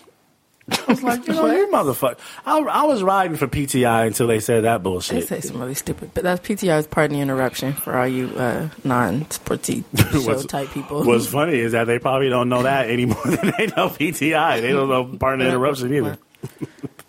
I 0.71 0.85
was 0.87 1.03
like, 1.03 1.27
you 1.27 1.33
know, 1.33 1.47
you 1.47 1.67
motherfucker. 1.69 2.19
I, 2.45 2.59
I 2.59 2.85
was 2.85 3.03
riding 3.03 3.37
for 3.37 3.47
PTI 3.47 4.07
until 4.07 4.27
they 4.27 4.41
said 4.41 4.65
that 4.65 4.83
bullshit. 4.83 5.21
They 5.21 5.41
say 5.41 5.41
some 5.41 5.61
really 5.61 5.75
stupid, 5.75 6.11
but 6.15 6.25
that's 6.25 6.47
PTI's 6.47 6.87
pardon 6.87 7.17
the 7.17 7.23
interruption 7.23 7.73
for 7.73 7.97
all 7.97 8.07
you 8.07 8.29
uh, 8.37 8.69
non-sporty 8.85 9.85
show 10.13 10.43
type 10.43 10.71
people. 10.71 11.05
What's 11.05 11.27
funny 11.27 11.59
is 11.59 11.73
that 11.73 11.85
they 11.85 11.99
probably 11.99 12.29
don't 12.29 12.49
know 12.49 12.63
that 12.63 12.91
anymore 12.91 13.23
than 13.25 13.53
they 13.57 13.67
know 13.69 13.89
PTI. 13.89 14.61
They 14.61 14.73
don't 14.73 14.89
know 14.89 15.17
pardon 15.19 15.41
the 15.41 15.49
interruption 15.49 15.95
either. 15.95 16.19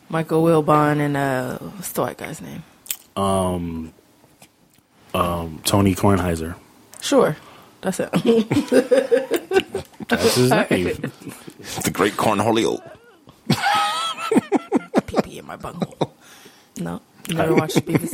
Michael 0.09 0.43
Wilbon 0.43 0.99
and 0.99 1.17
uh, 1.17 1.57
what's 1.57 1.91
the 1.91 2.01
white 2.01 2.17
guy's 2.17 2.41
name? 2.41 2.63
Um, 3.15 3.93
um, 5.14 5.62
Tony 5.66 5.95
Kornheiser. 5.95 6.55
Sure, 7.01 7.36
that's 7.82 7.99
it. 7.99 8.10
That's 10.10 10.34
his 10.36 10.49
name. 10.49 10.86
the 11.84 11.91
great 11.93 12.14
cornholio. 12.14 12.82
Pee 15.05 15.22
pee 15.24 15.38
in 15.39 15.45
my 15.45 15.55
bunghole. 15.55 16.14
No, 16.80 16.99
you 17.28 17.36
never 17.36 17.53
watched 17.53 17.76
Beavis. 17.86 18.14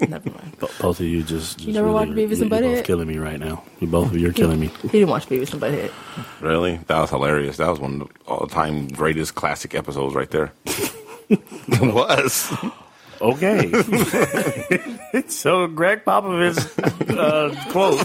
And, 0.00 0.10
never 0.10 0.28
mind. 0.30 0.58
Bo- 0.58 0.68
Both 0.80 1.00
of 1.00 1.06
you 1.06 1.22
just, 1.22 1.58
just 1.58 1.68
never 1.70 1.90
watched 1.90 2.12
Beavis 2.12 2.40
and 2.42 2.50
you're 2.50 2.60
both 2.60 2.62
Butthead? 2.62 2.84
killing 2.84 3.08
me 3.08 3.16
right 3.18 3.38
now. 3.40 3.62
You 3.80 3.86
both 3.86 4.08
of 4.08 4.18
you 4.18 4.28
are 4.28 4.32
killing 4.34 4.60
me. 4.60 4.66
He 4.82 4.88
didn't 4.88 5.08
watch 5.08 5.26
Beavis 5.28 5.52
and 5.54 5.62
Butthead. 5.62 5.90
Really? 6.42 6.76
That 6.88 6.98
was 7.00 7.08
hilarious. 7.10 7.56
That 7.56 7.68
was 7.70 7.78
one 7.80 8.02
of 8.02 8.08
the 8.08 8.14
all-time 8.30 8.88
greatest 8.88 9.34
classic 9.34 9.74
episodes 9.74 10.14
right 10.14 10.30
there. 10.30 10.52
it 10.66 11.94
was. 11.94 12.52
Okay. 13.20 13.70
so 15.28 15.66
Gregg 15.66 16.04
Popovich 16.04 16.58
uh, 17.18 17.70
quote. 17.70 18.00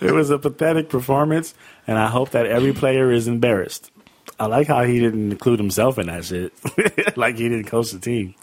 it 0.00 0.12
was 0.12 0.30
a 0.30 0.38
pathetic 0.38 0.88
performance, 0.88 1.54
and 1.86 1.98
I 1.98 2.08
hope 2.08 2.30
that 2.30 2.46
every 2.46 2.72
player 2.72 3.10
is 3.10 3.28
embarrassed. 3.28 3.90
I 4.38 4.46
like 4.46 4.66
how 4.66 4.84
he 4.84 4.98
didn't 5.00 5.32
include 5.32 5.58
himself 5.58 5.98
in 5.98 6.08
that 6.08 6.24
shit. 6.26 6.52
like 7.16 7.36
he 7.36 7.48
didn't 7.48 7.64
coach 7.66 7.92
the 7.92 7.98
team. 7.98 8.34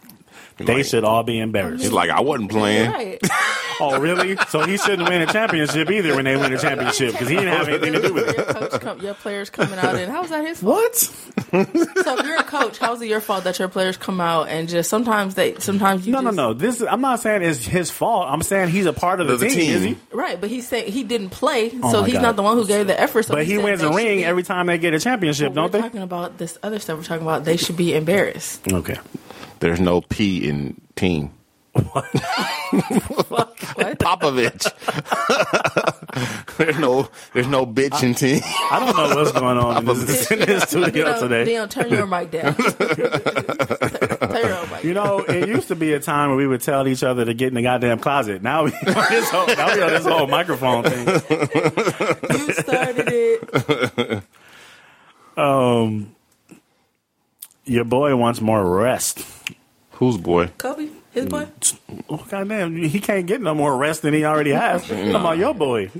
They 0.57 0.75
Like- 0.75 0.85
should 0.85 1.03
all 1.03 1.23
be 1.23 1.39
embarrassed. 1.39 1.83
He's 1.83 1.91
like, 1.91 2.09
I 2.09 2.21
wasn't 2.21 2.51
playing. 2.51 2.91
Right. 2.91 3.19
Oh, 3.79 3.99
really? 3.99 4.37
So 4.49 4.61
he 4.67 4.77
shouldn't 4.77 5.09
win 5.09 5.23
a 5.23 5.25
championship 5.25 5.89
either 5.89 6.15
when 6.15 6.25
they 6.25 6.37
win 6.37 6.53
a 6.53 6.59
championship 6.59 7.13
because 7.13 7.27
he 7.27 7.35
didn't 7.35 7.53
have 7.53 7.67
anything 7.67 7.93
to 7.93 8.01
do 8.03 8.13
with 8.13 8.29
it. 8.29 8.37
Your 8.37 8.45
coach, 8.45 8.81
come, 8.81 8.99
your 9.01 9.13
players 9.15 9.49
coming 9.49 9.79
out, 9.79 9.95
and 9.95 10.11
how's 10.11 10.29
that 10.29 10.45
his 10.45 10.59
fault? 10.61 10.75
What? 10.83 10.95
So 10.95 12.19
if 12.19 12.25
you're 12.25 12.37
a 12.39 12.43
coach, 12.43 12.77
how's 12.77 13.01
it 13.01 13.07
your 13.07 13.19
fault 13.19 13.45
that 13.45 13.57
your 13.57 13.67
players 13.69 13.97
come 13.97 14.21
out 14.21 14.47
and 14.49 14.69
just 14.69 14.91
sometimes 14.91 15.33
they 15.33 15.55
sometimes 15.55 16.05
you 16.05 16.13
No, 16.13 16.19
no, 16.21 16.29
just, 16.29 16.37
no. 16.37 16.53
This 16.53 16.81
I'm 16.81 17.01
not 17.01 17.19
saying 17.19 17.41
it's 17.41 17.65
his 17.65 17.89
fault. 17.89 18.27
I'm 18.29 18.43
saying 18.43 18.69
he's 18.69 18.85
a 18.85 18.93
part 18.93 19.19
of 19.19 19.27
the, 19.27 19.37
The 19.37 19.47
team, 19.47 19.55
team. 19.57 19.73
Is 19.75 19.83
he? 19.83 19.97
right, 20.11 20.39
but 20.39 20.51
he's 20.51 20.67
saying 20.67 20.91
he 20.91 21.03
didn't 21.03 21.31
play, 21.31 21.71
Oh 21.81 21.91
so 21.91 22.01
my 22.01 22.05
he's 22.05 22.13
God. 22.15 22.21
not 22.21 22.35
the 22.35 22.43
one 22.43 22.57
who 22.57 22.67
gave 22.67 22.85
the 22.85 22.97
effort. 22.99 23.23
So 23.23 23.33
But 23.33 23.45
he 23.47 23.55
said 23.55 23.63
wins 23.63 23.81
a 23.81 23.91
ring 23.91 24.19
be- 24.19 24.25
every 24.25 24.43
time 24.43 24.67
they 24.67 24.77
get 24.77 24.93
a 24.93 24.99
championship, 24.99 25.49
We're 25.49 25.55
don't 25.55 25.71
they? 25.71 25.81
talking 25.81 26.03
about 26.03 26.37
this 26.37 26.59
other 26.61 26.77
stuff. 26.77 26.99
We're 26.99 27.05
talking 27.05 27.23
about 27.25 27.43
they 27.43 27.57
should 27.57 27.75
be 27.75 27.95
embarrassed. 27.95 28.71
Okay. 28.71 28.97
There's 29.59 29.79
no 29.79 30.01
P 30.01 30.47
in 30.47 30.81
team. 30.95 31.31
What? 31.73 32.05
Popovich. 33.99 34.69
there's 36.57 36.77
no 36.77 37.09
there's 37.33 37.47
no 37.47 37.65
bitch 37.65 38.03
in 38.03 38.13
team. 38.13 38.41
I 38.69 38.79
don't 38.79 38.95
know 38.95 39.15
what's 39.15 39.31
going 39.31 39.57
on 39.57 39.77
in 39.77 39.85
this, 39.85 40.31
in 40.31 40.39
this 40.39 40.63
studio 40.63 40.91
Dino, 40.91 41.19
today. 41.19 41.45
Dino, 41.45 41.65
turn 41.67 41.89
your 41.89 42.05
mic 42.05 42.29
down. 42.29 42.53
turn 42.55 42.95
your 42.99 44.67
mic. 44.67 44.83
You 44.83 44.93
know, 44.93 45.19
it 45.19 45.47
used 45.47 45.69
to 45.69 45.75
be 45.75 45.93
a 45.93 45.99
time 45.99 46.29
where 46.29 46.37
we 46.37 46.45
would 46.45 46.61
tell 46.61 46.87
each 46.87 47.03
other 47.03 47.25
to 47.25 47.33
get 47.33 47.47
in 47.47 47.55
the 47.55 47.63
goddamn 47.63 47.97
closet. 47.99 48.43
Now 48.43 48.65
we 48.65 48.71
on 48.73 49.09
this 49.09 49.29
whole, 49.29 49.47
now 49.47 49.75
we 49.75 49.81
on 49.81 49.89
this 49.89 50.05
whole 50.05 50.27
microphone 50.27 50.83
thing. 50.83 51.07
you 51.07 52.53
started 52.53 53.07
it. 53.07 54.23
Um, 55.35 56.15
your 57.65 57.85
boy 57.85 58.15
wants 58.15 58.41
more 58.41 58.63
rest. 58.79 59.25
Whose 59.93 60.17
boy? 60.17 60.47
Kobe, 60.57 60.89
his 61.11 61.25
boy. 61.27 61.47
Oh, 62.09 62.25
goddamn, 62.29 62.75
he 62.75 62.99
can't 62.99 63.25
get 63.25 63.41
no 63.41 63.53
more 63.53 63.75
rest 63.77 64.01
than 64.01 64.13
he 64.13 64.25
already 64.25 64.51
has. 64.51 64.83
Mm. 64.83 65.11
Come 65.11 65.21
about 65.21 65.37
your 65.37 65.53
boy. 65.53 65.91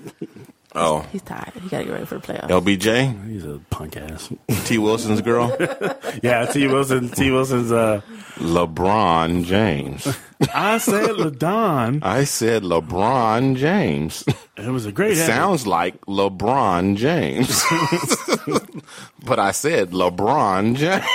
Oh, 0.75 1.01
He's 1.11 1.21
tired. 1.21 1.53
He 1.61 1.69
got 1.69 1.79
to 1.79 1.83
get 1.85 1.93
ready 1.93 2.05
for 2.05 2.15
the 2.17 2.21
playoffs. 2.21 2.49
LBJ, 2.49 3.27
He's 3.29 3.45
a 3.45 3.59
punk 3.69 3.95
ass. 3.95 4.31
T. 4.65 4.77
Wilson's 4.79 5.21
girl, 5.21 5.55
Yeah, 6.23 6.45
T. 6.45 6.67
Wilson. 6.67 7.09
T. 7.09 7.29
Wilson's. 7.31 7.71
Uh, 7.71 8.01
LeBron 8.37 9.45
James. 9.45 10.07
I 10.53 10.79
said 10.79 11.11
Ladon. 11.11 11.99
I 12.03 12.23
said 12.23 12.63
LeBron 12.63 13.55
James. 13.57 14.23
It 14.57 14.67
was 14.69 14.85
a 14.87 14.91
great. 14.91 15.15
Sounds 15.17 15.67
like 15.67 15.99
LeBron 16.07 16.95
James, 16.97 17.63
but 19.25 19.39
I 19.39 19.51
said 19.51 19.91
LeBron 19.91 20.75
James. 20.75 21.05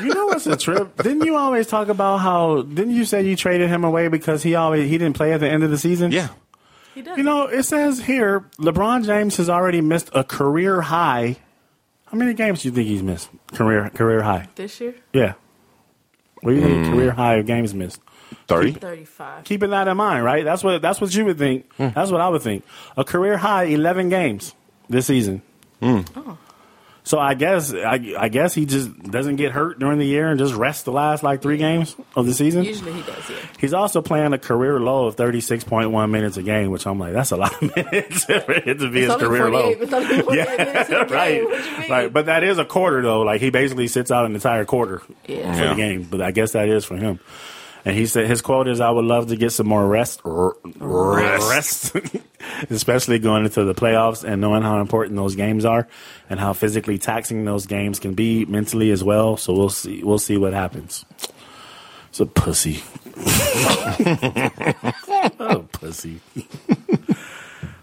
You 0.00 0.14
know 0.14 0.26
what's 0.26 0.46
a 0.46 0.56
trip? 0.56 0.96
Didn't 1.02 1.24
you 1.24 1.36
always 1.36 1.66
talk 1.66 1.88
about 1.88 2.18
how? 2.18 2.62
Didn't 2.62 2.94
you 2.94 3.04
say 3.04 3.22
you 3.22 3.36
traded 3.36 3.68
him 3.68 3.84
away 3.84 4.08
because 4.08 4.42
he 4.42 4.54
always 4.56 4.88
he 4.90 4.98
didn't 4.98 5.16
play 5.16 5.32
at 5.32 5.40
the 5.40 5.48
end 5.48 5.62
of 5.62 5.70
the 5.70 5.78
season? 5.78 6.10
yeah, 6.12 6.28
He 6.94 7.02
does. 7.02 7.16
You 7.16 7.22
know, 7.24 7.46
it 7.46 7.62
says 7.64 8.00
here 8.00 8.40
LeBron 8.58 9.04
James 9.06 9.36
has 9.36 9.48
already 9.48 9.80
missed 9.80 10.10
a 10.14 10.24
career 10.24 10.80
high. 10.82 11.36
How 12.06 12.18
many 12.18 12.34
games 12.34 12.62
do 12.62 12.68
you 12.68 12.74
think 12.74 12.88
he's 12.88 13.02
missed? 13.02 13.30
Career 13.52 13.90
career 13.90 14.22
high. 14.22 14.48
this 14.56 14.80
year, 14.80 14.94
Yeah. 15.12 15.34
What 16.42 16.52
do 16.52 16.56
you 16.56 16.62
think? 16.62 16.86
Hmm. 16.86 16.92
Career 16.94 17.10
high 17.12 17.34
of 17.36 17.46
games 17.46 17.74
missed. 17.74 18.00
thirty. 18.48 18.72
thirty-five. 18.72 19.44
Keeping 19.44 19.70
that 19.70 19.86
in 19.88 19.96
mind, 19.96 20.24
right? 20.24 20.44
That's 20.44 20.64
what 20.64 20.80
that's 20.82 21.00
what 21.00 21.14
you 21.14 21.24
would 21.26 21.38
think. 21.38 21.70
Hmm. 21.74 21.88
That's 21.94 22.10
what 22.10 22.20
I 22.20 22.28
would 22.28 22.42
think. 22.42 22.64
A 22.96 23.04
career 23.04 23.36
high 23.36 23.64
eleven 23.64 24.08
games 24.08 24.54
this 24.88 25.06
season. 25.06 25.42
Hmm. 25.80 26.00
Oh. 26.16 26.38
So 27.10 27.18
I 27.18 27.34
guess 27.34 27.74
I, 27.74 28.14
I 28.16 28.28
guess 28.28 28.54
he 28.54 28.66
just 28.66 28.96
doesn't 29.02 29.34
get 29.34 29.50
hurt 29.50 29.80
during 29.80 29.98
the 29.98 30.06
year 30.06 30.28
and 30.30 30.38
just 30.38 30.54
rests 30.54 30.84
the 30.84 30.92
last 30.92 31.24
like 31.24 31.42
three 31.42 31.56
games 31.56 31.96
of 32.14 32.24
the 32.24 32.32
season. 32.32 32.62
Usually 32.62 32.92
he 32.92 33.02
does. 33.02 33.28
Yeah. 33.28 33.36
He's 33.58 33.74
also 33.74 34.00
playing 34.00 34.32
a 34.32 34.38
career 34.38 34.78
low 34.78 35.06
of 35.06 35.16
36.1 35.16 36.10
minutes 36.12 36.36
a 36.36 36.42
game, 36.44 36.70
which 36.70 36.86
I'm 36.86 37.00
like, 37.00 37.12
that's 37.12 37.32
a 37.32 37.36
lot 37.36 37.60
of 37.60 37.62
minutes 37.76 38.24
for 38.26 38.52
it 38.52 38.78
to 38.78 38.88
be 38.92 39.00
his 39.00 39.10
It's 39.10 39.14
only 39.14 39.26
career 39.26 39.50
low. 39.50 39.70
It's 39.70 39.92
only 39.92 40.16
Yeah, 40.38 40.44
minutes 40.56 40.88
a 40.88 40.92
game. 40.92 41.08
right, 41.08 41.42
What 41.44 41.64
you 41.72 41.78
mean? 41.80 41.90
right. 41.90 42.12
But 42.12 42.26
that 42.26 42.44
is 42.44 42.58
a 42.58 42.64
quarter 42.64 43.02
though. 43.02 43.22
Like 43.22 43.40
he 43.40 43.50
basically 43.50 43.88
sits 43.88 44.12
out 44.12 44.24
an 44.24 44.34
entire 44.36 44.64
quarter 44.64 45.02
Yeah. 45.26 45.52
for 45.52 45.64
Yeah. 45.64 45.68
the 45.70 45.74
game. 45.74 46.02
But 46.08 46.22
I 46.22 46.30
guess 46.30 46.52
that 46.52 46.68
is 46.68 46.84
for 46.84 46.96
him. 46.96 47.18
And 47.84 47.96
he 47.96 48.06
said 48.06 48.26
his 48.26 48.42
quote 48.42 48.68
is, 48.68 48.80
"I 48.80 48.90
would 48.90 49.04
love 49.04 49.28
to 49.28 49.36
get 49.36 49.52
some 49.52 49.66
more 49.66 49.86
rest, 49.86 50.20
r- 50.24 50.54
rest, 50.78 51.96
especially 52.70 53.18
going 53.18 53.44
into 53.44 53.64
the 53.64 53.74
playoffs 53.74 54.22
and 54.24 54.40
knowing 54.40 54.62
how 54.62 54.80
important 54.80 55.16
those 55.16 55.34
games 55.34 55.64
are 55.64 55.88
and 56.28 56.38
how 56.38 56.52
physically 56.52 56.98
taxing 56.98 57.44
those 57.44 57.66
games 57.66 57.98
can 57.98 58.14
be 58.14 58.44
mentally 58.44 58.90
as 58.90 59.02
well. 59.02 59.36
So 59.36 59.54
we'll 59.54 59.70
see. 59.70 60.02
We'll 60.02 60.18
see 60.18 60.36
what 60.36 60.52
happens." 60.52 61.04
It's 62.10 62.18
a 62.18 62.26
pussy. 62.26 62.82
oh, 65.38 65.64
pussy. 65.70 66.20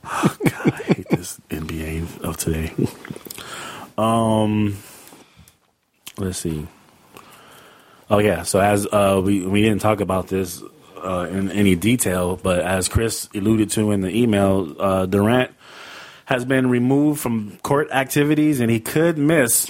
Oh, 0.03 0.37
God, 0.43 0.73
I 0.73 0.83
hate 0.83 1.07
this 1.09 1.39
NBA 1.49 2.21
of 2.23 2.35
today. 2.35 2.73
Um, 3.97 4.77
let's 6.17 6.39
see. 6.39 6.67
Oh 8.09 8.19
yeah, 8.19 8.43
so 8.43 8.59
as 8.59 8.87
uh, 8.91 9.21
we 9.23 9.45
we 9.45 9.61
didn't 9.61 9.81
talk 9.81 9.99
about 9.99 10.27
this 10.27 10.63
uh, 11.03 11.27
in 11.29 11.51
any 11.51 11.75
detail, 11.75 12.37
but 12.37 12.59
as 12.59 12.87
Chris 12.87 13.27
alluded 13.35 13.69
to 13.71 13.91
in 13.91 14.01
the 14.01 14.09
email, 14.09 14.75
uh, 14.79 15.05
Durant 15.05 15.51
has 16.25 16.45
been 16.45 16.69
removed 16.69 17.19
from 17.19 17.57
court 17.63 17.89
activities, 17.91 18.59
and 18.59 18.71
he 18.71 18.79
could 18.79 19.17
miss 19.17 19.69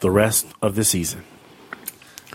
the 0.00 0.10
rest 0.10 0.46
of 0.62 0.76
the 0.76 0.84
season. 0.84 1.24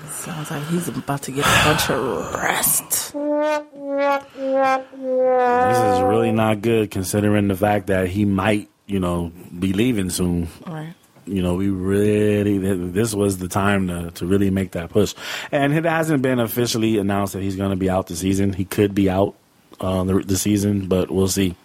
Sounds 0.09 0.51
like 0.51 0.63
he's 0.67 0.87
about 0.87 1.23
to 1.23 1.31
get 1.31 1.45
a 1.45 1.63
bunch 1.63 1.89
of 1.89 2.33
rest. 2.35 3.13
This 3.13 5.77
is 5.77 6.01
really 6.01 6.31
not 6.31 6.61
good, 6.61 6.91
considering 6.91 7.47
the 7.47 7.55
fact 7.55 7.87
that 7.87 8.07
he 8.07 8.25
might, 8.25 8.69
you 8.85 8.99
know, 8.99 9.31
be 9.57 9.73
leaving 9.73 10.11
soon. 10.11 10.47
Right. 10.65 10.93
You 11.25 11.41
know, 11.41 11.55
we 11.55 11.69
really 11.69 12.57
this 12.57 13.13
was 13.13 13.37
the 13.37 13.47
time 13.47 13.87
to 13.87 14.11
to 14.11 14.25
really 14.25 14.49
make 14.49 14.71
that 14.71 14.89
push. 14.89 15.13
And 15.51 15.73
it 15.73 15.85
hasn't 15.85 16.21
been 16.21 16.39
officially 16.39 16.97
announced 16.97 17.33
that 17.33 17.41
he's 17.41 17.55
going 17.55 17.71
to 17.71 17.75
be 17.75 17.89
out 17.89 18.07
the 18.07 18.15
season. 18.15 18.53
He 18.53 18.65
could 18.65 18.95
be 18.95 19.09
out 19.09 19.35
uh, 19.79 20.03
the, 20.03 20.19
the 20.19 20.37
season, 20.37 20.87
but 20.87 21.11
we'll 21.11 21.27
see. 21.27 21.55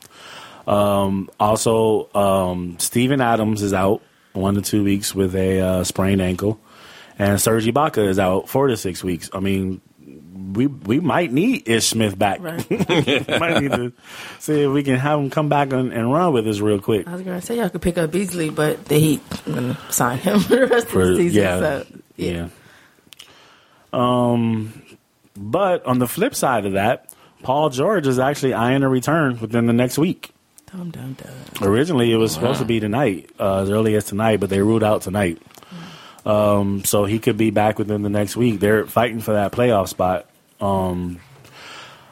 Um, 0.67 1.31
also, 1.39 2.09
um, 2.15 2.79
Steven 2.79 3.21
Adams 3.21 3.63
is 3.63 3.73
out 3.73 4.03
one 4.33 4.55
to 4.55 4.63
two 4.63 4.85
weeks 4.85 5.15
with 5.15 5.35
a 5.35 5.61
uh, 5.61 5.85
sprained 5.85 6.21
ankle, 6.21 6.61
and 7.19 7.41
Serge 7.41 7.67
Ibaka 7.67 8.07
is 8.07 8.19
out 8.19 8.49
four 8.49 8.67
to 8.67 8.77
six 8.77 9.05
weeks. 9.05 9.31
I 9.33 9.41
mean, 9.41 9.81
we 10.57 10.67
we 10.67 10.99
might 11.01 11.33
need 11.33 11.69
Ish 11.69 11.87
Smith 11.87 12.19
back. 12.19 12.41
Right. 12.41 12.69
might 13.29 13.61
need 13.63 13.71
to 13.73 13.93
see 14.41 14.63
if 14.63 14.73
we 14.73 14.83
can 14.83 14.97
have 14.97 15.19
him 15.21 15.31
come 15.31 15.49
back 15.49 15.73
and, 15.73 15.93
and 15.93 16.13
run 16.13 16.33
with 16.33 16.49
us 16.49 16.59
real 16.61 16.81
quick. 16.81 17.07
I 17.07 17.13
was 17.13 17.23
gonna 17.23 17.41
say 17.43 17.59
y'all 17.59 17.69
could 17.69 17.83
pick 17.83 17.99
up 17.99 18.11
Beasley, 18.11 18.51
but 18.51 18.85
the 18.87 18.99
Heat 18.99 19.21
gonna 19.47 19.79
sign 19.91 20.19
him 20.19 20.41
for 20.41 20.57
the 20.57 20.67
rest 20.67 20.89
For- 20.89 21.03
of 21.03 21.09
the 21.09 21.17
season. 21.17 21.43
yeah, 21.43 21.59
so, 21.61 21.87
yeah. 22.17 22.49
Um, 23.93 24.83
but 25.37 25.85
on 25.87 25.99
the 25.99 26.09
flip 26.09 26.35
side 26.35 26.67
of 26.67 26.73
that, 26.73 27.13
Paul 27.43 27.71
George 27.71 28.07
is 28.07 28.19
actually 28.19 28.55
eyeing 28.55 28.83
a 28.83 28.89
return 28.89 29.39
within 29.39 29.67
the 29.67 29.73
next 29.73 29.99
week. 29.99 30.31
Dum 30.73 30.91
dum 30.91 31.15
dum. 31.15 31.69
Originally, 31.69 32.13
it 32.13 32.17
was 32.17 32.33
supposed 32.33 32.59
to 32.59 32.65
be 32.65 32.81
tonight, 32.81 33.31
uh, 33.39 33.63
as 33.63 33.71
early 33.71 33.95
as 33.95 34.05
tonight, 34.05 34.41
but 34.41 34.51
they 34.51 34.61
ruled 34.61 34.83
out 34.83 35.03
tonight. 35.03 35.41
Um, 36.25 36.85
so 36.85 37.05
he 37.05 37.21
could 37.21 37.37
be 37.37 37.51
back 37.51 37.79
within 37.79 38.03
the 38.03 38.09
next 38.11 38.37
week. 38.37 38.59
They're 38.59 38.85
fighting 38.85 39.21
for 39.21 39.35
that 39.35 39.53
playoff 39.53 39.87
spot. 39.89 40.29
Um, 40.61 41.21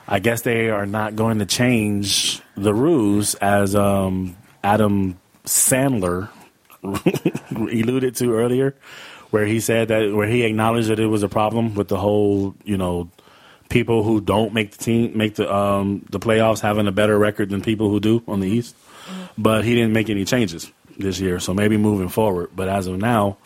I 0.07 0.19
guess 0.19 0.43
they 0.43 0.71
are 0.71 0.87
not 0.87 1.17
going 1.17 1.39
to 1.39 1.47
change 1.47 2.41
the 2.57 2.75
rules 2.75 3.35
as 3.37 3.75
um, 3.75 4.37
Adam 4.63 5.19
Sandler 5.45 6.29
alluded 6.83 8.15
to 8.17 8.35
earlier, 8.35 8.75
where 9.31 9.47
he 9.47 9.61
said 9.61 9.89
that 9.89 10.15
where 10.15 10.29
he 10.29 10.43
acknowledged 10.43 10.89
that 10.89 11.01
it 11.01 11.07
was 11.07 11.23
a 11.23 11.29
problem 11.29 11.75
with 11.75 11.89
the 11.89 11.97
whole, 11.97 12.55
you 12.65 12.77
know, 12.77 13.11
people 13.71 14.03
who 14.03 14.21
don't 14.21 14.53
make 14.53 14.73
the 14.73 14.85
team 14.85 15.17
make 15.17 15.37
the 15.37 15.53
um, 15.53 16.05
the 16.11 16.21
playoffs 16.21 16.61
having 16.61 16.87
a 16.87 16.93
better 16.93 17.19
record 17.19 17.49
than 17.49 17.63
people 17.63 17.89
who 17.89 17.99
do 17.99 18.23
on 18.29 18.41
the 18.41 18.49
East. 18.49 18.77
But 19.37 19.65
he 19.65 19.75
didn't 19.75 19.93
make 19.93 20.11
any 20.11 20.25
changes 20.25 20.71
this 20.99 21.19
year, 21.19 21.41
so 21.41 21.55
maybe 21.55 21.77
moving 21.77 22.09
forward. 22.09 22.51
But 22.55 22.69
as 22.69 22.87
of 22.87 22.99
now, 22.99 23.39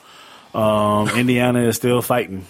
um, 0.54 1.08
Indiana 1.10 1.60
is 1.60 1.76
still 1.76 2.02
fighting 2.02 2.44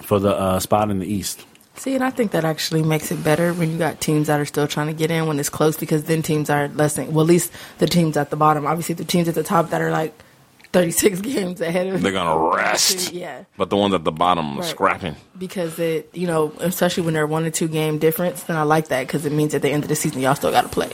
for 0.00 0.18
the 0.18 0.30
uh, 0.36 0.58
spot 0.60 0.90
in 0.90 0.98
the 0.98 1.06
East. 1.06 1.44
See, 1.74 1.94
and 1.94 2.04
I 2.04 2.10
think 2.10 2.32
that 2.32 2.44
actually 2.44 2.82
makes 2.82 3.10
it 3.10 3.24
better 3.24 3.52
when 3.54 3.70
you 3.70 3.78
got 3.78 4.00
teams 4.00 4.26
that 4.26 4.38
are 4.38 4.44
still 4.44 4.68
trying 4.68 4.88
to 4.88 4.92
get 4.92 5.10
in 5.10 5.26
when 5.26 5.38
it's 5.40 5.48
close, 5.48 5.76
because 5.76 6.04
then 6.04 6.22
teams 6.22 6.50
are 6.50 6.68
less 6.68 6.94
than 6.96 7.12
well, 7.14 7.24
at 7.24 7.28
least 7.28 7.50
the 7.78 7.86
teams 7.86 8.16
at 8.16 8.30
the 8.30 8.36
bottom. 8.36 8.66
Obviously, 8.66 8.94
the 8.94 9.04
teams 9.04 9.26
at 9.28 9.34
the 9.34 9.42
top 9.42 9.70
that 9.70 9.80
are 9.80 9.90
like 9.90 10.14
thirty 10.72 10.90
six 10.90 11.20
games 11.22 11.60
ahead 11.62 11.86
of 11.86 11.94
them. 11.94 12.02
They're 12.02 12.12
gonna 12.12 12.54
rest. 12.56 13.12
Yeah. 13.12 13.44
But 13.56 13.70
the 13.70 13.76
ones 13.76 13.94
at 13.94 14.04
the 14.04 14.12
bottom 14.12 14.58
are 14.58 14.60
Right. 14.60 14.68
scrapping. 14.70 15.16
because 15.38 15.78
it, 15.78 16.10
you 16.12 16.26
know, 16.26 16.52
especially 16.60 17.04
when 17.04 17.14
they're 17.14 17.26
one 17.26 17.44
or 17.46 17.50
two 17.50 17.68
game 17.68 17.98
difference, 17.98 18.42
then 18.44 18.56
I 18.56 18.62
like 18.64 18.88
that 18.88 19.06
because 19.06 19.24
it 19.24 19.32
means 19.32 19.54
at 19.54 19.62
the 19.62 19.70
end 19.70 19.82
of 19.82 19.88
the 19.88 19.96
season 19.96 20.20
y'all 20.20 20.34
still 20.34 20.50
got 20.50 20.62
to 20.62 20.68
play. 20.68 20.92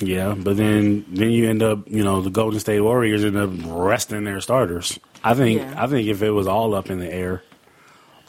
Yeah, 0.00 0.34
but 0.38 0.56
then 0.56 1.04
then 1.08 1.30
you 1.32 1.50
end 1.50 1.62
up, 1.62 1.86
you 1.86 2.02
know, 2.02 2.22
the 2.22 2.30
Golden 2.30 2.60
State 2.60 2.80
Warriors 2.80 3.24
end 3.24 3.36
up 3.36 3.50
resting 3.66 4.24
their 4.24 4.40
starters. 4.40 4.98
I 5.22 5.34
think 5.34 5.60
Yeah. 5.60 5.74
I 5.76 5.86
think 5.86 6.08
if 6.08 6.22
it 6.22 6.30
was 6.30 6.46
all 6.46 6.74
up 6.74 6.88
in 6.88 6.98
the 6.98 7.12
air, 7.12 7.42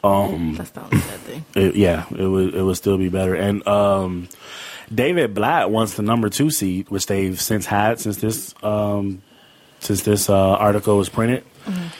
um, 0.02 0.54
That's 0.56 0.74
not 0.74 0.86
a 0.88 0.90
bad 0.96 1.20
thing. 1.20 1.44
it, 1.54 1.76
yeah, 1.76 2.06
it 2.10 2.26
would 2.26 2.54
it 2.54 2.62
would 2.62 2.76
still 2.76 2.98
be 2.98 3.08
better. 3.08 3.34
And 3.34 3.66
um, 3.66 4.28
David 4.94 5.34
Blatt 5.34 5.70
wants 5.70 5.94
the 5.94 6.02
number 6.02 6.28
two 6.28 6.50
seed, 6.50 6.88
which 6.90 7.06
they've 7.06 7.40
since 7.40 7.66
had 7.66 8.00
since 8.00 8.16
this 8.18 8.54
um, 8.62 9.22
since 9.80 10.02
this 10.02 10.28
uh, 10.30 10.36
article 10.54 10.96
was 10.96 11.08
printed. 11.08 11.44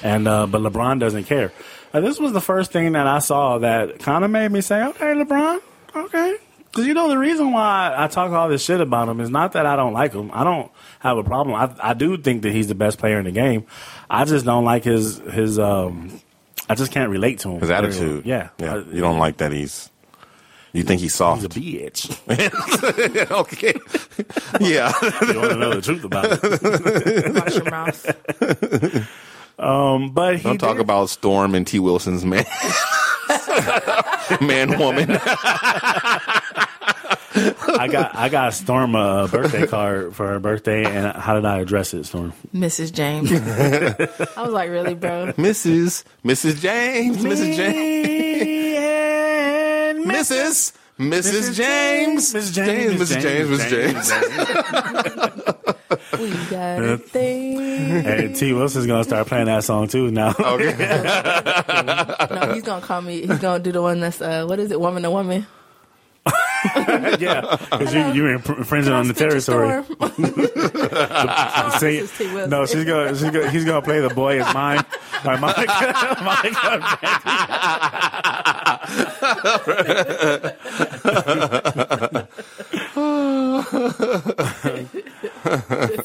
And 0.02 0.26
uh, 0.26 0.46
but 0.46 0.60
LeBron 0.62 0.98
doesn't 0.98 1.24
care. 1.24 1.52
Uh, 1.92 2.00
this 2.00 2.18
was 2.18 2.32
the 2.32 2.40
first 2.40 2.72
thing 2.72 2.92
that 2.92 3.06
I 3.06 3.18
saw 3.18 3.58
that 3.58 3.98
kind 4.00 4.24
of 4.24 4.30
made 4.30 4.50
me 4.50 4.60
say, 4.62 4.82
"Okay, 4.82 5.12
LeBron, 5.14 5.60
okay." 5.94 6.36
Because 6.64 6.86
you 6.86 6.94
know 6.94 7.08
the 7.08 7.18
reason 7.18 7.50
why 7.52 7.92
I 7.96 8.06
talk 8.06 8.30
all 8.30 8.48
this 8.48 8.64
shit 8.64 8.80
about 8.80 9.08
him 9.08 9.20
is 9.20 9.28
not 9.28 9.52
that 9.52 9.66
I 9.66 9.74
don't 9.76 9.92
like 9.92 10.12
him. 10.12 10.30
I 10.32 10.44
don't 10.44 10.70
have 11.00 11.18
a 11.18 11.24
problem. 11.24 11.54
I, 11.56 11.90
I 11.90 11.94
do 11.94 12.16
think 12.16 12.42
that 12.42 12.52
he's 12.52 12.68
the 12.68 12.76
best 12.76 12.98
player 12.98 13.18
in 13.18 13.24
the 13.24 13.32
game. 13.32 13.66
I 14.08 14.24
just 14.24 14.44
don't 14.44 14.64
like 14.64 14.84
his 14.84 15.18
his. 15.18 15.58
Um, 15.58 16.20
I 16.70 16.74
just 16.76 16.92
can't 16.92 17.10
relate 17.10 17.40
to 17.40 17.50
him. 17.50 17.60
His 17.60 17.70
attitude. 17.70 18.24
Yeah, 18.24 18.48
Yeah. 18.58 18.74
I- 18.76 18.78
you 18.92 19.00
don't 19.00 19.18
like 19.18 19.38
that 19.38 19.52
he's. 19.52 19.90
You 20.72 20.84
think 20.84 21.00
he's 21.00 21.14
soft. 21.16 21.42
He's 21.54 21.56
a 21.56 21.90
bitch. 21.90 23.30
okay. 23.32 23.74
yeah. 24.64 24.92
you 25.32 25.38
want 25.40 25.50
to 25.50 25.56
know 25.56 25.74
the 25.74 25.82
truth 25.82 26.04
about 26.04 26.26
it. 26.30 27.34
Watch 27.34 27.54
your 27.56 27.70
mouth. 27.70 29.08
Um, 29.58 30.10
but 30.12 30.36
he 30.36 30.42
Don't 30.44 30.58
talk 30.58 30.76
did- 30.76 30.82
about 30.82 31.10
Storm 31.10 31.54
and 31.56 31.66
T. 31.66 31.80
Wilson's 31.80 32.24
man. 32.24 32.44
man, 34.40 34.78
woman. 34.78 35.18
I 37.34 37.88
got 37.88 38.14
I 38.16 38.28
got 38.28 38.54
Storm 38.54 38.94
a 38.94 39.28
birthday 39.30 39.66
card 39.66 40.14
for 40.16 40.26
her 40.28 40.38
birthday, 40.40 40.84
and 40.84 41.16
how 41.16 41.34
did 41.34 41.44
I 41.44 41.58
address 41.58 41.94
it, 41.94 42.04
Storm? 42.04 42.32
Mrs. 42.54 42.92
James. 42.92 43.30
I 44.36 44.42
was 44.42 44.52
like, 44.52 44.70
really, 44.70 44.94
bro? 44.94 45.32
Mrs. 45.34 46.04
Mrs. 46.24 46.60
James. 46.60 47.18
Mrs. 47.18 47.56
James. 47.56 48.06
Me 48.08 48.76
and 48.76 50.04
Mrs. 50.06 50.72
Mrs. 50.98 51.54
James. 51.54 52.34
Mrs. 52.34 52.52
James. 52.52 53.00
Mrs. 53.00 53.20
James. 53.22 53.50
Mrs. 53.50 53.70
James. 53.70 55.56
We 56.20 56.30
got 56.50 56.82
a 56.82 56.98
thing. 56.98 57.58
And 57.58 58.36
T 58.36 58.52
Wilson's 58.52 58.86
gonna 58.86 59.04
start 59.04 59.26
playing 59.26 59.46
that 59.46 59.64
song 59.64 59.88
too 59.88 60.10
now. 60.10 60.34
Okay. 60.38 60.76
No, 62.30 62.52
he's 62.54 62.62
gonna 62.62 62.84
call 62.84 63.00
me. 63.02 63.26
He's 63.26 63.38
gonna 63.38 63.62
do 63.62 63.72
the 63.72 63.82
one 63.82 64.00
that's 64.00 64.20
uh, 64.20 64.44
what 64.46 64.58
is 64.60 64.70
it, 64.70 64.80
woman 64.80 65.02
to 65.02 65.10
woman? 65.10 65.46
yeah, 67.18 67.56
because 67.70 67.94
you 67.94 68.12
you 68.12 68.26
infringing 68.26 68.92
on 68.92 69.08
the 69.08 69.14
territory. 69.14 69.82
See, 71.78 72.00
This 72.00 72.12
is 72.12 72.18
T. 72.18 72.24
Wilson. 72.34 72.50
no, 72.50 72.66
she's 72.66 72.84
gonna, 72.84 73.14
she's 73.16 73.30
gonna 73.30 73.50
he's 73.50 73.64
gonna 73.64 73.82
play 73.82 74.00
the 74.00 74.10
boy 74.10 74.40
is 74.40 74.54
mine. 74.54 74.84
by 75.24 75.36
Monica, 75.36 76.16
Monica 76.22 76.80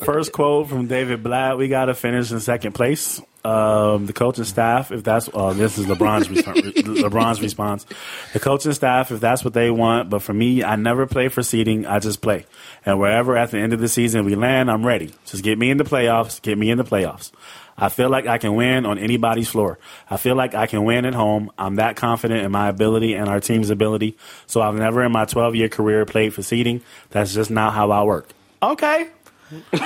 First 0.03 0.31
quote 0.31 0.69
from 0.69 0.87
David 0.87 1.23
Blatt: 1.23 1.57
"We 1.57 1.67
got 1.67 1.85
to 1.85 1.93
finish 1.93 2.31
in 2.31 2.39
second 2.39 2.73
place." 2.73 3.21
Um, 3.43 4.07
the 4.07 4.13
coaching 4.13 4.43
staff, 4.43 4.91
if 4.91 5.03
that's 5.03 5.29
uh, 5.31 5.53
this 5.53 5.77
is 5.77 5.85
LeBron's 5.85 6.27
LeBron's 6.27 7.41
response. 7.41 7.85
The 8.33 8.39
coaching 8.39 8.73
staff, 8.73 9.11
if 9.11 9.19
that's 9.19 9.43
what 9.43 9.53
they 9.53 9.69
want, 9.69 10.09
but 10.09 10.23
for 10.23 10.33
me, 10.33 10.63
I 10.63 10.75
never 10.75 11.05
play 11.05 11.27
for 11.27 11.43
seeding. 11.43 11.85
I 11.85 11.99
just 11.99 12.21
play, 12.21 12.45
and 12.85 12.99
wherever 12.99 13.37
at 13.37 13.51
the 13.51 13.59
end 13.59 13.71
of 13.71 13.79
the 13.79 13.87
season 13.87 14.25
we 14.25 14.35
land, 14.35 14.71
I'm 14.71 14.85
ready. 14.85 15.13
Just 15.25 15.43
get 15.43 15.59
me 15.59 15.69
in 15.69 15.77
the 15.77 15.83
playoffs. 15.83 16.41
Get 16.41 16.57
me 16.57 16.71
in 16.71 16.77
the 16.79 16.83
playoffs. 16.83 17.31
I 17.77 17.89
feel 17.89 18.09
like 18.09 18.25
I 18.25 18.37
can 18.37 18.55
win 18.55 18.85
on 18.85 18.97
anybody's 18.97 19.49
floor. 19.49 19.77
I 20.09 20.17
feel 20.17 20.35
like 20.35 20.55
I 20.55 20.65
can 20.65 20.83
win 20.85 21.05
at 21.05 21.13
home. 21.13 21.51
I'm 21.57 21.75
that 21.75 21.97
confident 21.97 22.45
in 22.45 22.51
my 22.51 22.69
ability 22.69 23.15
and 23.15 23.27
our 23.27 23.41
team's 23.41 23.69
ability. 23.69 24.17
So 24.47 24.61
I've 24.61 24.75
never 24.75 25.03
in 25.03 25.11
my 25.11 25.25
12 25.25 25.55
year 25.55 25.69
career 25.69 26.05
played 26.05 26.33
for 26.33 26.41
seeding. 26.41 26.81
That's 27.09 27.33
just 27.33 27.51
not 27.51 27.73
how 27.73 27.91
I 27.91 28.03
work. 28.03 28.29
Okay. 28.71 29.07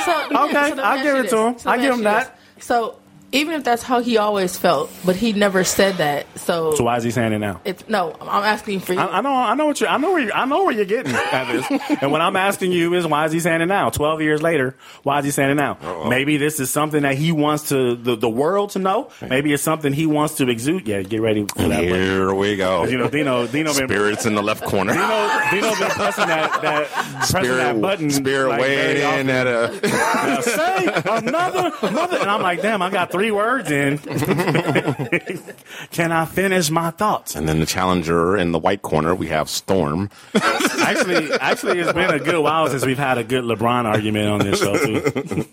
So, 0.06 0.28
Okay, 0.46 0.74
me 0.76 0.82
I'll 0.82 1.04
give 1.04 1.16
it 1.18 1.30
to 1.32 1.38
him. 1.38 1.54
this. 1.54 1.66
I'll 1.66 1.80
give 1.80 1.94
him 1.94 2.04
that. 2.04 2.40
So 2.60 2.99
even 3.32 3.54
if 3.56 3.64
that's 3.64 3.84
how 3.84 4.02
he 4.02 4.18
always 4.18 4.58
felt, 4.58 4.92
but 5.06 5.16
he 5.16 5.34
never 5.34 5.64
said 5.64 5.96
that. 5.98 6.26
So, 6.40 6.74
So 6.76 6.84
why 6.84 6.98
is 6.98 7.04
he 7.04 7.12
saying 7.12 7.34
it 7.34 7.40
now? 7.40 7.62
it's 7.66 7.88
no. 7.88 8.16
I'm 8.20 8.44
asking 8.44 8.80
for 8.80 8.94
you. 8.94 9.00
I, 9.00 9.18
I 9.18 9.22
know, 9.22 9.34
I 9.34 9.54
know 9.56 9.68
what 9.68 9.80
you, 9.82 9.88
I 9.88 9.98
know 9.98 10.12
where, 10.12 10.22
you, 10.24 10.32
I 10.34 10.46
know 10.46 10.64
where 10.64 10.74
you're 10.74 10.86
getting 10.86 11.14
at 11.14 11.52
this. 11.52 11.82
and 12.02 12.12
what 12.12 12.22
I'm 12.22 12.36
asking 12.36 12.72
you 12.72 12.94
is, 12.96 13.06
why 13.06 13.26
is 13.26 13.32
he 13.32 13.40
saying 13.40 13.62
it 13.62 13.66
now? 13.68 13.90
Twelve 13.90 14.22
years 14.22 14.42
later, 14.42 14.76
why 15.04 15.20
is 15.20 15.26
he 15.26 15.32
saying 15.32 15.52
it 15.52 15.56
now? 15.56 16.06
Maybe 16.10 16.38
this 16.38 16.60
is 16.60 16.70
something 16.70 17.04
that 17.04 17.16
he 17.16 17.32
wants 17.32 17.70
to 17.70 17.96
the, 17.96 18.16
the 18.16 18.30
world 18.30 18.72
to 18.72 18.80
know. 18.80 19.10
Maybe 19.22 19.54
it's 19.54 19.64
something 19.64 19.94
he 19.94 20.06
wants 20.06 20.36
to 20.36 20.50
exude. 20.50 20.88
Yeah, 20.88 21.02
get 21.02 21.22
ready 21.22 21.46
for 21.46 21.68
that. 21.68 21.70
one. 21.70 21.84
Here 21.84 22.34
we 22.34 22.56
go. 22.56 22.86
You 22.86 22.98
know, 22.98 23.10
Dino, 23.10 23.46
Dino 23.48 23.74
been 23.74 23.88
Spirits 23.88 24.26
in 24.26 24.36
the 24.36 24.42
left 24.44 24.64
corner. 24.64 24.94
Dino, 24.94 25.40
Dino 25.52 25.70
been 25.78 25.90
pressing 25.92 26.28
that 26.28 26.62
that 26.62 26.88
pressing 27.30 27.58
that 27.58 27.82
button. 27.82 28.10
Spirit 28.10 28.50
like, 28.50 28.62
very 28.62 28.94
weighing 28.94 28.98
in 28.98 29.30
often. 29.30 29.30
at 29.30 29.48
a. 29.48 30.42
Say 30.44 30.86
another, 31.06 31.72
another, 31.82 32.18
and 32.18 32.30
I'm 32.30 32.42
like, 32.42 32.62
damn, 32.62 32.82
I 32.82 32.90
got 32.90 33.12
three 33.12 33.19
words 33.32 33.70
in. 33.70 33.98
Can 35.92 36.12
I 36.12 36.26
finish 36.26 36.70
my 36.70 36.92
thoughts? 36.92 37.36
And 37.36 37.48
then 37.48 37.60
the 37.60 37.66
challenger 37.66 38.36
in 38.38 38.52
the 38.52 38.60
white 38.60 38.82
corner, 38.82 39.14
we 39.14 39.28
have 39.28 39.50
Storm. 39.50 40.10
Actually, 40.36 41.32
actually, 41.34 41.80
it's 41.80 41.94
been 41.94 42.10
a 42.12 42.20
good 42.20 42.42
while 42.44 42.68
since 42.70 42.86
we've 42.86 42.98
had 42.98 43.18
a 43.18 43.24
good 43.24 43.44
LeBron 43.44 43.86
argument 43.86 44.28
on 44.30 44.40
this 44.40 44.60
show 44.60 44.78
too. 44.78 45.46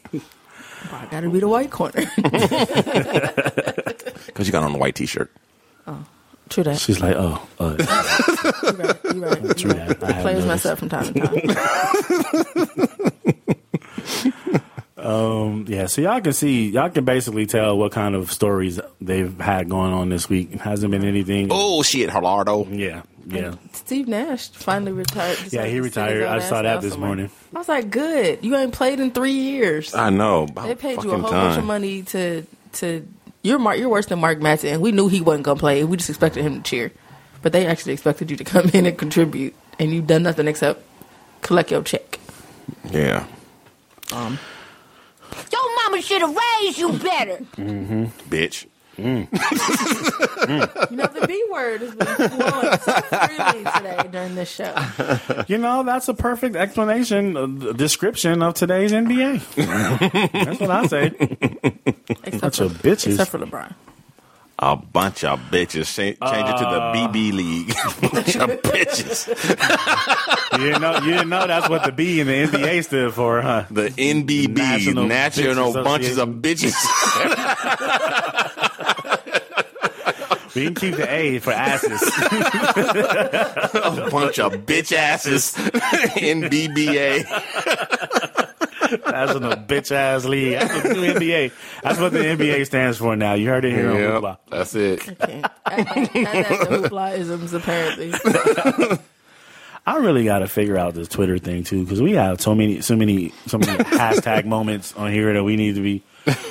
I 0.92 1.06
got 1.10 1.20
to 1.22 1.30
be 1.30 1.40
the 1.40 1.48
white 1.48 1.70
corner. 1.70 2.04
Because 4.26 4.46
you 4.46 4.52
got 4.52 4.64
on 4.64 4.72
the 4.72 4.78
white 4.78 4.94
t 4.94 5.06
shirt. 5.06 5.30
Oh, 5.86 6.04
true 6.50 6.62
that. 6.64 6.78
She's 6.78 7.00
like, 7.00 7.16
oh, 7.16 7.40
uh, 7.58 7.76
You're 8.62 8.72
right. 8.74 8.96
You're 9.04 9.28
right. 9.28 9.56
true 9.56 9.72
that. 9.72 10.02
I 10.04 10.12
have 10.12 10.22
Players 10.22 10.44
noticed. 10.44 10.64
mess 10.64 10.66
up 10.66 10.78
from 10.78 10.88
time 10.90 11.14
to 11.14 11.20
time. 13.06 13.12
Yeah, 15.06 15.86
so 15.86 16.00
y'all 16.02 16.20
can 16.20 16.32
see, 16.32 16.70
y'all 16.70 16.90
can 16.90 17.04
basically 17.04 17.46
tell 17.46 17.76
what 17.78 17.92
kind 17.92 18.14
of 18.14 18.32
stories 18.32 18.80
they've 19.00 19.38
had 19.40 19.68
going 19.68 19.92
on 19.92 20.08
this 20.08 20.28
week. 20.28 20.52
It 20.52 20.60
hasn't 20.60 20.90
been 20.90 21.04
anything. 21.04 21.48
Oh, 21.50 21.82
shit, 21.82 22.10
Gerardo. 22.10 22.66
Yeah, 22.66 23.02
yeah. 23.26 23.54
Steve 23.72 24.08
Nash 24.08 24.48
finally 24.50 24.92
retired. 24.92 25.38
Yeah, 25.50 25.66
he 25.66 25.80
decided 25.80 25.82
to 25.82 25.82
sit 25.82 25.82
his 25.82 25.84
retired. 25.84 26.24
I 26.24 26.38
saw 26.40 26.62
that 26.62 26.80
this 26.80 26.92
somewhere. 26.92 27.08
morning. 27.08 27.30
I 27.54 27.58
was 27.58 27.68
like, 27.68 27.90
good. 27.90 28.44
You 28.44 28.56
ain't 28.56 28.72
played 28.72 29.00
in 29.00 29.10
three 29.10 29.32
years. 29.32 29.94
I 29.94 30.10
know. 30.10 30.44
About 30.44 30.68
They 30.68 30.74
paid 30.74 31.02
you 31.02 31.10
a 31.10 31.18
fucking 31.18 31.20
whole 31.20 31.30
bunch 31.30 31.58
of 31.58 31.64
money 31.64 32.02
to 32.04 32.46
to. 32.74 33.06
You're 33.42 33.58
Mark. 33.60 33.78
You're 33.78 33.88
worse 33.88 34.06
than 34.06 34.18
Mark 34.18 34.38
Madsen, 34.40 34.72
and 34.72 34.82
we 34.82 34.90
knew 34.92 35.08
he 35.08 35.20
wasn't 35.20 35.44
gonna 35.44 35.58
play. 35.60 35.84
We 35.84 35.96
just 35.96 36.10
expected 36.10 36.42
him 36.42 36.62
to 36.62 36.68
cheer. 36.68 36.92
but 37.42 37.52
they 37.52 37.66
actually 37.66 37.92
expected 37.92 38.30
you 38.30 38.36
to 38.36 38.44
come 38.44 38.68
in 38.74 38.86
and 38.86 38.98
contribute, 38.98 39.54
and 39.78 39.92
you've 39.92 40.06
done 40.06 40.24
nothing 40.24 40.48
except 40.48 40.82
collect 41.42 41.70
your 41.70 41.82
check. 41.82 42.18
Yeah. 42.90 43.24
Um, 44.12 44.38
Your 45.96 46.02
mama 46.02 46.02
should 46.02 46.20
have 46.22 46.36
raised 46.62 46.78
you 46.78 46.92
better. 46.98 47.38
Mm-hmm. 47.56 48.04
Bitch. 48.28 48.66
you 48.98 49.28
know, 50.96 51.06
the 51.06 51.26
B 51.26 51.44
word 51.50 51.80
has 51.82 51.94
been 51.94 52.06
flowing 52.30 52.78
so 52.78 52.92
freely 53.02 53.64
today 53.64 54.08
during 54.10 54.34
this 54.34 54.50
show. 54.50 54.74
You 55.48 55.58
know, 55.58 55.82
that's 55.82 56.08
a 56.08 56.14
perfect 56.14 56.56
explanation, 56.56 57.36
uh, 57.36 57.72
description 57.72 58.42
of 58.42 58.54
today's 58.54 58.92
NBA. 58.92 60.32
that's 60.32 60.60
what 60.60 60.70
I 60.70 60.86
say. 60.86 61.06
Except 62.24 62.40
Bunch 62.40 62.56
for, 62.56 62.64
of 62.64 62.72
bitches. 62.82 63.12
Except 63.12 63.30
for 63.30 63.38
LeBron. 63.38 63.74
A 64.58 64.74
bunch 64.74 65.22
of 65.24 65.38
bitches. 65.50 65.94
Change, 65.94 66.18
change 66.18 66.48
it 66.48 66.56
to 66.56 66.64
the 66.64 66.80
BB 66.94 67.30
uh. 67.30 67.34
League. 67.36 67.68
bunch 68.12 68.36
of 68.36 68.48
bitches. 68.62 69.28
You 70.52 70.58
didn't 70.64 70.80
know, 70.80 70.94
you 71.00 71.10
didn't 71.12 71.28
know 71.28 71.46
that's 71.46 71.68
what 71.68 71.84
the 71.84 71.92
B 71.92 72.20
in 72.20 72.26
the 72.26 72.46
NBA 72.46 72.84
stood 72.84 73.12
for, 73.12 73.42
huh? 73.42 73.66
The 73.70 73.90
NBB, 73.90 74.56
National 74.56 75.04
National, 75.04 75.74
Bunches 75.74 76.16
of 76.18 76.28
Bitches. 76.28 76.72
We 80.56 80.64
can 80.64 80.74
keep 80.74 80.96
the 80.96 81.12
A 81.12 81.38
for 81.38 81.52
asses. 81.52 82.00
a 82.00 82.06
bunch 84.10 84.38
of 84.38 84.54
bitch 84.64 84.96
asses. 84.96 85.52
NBBA. 85.52 87.28
That's 87.28 88.25
in 88.92 89.42
a 89.44 89.56
bitch 89.56 89.92
ass 89.92 90.24
league. 90.24 90.58
That's 90.58 90.82
the 90.82 90.94
new 90.94 91.12
NBA. 91.14 91.52
That's 91.82 91.98
what 91.98 92.12
the 92.12 92.18
NBA 92.20 92.66
stands 92.66 92.98
for 92.98 93.16
now. 93.16 93.34
You 93.34 93.48
heard 93.48 93.64
it 93.64 93.72
here 93.72 93.90
on 93.90 93.96
Yep, 93.96 94.22
Hoopla. 94.22 94.38
that's 94.50 94.74
it. 94.74 95.08
Add 95.08 95.18
that, 95.20 95.30
add 95.66 96.46
that 96.46 96.48
to 96.48 96.88
hoopla 96.88 97.52
apparently. 97.54 98.98
I 99.88 99.98
really 99.98 100.24
got 100.24 100.40
to 100.40 100.48
figure 100.48 100.76
out 100.76 100.94
this 100.94 101.06
Twitter 101.08 101.38
thing 101.38 101.62
too 101.62 101.84
because 101.84 102.02
we 102.02 102.12
have 102.14 102.40
so 102.40 102.54
many, 102.54 102.80
so 102.80 102.96
many, 102.96 103.32
so 103.46 103.58
many 103.58 103.72
hashtag 103.84 104.44
moments 104.44 104.92
on 104.96 105.12
here 105.12 105.32
that 105.32 105.44
we 105.44 105.54
need 105.56 105.76
to 105.76 105.80
be, 105.82 106.02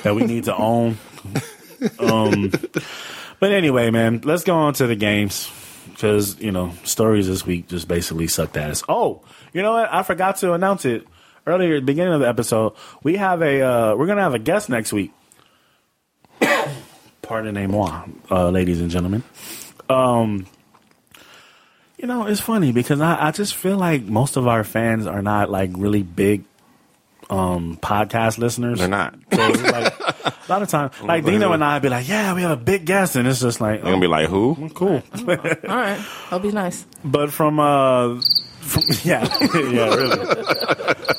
that 0.02 0.14
we 0.14 0.24
need 0.24 0.44
to 0.44 0.56
own. 0.56 0.96
Um, 1.98 2.50
but 3.38 3.52
anyway, 3.52 3.90
man, 3.90 4.22
let's 4.24 4.44
go 4.44 4.54
on 4.56 4.72
to 4.74 4.86
the 4.86 4.96
games 4.96 5.50
because 5.90 6.40
you 6.40 6.50
know 6.50 6.72
stories 6.84 7.26
this 7.28 7.44
week 7.44 7.68
just 7.68 7.86
basically 7.86 8.26
sucked 8.26 8.56
ass. 8.56 8.82
Oh, 8.88 9.22
you 9.52 9.60
know 9.62 9.72
what? 9.72 9.92
I 9.92 10.02
forgot 10.02 10.36
to 10.38 10.54
announce 10.54 10.86
it 10.86 11.06
earlier 11.46 11.76
at 11.76 11.82
the 11.82 11.86
beginning 11.86 12.12
of 12.14 12.20
the 12.20 12.28
episode. 12.28 12.74
We 13.02 13.16
have 13.16 13.42
a, 13.42 13.62
uh, 13.62 13.94
we're 13.96 14.06
gonna 14.06 14.22
have 14.22 14.34
a 14.34 14.38
guest 14.38 14.68
next 14.68 14.92
week. 14.92 15.12
Pardonnez-moi, 17.22 18.04
uh, 18.30 18.50
ladies 18.50 18.80
and 18.80 18.90
gentlemen. 18.90 19.22
Um, 19.88 20.46
you 21.98 22.06
know, 22.06 22.26
it's 22.26 22.40
funny 22.40 22.72
because 22.72 23.00
I, 23.00 23.28
I 23.28 23.30
just 23.30 23.54
feel 23.54 23.76
like 23.76 24.02
most 24.02 24.36
of 24.36 24.46
our 24.46 24.64
fans 24.64 25.06
are 25.06 25.22
not 25.22 25.50
like 25.50 25.70
really 25.74 26.02
big 26.02 26.44
um 27.28 27.76
podcast 27.82 28.38
listeners. 28.38 28.78
They're 28.78 28.86
not. 28.88 29.14
So 29.32 29.48
it's 29.48 29.62
like 29.62 29.98
a 29.98 30.34
lot 30.48 30.62
of 30.62 30.68
times, 30.68 30.92
like 31.02 31.24
Dino 31.24 31.52
and 31.52 31.64
I 31.64 31.78
be 31.80 31.88
like, 31.88 32.08
"Yeah, 32.08 32.34
we 32.34 32.42
have 32.42 32.52
a 32.52 32.56
big 32.62 32.84
guest," 32.84 33.16
and 33.16 33.26
it's 33.26 33.40
just 33.40 33.60
like, 33.60 33.82
They're 33.82 33.90
gonna 33.90 34.00
be 34.00 34.06
like, 34.06 34.28
who? 34.28 34.56
oh, 34.60 34.68
cool. 34.68 35.02
All 35.26 35.26
right. 35.26 35.98
That'll 36.30 36.38
be 36.38 36.52
nice. 36.52 36.86
but 37.04 37.32
from 37.32 37.58
uh, 37.58 38.20
from 38.60 38.82
yeah, 39.02 39.26
yeah, 39.54 39.94
really. 39.94 41.15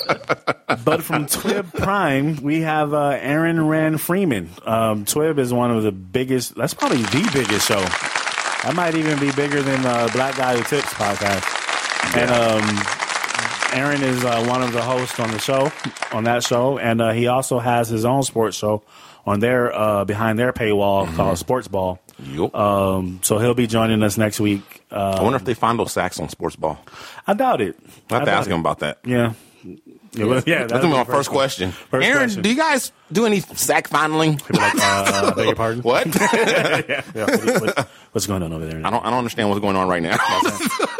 But 0.87 1.03
from 1.03 1.25
Twib 1.25 1.73
Prime, 1.77 2.37
we 2.37 2.61
have 2.61 2.93
uh, 2.93 3.09
Aaron 3.19 3.67
Rand 3.67 3.99
Freeman. 3.99 4.49
Um, 4.65 5.03
Twib 5.03 5.37
is 5.37 5.51
one 5.53 5.69
of 5.69 5.83
the 5.83 5.91
biggest. 5.91 6.55
That's 6.55 6.73
probably 6.73 7.01
the 7.01 7.29
biggest 7.33 7.67
show. 7.67 7.81
That 7.81 8.71
might 8.73 8.95
even 8.95 9.19
be 9.19 9.31
bigger 9.33 9.61
than 9.61 9.85
uh, 9.85 10.07
Black 10.13 10.37
Guy 10.37 10.55
Who 10.55 10.63
Tips 10.63 10.93
podcast. 10.93 12.15
And 12.15 12.31
um, 12.31 13.77
Aaron 13.77 14.01
is 14.01 14.23
uh, 14.23 14.45
one 14.45 14.63
of 14.63 14.71
the 14.71 14.81
hosts 14.81 15.19
on 15.19 15.29
the 15.31 15.39
show, 15.39 15.71
on 16.13 16.23
that 16.23 16.43
show, 16.43 16.77
and 16.77 17.01
uh, 17.01 17.11
he 17.11 17.27
also 17.27 17.59
has 17.59 17.89
his 17.89 18.05
own 18.05 18.23
sports 18.23 18.55
show 18.55 18.81
on 19.25 19.41
their 19.41 19.77
uh, 19.77 20.05
behind 20.05 20.39
their 20.39 20.53
paywall 20.53 21.13
called 21.15 21.37
Sports 21.37 21.67
Ball. 21.67 21.99
Yup. 22.23 22.55
Um, 22.55 23.19
so 23.23 23.39
he'll 23.39 23.53
be 23.53 23.67
joining 23.67 24.01
us 24.03 24.17
next 24.17 24.39
week. 24.39 24.83
Uh, 24.89 25.17
I 25.19 25.21
wonder 25.21 25.35
if 25.35 25.43
they 25.43 25.53
find 25.53 25.77
those 25.77 25.91
sacks 25.91 26.17
on 26.19 26.29
sports 26.29 26.55
ball. 26.55 26.79
I 27.27 27.33
doubt 27.33 27.59
it. 27.59 27.77
I 28.09 28.13
have 28.13 28.21
I 28.23 28.25
to 28.25 28.31
ask 28.31 28.49
it. 28.49 28.53
him 28.53 28.61
about 28.61 28.79
that. 28.79 28.99
Yeah. 29.05 29.33
Yeah, 29.63 30.25
well, 30.25 30.43
yeah 30.45 30.65
That's 30.67 30.83
my 30.85 31.03
first 31.03 31.29
question. 31.29 31.71
First 31.71 32.05
Aaron, 32.05 32.19
question. 32.19 32.41
do 32.41 32.49
you 32.49 32.55
guys 32.55 32.91
do 33.11 33.25
any 33.25 33.39
sack 33.41 33.87
fondling? 33.87 34.39
Like, 34.49 34.73
uh, 34.81 35.33
beg 35.35 35.45
your 35.47 35.55
pardon? 35.55 35.81
What? 35.83 36.05
yeah, 36.07 36.81
yeah. 37.15 37.25
What- 37.25 37.61
what- 37.75 37.89
what's 38.13 38.25
going 38.25 38.41
on 38.41 38.51
over 38.53 38.65
there? 38.65 38.77
I 38.85 38.89
don't. 38.89 39.05
I 39.05 39.09
don't 39.09 39.19
understand 39.19 39.49
what's 39.49 39.61
going 39.61 39.75
on 39.75 39.87
right 39.87 40.01
now. 40.01 40.17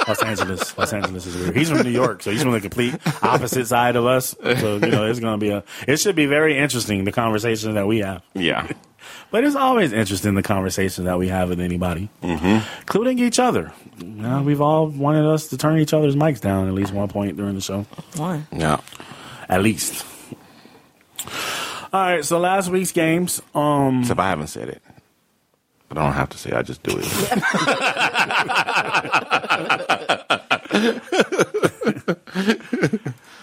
Los 0.07 0.21
Angeles. 0.23 0.77
Los 0.77 0.93
Angeles 0.93 1.25
is 1.25 1.35
weird. 1.35 1.55
He's 1.55 1.69
from 1.69 1.81
New 1.81 1.89
York, 1.89 2.21
so 2.21 2.29
he's 2.31 2.43
from 2.43 2.51
the 2.51 2.61
complete 2.61 2.95
opposite 3.23 3.65
side 3.67 3.95
of 3.95 4.05
us. 4.05 4.35
So 4.41 4.75
you 4.75 4.91
know, 4.91 5.05
it's 5.09 5.19
going 5.19 5.39
to 5.39 5.43
be 5.43 5.49
a. 5.49 5.63
It 5.87 5.97
should 5.99 6.15
be 6.15 6.25
very 6.27 6.57
interesting 6.57 7.05
the 7.05 7.11
conversation 7.11 7.73
that 7.75 7.87
we 7.87 7.99
have. 7.99 8.21
yeah. 8.35 8.67
But 9.30 9.43
it's 9.43 9.55
always 9.55 9.91
interesting 9.91 10.36
the 10.36 10.43
conversation 10.43 11.03
that 11.05 11.19
we 11.19 11.28
have 11.28 11.49
with 11.49 11.59
anybody, 11.59 12.09
mm-hmm. 12.23 12.65
including 12.80 13.19
each 13.19 13.39
other. 13.39 13.73
You 13.97 14.07
know, 14.07 14.41
we've 14.41 14.61
all 14.61 14.88
wanted 14.88 15.25
us 15.25 15.47
to 15.49 15.57
turn 15.57 15.80
each 15.80 15.93
other's 15.93 16.15
mics 16.15 16.39
down 16.39 16.67
at 16.67 16.73
least 16.73 16.93
one 16.93 17.09
point 17.09 17.36
during 17.36 17.55
the 17.55 17.61
show. 17.61 17.86
Why? 18.15 18.43
Yeah. 18.51 18.80
At 19.49 19.61
least. 19.61 20.05
All 21.91 22.01
right. 22.01 22.23
So 22.23 22.39
last 22.39 22.69
week's 22.69 22.93
games. 22.93 23.41
Um, 23.53 24.01
Except 24.01 24.19
I 24.19 24.30
haven't 24.30 24.47
said 24.47 24.69
it. 24.69 24.82
But 25.89 25.97
I 25.97 26.03
don't 26.03 26.13
have 26.13 26.30
to 26.30 26.38
say 26.38 26.51
it. 26.51 26.55
I 26.55 26.61
just 26.61 26.84
do 26.84 26.97
it. 26.97 27.05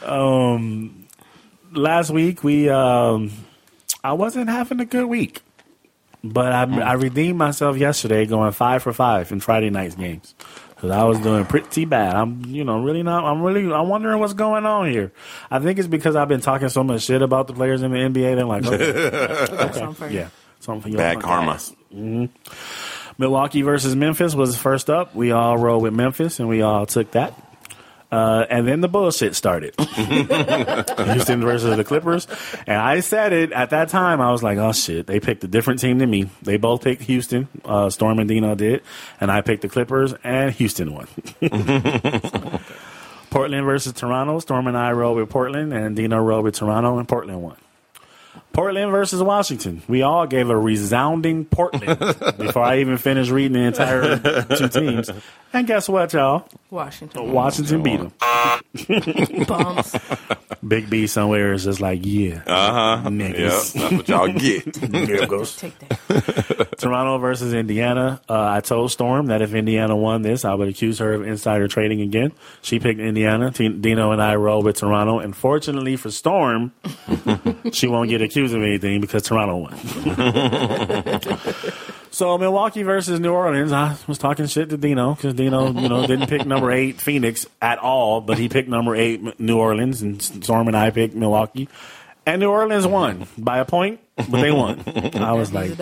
um, 0.08 1.06
last 1.72 2.10
week 2.10 2.44
we 2.44 2.68
um 2.68 3.32
I 4.02 4.12
wasn't 4.12 4.48
having 4.50 4.80
a 4.80 4.84
good 4.84 5.06
week. 5.06 5.42
But 6.26 6.52
I, 6.52 6.62
I 6.80 6.92
redeemed 6.94 7.36
myself 7.38 7.76
yesterday 7.76 8.24
going 8.24 8.50
five 8.52 8.82
for 8.82 8.92
five 8.94 9.30
in 9.30 9.40
Friday 9.40 9.68
night's 9.68 9.94
games. 9.94 10.34
Cause 10.78 10.90
I 10.90 11.04
was 11.04 11.18
doing 11.20 11.44
pretty 11.46 11.84
bad. 11.84 12.14
I'm, 12.16 12.44
you 12.46 12.64
know, 12.64 12.82
really 12.82 13.02
not. 13.02 13.24
I'm 13.24 13.42
really. 13.42 13.72
I'm 13.72 13.88
wondering 13.88 14.18
what's 14.20 14.32
going 14.34 14.66
on 14.66 14.90
here. 14.90 15.12
I 15.50 15.58
think 15.58 15.78
it's 15.78 15.88
because 15.88 16.16
I've 16.16 16.28
been 16.28 16.40
talking 16.40 16.68
so 16.68 16.82
much 16.82 17.02
shit 17.02 17.22
about 17.22 17.46
the 17.46 17.52
players 17.54 17.82
in 17.82 17.90
the 17.92 17.96
NBA. 17.98 18.36
They're 18.36 18.44
like, 18.44 18.66
okay, 18.66 18.92
That's 19.56 19.78
something 19.78 20.10
you. 20.10 20.18
yeah, 20.20 20.28
something 20.60 20.82
for 20.82 20.88
your 20.88 20.98
Bad 20.98 21.20
karma. 21.20 21.52
ass. 21.52 21.74
Mhm. 21.94 22.28
Milwaukee 23.18 23.62
versus 23.62 23.94
Memphis 23.94 24.34
was 24.34 24.56
first 24.58 24.90
up. 24.90 25.14
We 25.14 25.30
all 25.30 25.56
rolled 25.56 25.82
with 25.84 25.92
Memphis, 25.94 26.40
and 26.40 26.48
we 26.48 26.62
all 26.62 26.84
took 26.86 27.12
that. 27.12 27.32
Uh, 28.10 28.46
and 28.48 28.68
then 28.68 28.80
the 28.80 28.88
bullshit 28.88 29.34
started. 29.34 29.74
Houston 29.80 31.40
versus 31.40 31.76
the 31.76 31.84
Clippers. 31.84 32.28
And 32.66 32.76
I 32.76 33.00
said 33.00 33.32
it 33.32 33.52
at 33.52 33.70
that 33.70 33.88
time. 33.88 34.20
I 34.20 34.30
was 34.30 34.42
like, 34.42 34.58
oh 34.58 34.72
shit, 34.72 35.06
they 35.06 35.18
picked 35.18 35.42
a 35.42 35.48
different 35.48 35.80
team 35.80 35.98
than 35.98 36.10
me. 36.10 36.30
They 36.42 36.56
both 36.56 36.82
picked 36.82 37.02
Houston. 37.02 37.48
Uh, 37.64 37.90
Storm 37.90 38.18
and 38.20 38.28
Dino 38.28 38.54
did. 38.54 38.82
And 39.20 39.32
I 39.32 39.40
picked 39.40 39.62
the 39.62 39.68
Clippers, 39.68 40.14
and 40.22 40.52
Houston 40.52 40.92
won. 40.92 41.08
Portland 43.30 43.66
versus 43.66 43.92
Toronto. 43.94 44.38
Storm 44.38 44.68
and 44.68 44.76
I 44.76 44.92
rolled 44.92 45.16
with 45.16 45.28
Portland, 45.28 45.72
and 45.72 45.96
Dino 45.96 46.18
rolled 46.18 46.44
with 46.44 46.54
Toronto, 46.54 46.98
and 46.98 47.08
Portland 47.08 47.42
won. 47.42 47.56
Portland 48.54 48.90
versus 48.90 49.22
Washington. 49.22 49.82
We 49.88 50.02
all 50.02 50.26
gave 50.26 50.48
a 50.48 50.56
resounding 50.58 51.44
Portland 51.44 51.98
before 52.38 52.62
I 52.62 52.78
even 52.78 52.96
finished 52.96 53.30
reading 53.30 53.52
the 53.52 53.60
entire 53.66 54.18
two 54.56 54.68
teams. 54.68 55.10
And 55.52 55.66
guess 55.66 55.88
what, 55.88 56.12
y'all? 56.12 56.48
Washington. 56.70 57.32
Washington 57.32 57.82
beat 57.82 57.98
them. 57.98 58.12
Bums. 59.46 59.94
Big 60.66 60.88
B 60.90 61.06
somewhere 61.06 61.52
is 61.52 61.64
just 61.64 61.80
like, 61.80 62.00
yeah, 62.02 62.42
Uh 62.46 63.00
huh. 63.02 63.10
Yep. 63.10 63.12
niggas. 63.12 63.72
That's 63.74 63.92
what 63.94 64.08
y'all 64.08 64.28
get. 64.28 64.64
Niggas. 64.74 65.58
Take 65.58 65.78
that. 65.80 66.74
Toronto 66.78 67.18
versus 67.18 67.52
Indiana. 67.52 68.20
Uh, 68.28 68.48
I 68.50 68.60
told 68.60 68.90
Storm 68.90 69.26
that 69.26 69.42
if 69.42 69.54
Indiana 69.54 69.94
won 69.94 70.22
this, 70.22 70.44
I 70.44 70.54
would 70.54 70.68
accuse 70.68 70.98
her 70.98 71.12
of 71.12 71.26
insider 71.26 71.68
trading 71.68 72.00
again. 72.00 72.32
She 72.62 72.80
picked 72.80 72.98
Indiana. 73.00 73.52
T- 73.52 73.68
Dino 73.68 74.10
and 74.12 74.20
I 74.22 74.34
rolled 74.36 74.64
with 74.64 74.76
Toronto. 74.76 75.18
And 75.20 75.36
fortunately 75.36 75.96
for 75.96 76.10
Storm, 76.10 76.72
she 77.72 77.86
won't 77.86 78.08
get 78.08 78.22
accused 78.22 78.43
of 78.52 78.62
anything 78.62 79.00
because 79.00 79.22
Toronto 79.22 79.56
won. 79.56 79.76
so 82.10 82.38
Milwaukee 82.38 82.82
versus 82.82 83.20
New 83.20 83.32
Orleans. 83.32 83.72
I 83.72 83.96
was 84.06 84.18
talking 84.18 84.46
shit 84.46 84.70
to 84.70 84.76
Dino 84.76 85.14
because 85.14 85.34
Dino, 85.34 85.72
you 85.72 85.88
know, 85.88 86.06
didn't 86.06 86.28
pick 86.28 86.46
number 86.46 86.70
eight 86.70 87.00
Phoenix 87.00 87.46
at 87.62 87.78
all, 87.78 88.20
but 88.20 88.38
he 88.38 88.48
picked 88.48 88.68
number 88.68 88.94
eight 88.94 89.40
New 89.40 89.58
Orleans, 89.58 90.02
and 90.02 90.20
Storm 90.20 90.68
and 90.68 90.76
I 90.76 90.90
picked 90.90 91.14
Milwaukee. 91.14 91.68
And 92.26 92.40
New 92.40 92.50
Orleans 92.50 92.86
won 92.86 93.26
by 93.36 93.58
a 93.58 93.64
point 93.64 94.00
but 94.16 94.40
they 94.40 94.52
won. 94.52 94.80
I 95.16 95.32
was 95.32 95.52
like, 95.52 95.76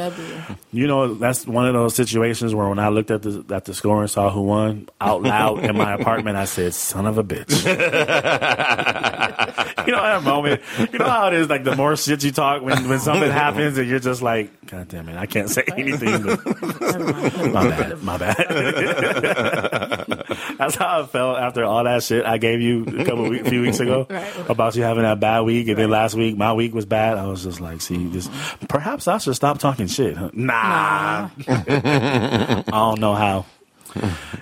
you 0.72 0.86
know, 0.86 1.14
that's 1.14 1.46
one 1.46 1.66
of 1.66 1.74
those 1.74 1.94
situations 1.94 2.54
where 2.54 2.66
when 2.68 2.78
I 2.78 2.88
looked 2.88 3.10
at 3.10 3.20
the 3.22 3.44
at 3.54 3.66
the 3.66 3.74
score 3.74 4.00
and 4.00 4.10
saw 4.10 4.30
who 4.30 4.40
won 4.42 4.88
out 5.00 5.22
loud 5.22 5.64
in 5.64 5.76
my 5.76 5.92
apartment, 5.92 6.36
I 6.38 6.46
said, 6.46 6.72
"Son 6.74 7.06
of 7.06 7.18
a 7.18 7.24
bitch." 7.24 7.52
you 9.86 9.92
know 9.92 10.02
that 10.02 10.22
moment. 10.22 10.62
You 10.92 10.98
know 10.98 11.08
how 11.08 11.28
it 11.28 11.34
is. 11.34 11.48
Like 11.50 11.64
the 11.64 11.76
more 11.76 11.94
shit 11.96 12.24
you 12.24 12.32
talk 12.32 12.62
when 12.62 12.88
when 12.88 13.00
something 13.00 13.30
happens, 13.30 13.76
and 13.76 13.86
you're 13.88 13.98
just 13.98 14.22
like, 14.22 14.50
"God 14.66 14.88
damn 14.88 15.08
it, 15.10 15.16
I 15.18 15.26
can't 15.26 15.50
say 15.50 15.64
anything." 15.76 16.22
But 16.22 17.52
my 17.52 17.68
bad. 17.68 18.02
My 18.02 18.16
bad. 18.16 18.36
That's 20.58 20.76
how 20.76 21.02
I 21.02 21.06
felt 21.06 21.38
after 21.38 21.64
all 21.64 21.84
that 21.84 22.02
shit 22.02 22.24
I 22.24 22.38
gave 22.38 22.60
you 22.60 22.84
a 22.84 23.04
couple 23.04 23.28
week, 23.28 23.46
few 23.46 23.62
weeks 23.62 23.80
ago 23.80 24.06
Right. 24.08 24.48
about 24.50 24.76
you 24.76 24.82
having 24.84 25.02
that 25.02 25.18
bad 25.20 25.40
week, 25.40 25.68
and 25.68 25.76
then 25.76 25.90
last 25.90 26.14
week 26.14 26.36
my 26.36 26.52
week 26.52 26.72
was 26.74 26.86
bad. 26.86 27.18
I 27.18 27.26
was 27.26 27.42
just 27.42 27.60
like, 27.60 27.80
see, 27.80 28.06
this. 28.08 28.21
Perhaps 28.68 29.08
I 29.08 29.18
should 29.18 29.34
stop 29.34 29.58
talking 29.58 29.86
shit. 29.86 30.16
huh? 30.16 30.30
Nah, 30.32 31.30
I 31.48 32.62
don't 32.70 33.00
know 33.00 33.14
how. 33.14 33.46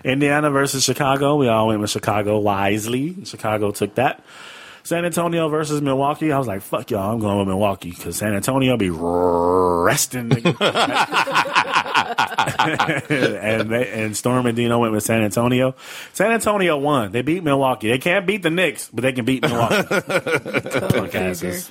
Indiana 0.04 0.50
versus 0.50 0.84
Chicago. 0.84 1.36
We 1.36 1.48
all 1.48 1.68
went 1.68 1.80
with 1.80 1.90
Chicago 1.90 2.38
wisely. 2.38 3.24
Chicago 3.24 3.70
took 3.72 3.96
that. 3.96 4.22
San 4.82 5.04
Antonio 5.04 5.48
versus 5.48 5.82
Milwaukee. 5.82 6.32
I 6.32 6.38
was 6.38 6.46
like, 6.46 6.62
fuck 6.62 6.90
y'all. 6.90 7.12
I'm 7.12 7.20
going 7.20 7.38
with 7.38 7.48
Milwaukee 7.48 7.90
because 7.90 8.16
San 8.16 8.34
Antonio 8.34 8.76
be 8.76 8.90
resting. 8.90 10.32
and 12.58 13.70
they, 13.70 13.90
and 13.92 14.16
Storm 14.16 14.46
and 14.46 14.56
Dino 14.56 14.78
went 14.78 14.92
with 14.92 15.02
San 15.04 15.22
Antonio. 15.22 15.74
San 16.12 16.32
Antonio 16.32 16.78
won. 16.78 17.12
They 17.12 17.22
beat 17.22 17.44
Milwaukee. 17.44 17.88
They 17.88 17.98
can't 17.98 18.26
beat 18.26 18.42
the 18.42 18.50
Knicks, 18.50 18.88
but 18.92 19.02
they 19.02 19.12
can 19.12 19.24
beat 19.24 19.42
Milwaukee. 19.42 19.82
Punk 19.90 21.14
asses. 21.14 21.70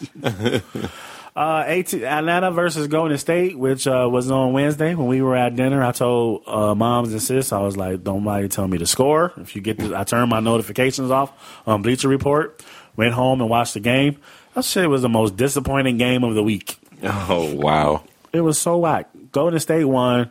Uh, 1.36 1.64
AT- 1.68 1.94
Atlanta 1.94 2.52
versus 2.52 2.88
Golden 2.88 3.18
State, 3.18 3.58
which 3.58 3.88
uh, 3.88 4.08
was 4.12 4.30
on 4.30 4.52
Wednesday 4.52 4.96
when 4.96 5.08
we 5.08 5.22
were 5.22 5.36
at 5.36 5.56
dinner. 5.56 5.82
I 5.84 5.92
told 5.92 6.44
uh, 6.48 6.76
moms 6.76 7.14
and 7.14 7.22
sis, 7.22 7.54
I 7.54 7.60
was 7.60 7.78
like, 7.78 8.04
"Don't 8.04 8.24
nobody 8.24 8.48
tell 8.50 8.68
me 8.68 8.78
the 8.78 8.88
score." 8.88 9.32
If 9.38 9.56
you 9.56 9.62
get, 9.62 9.78
this, 9.78 9.92
I 9.94 10.04
turned 10.04 10.30
my 10.30 10.40
notifications 10.40 11.12
off 11.12 11.32
on 11.68 11.82
Bleacher 11.82 12.08
Report. 12.10 12.62
Went 12.98 13.14
home 13.14 13.40
and 13.42 13.50
watched 13.50 13.76
the 13.76 13.80
game. 13.80 14.18
That 14.56 14.66
shit 14.66 14.90
was 14.90 15.02
the 15.04 15.10
most 15.10 15.38
disappointing 15.38 15.98
game 15.98 16.24
of 16.24 16.36
the 16.36 16.44
week. 16.44 16.78
Oh 17.02 17.56
wow. 17.56 18.04
It 18.34 18.42
was 18.42 18.60
so 18.60 18.78
whack. 18.78 19.08
Golden 19.32 19.60
State 19.62 19.86
won 19.86 20.30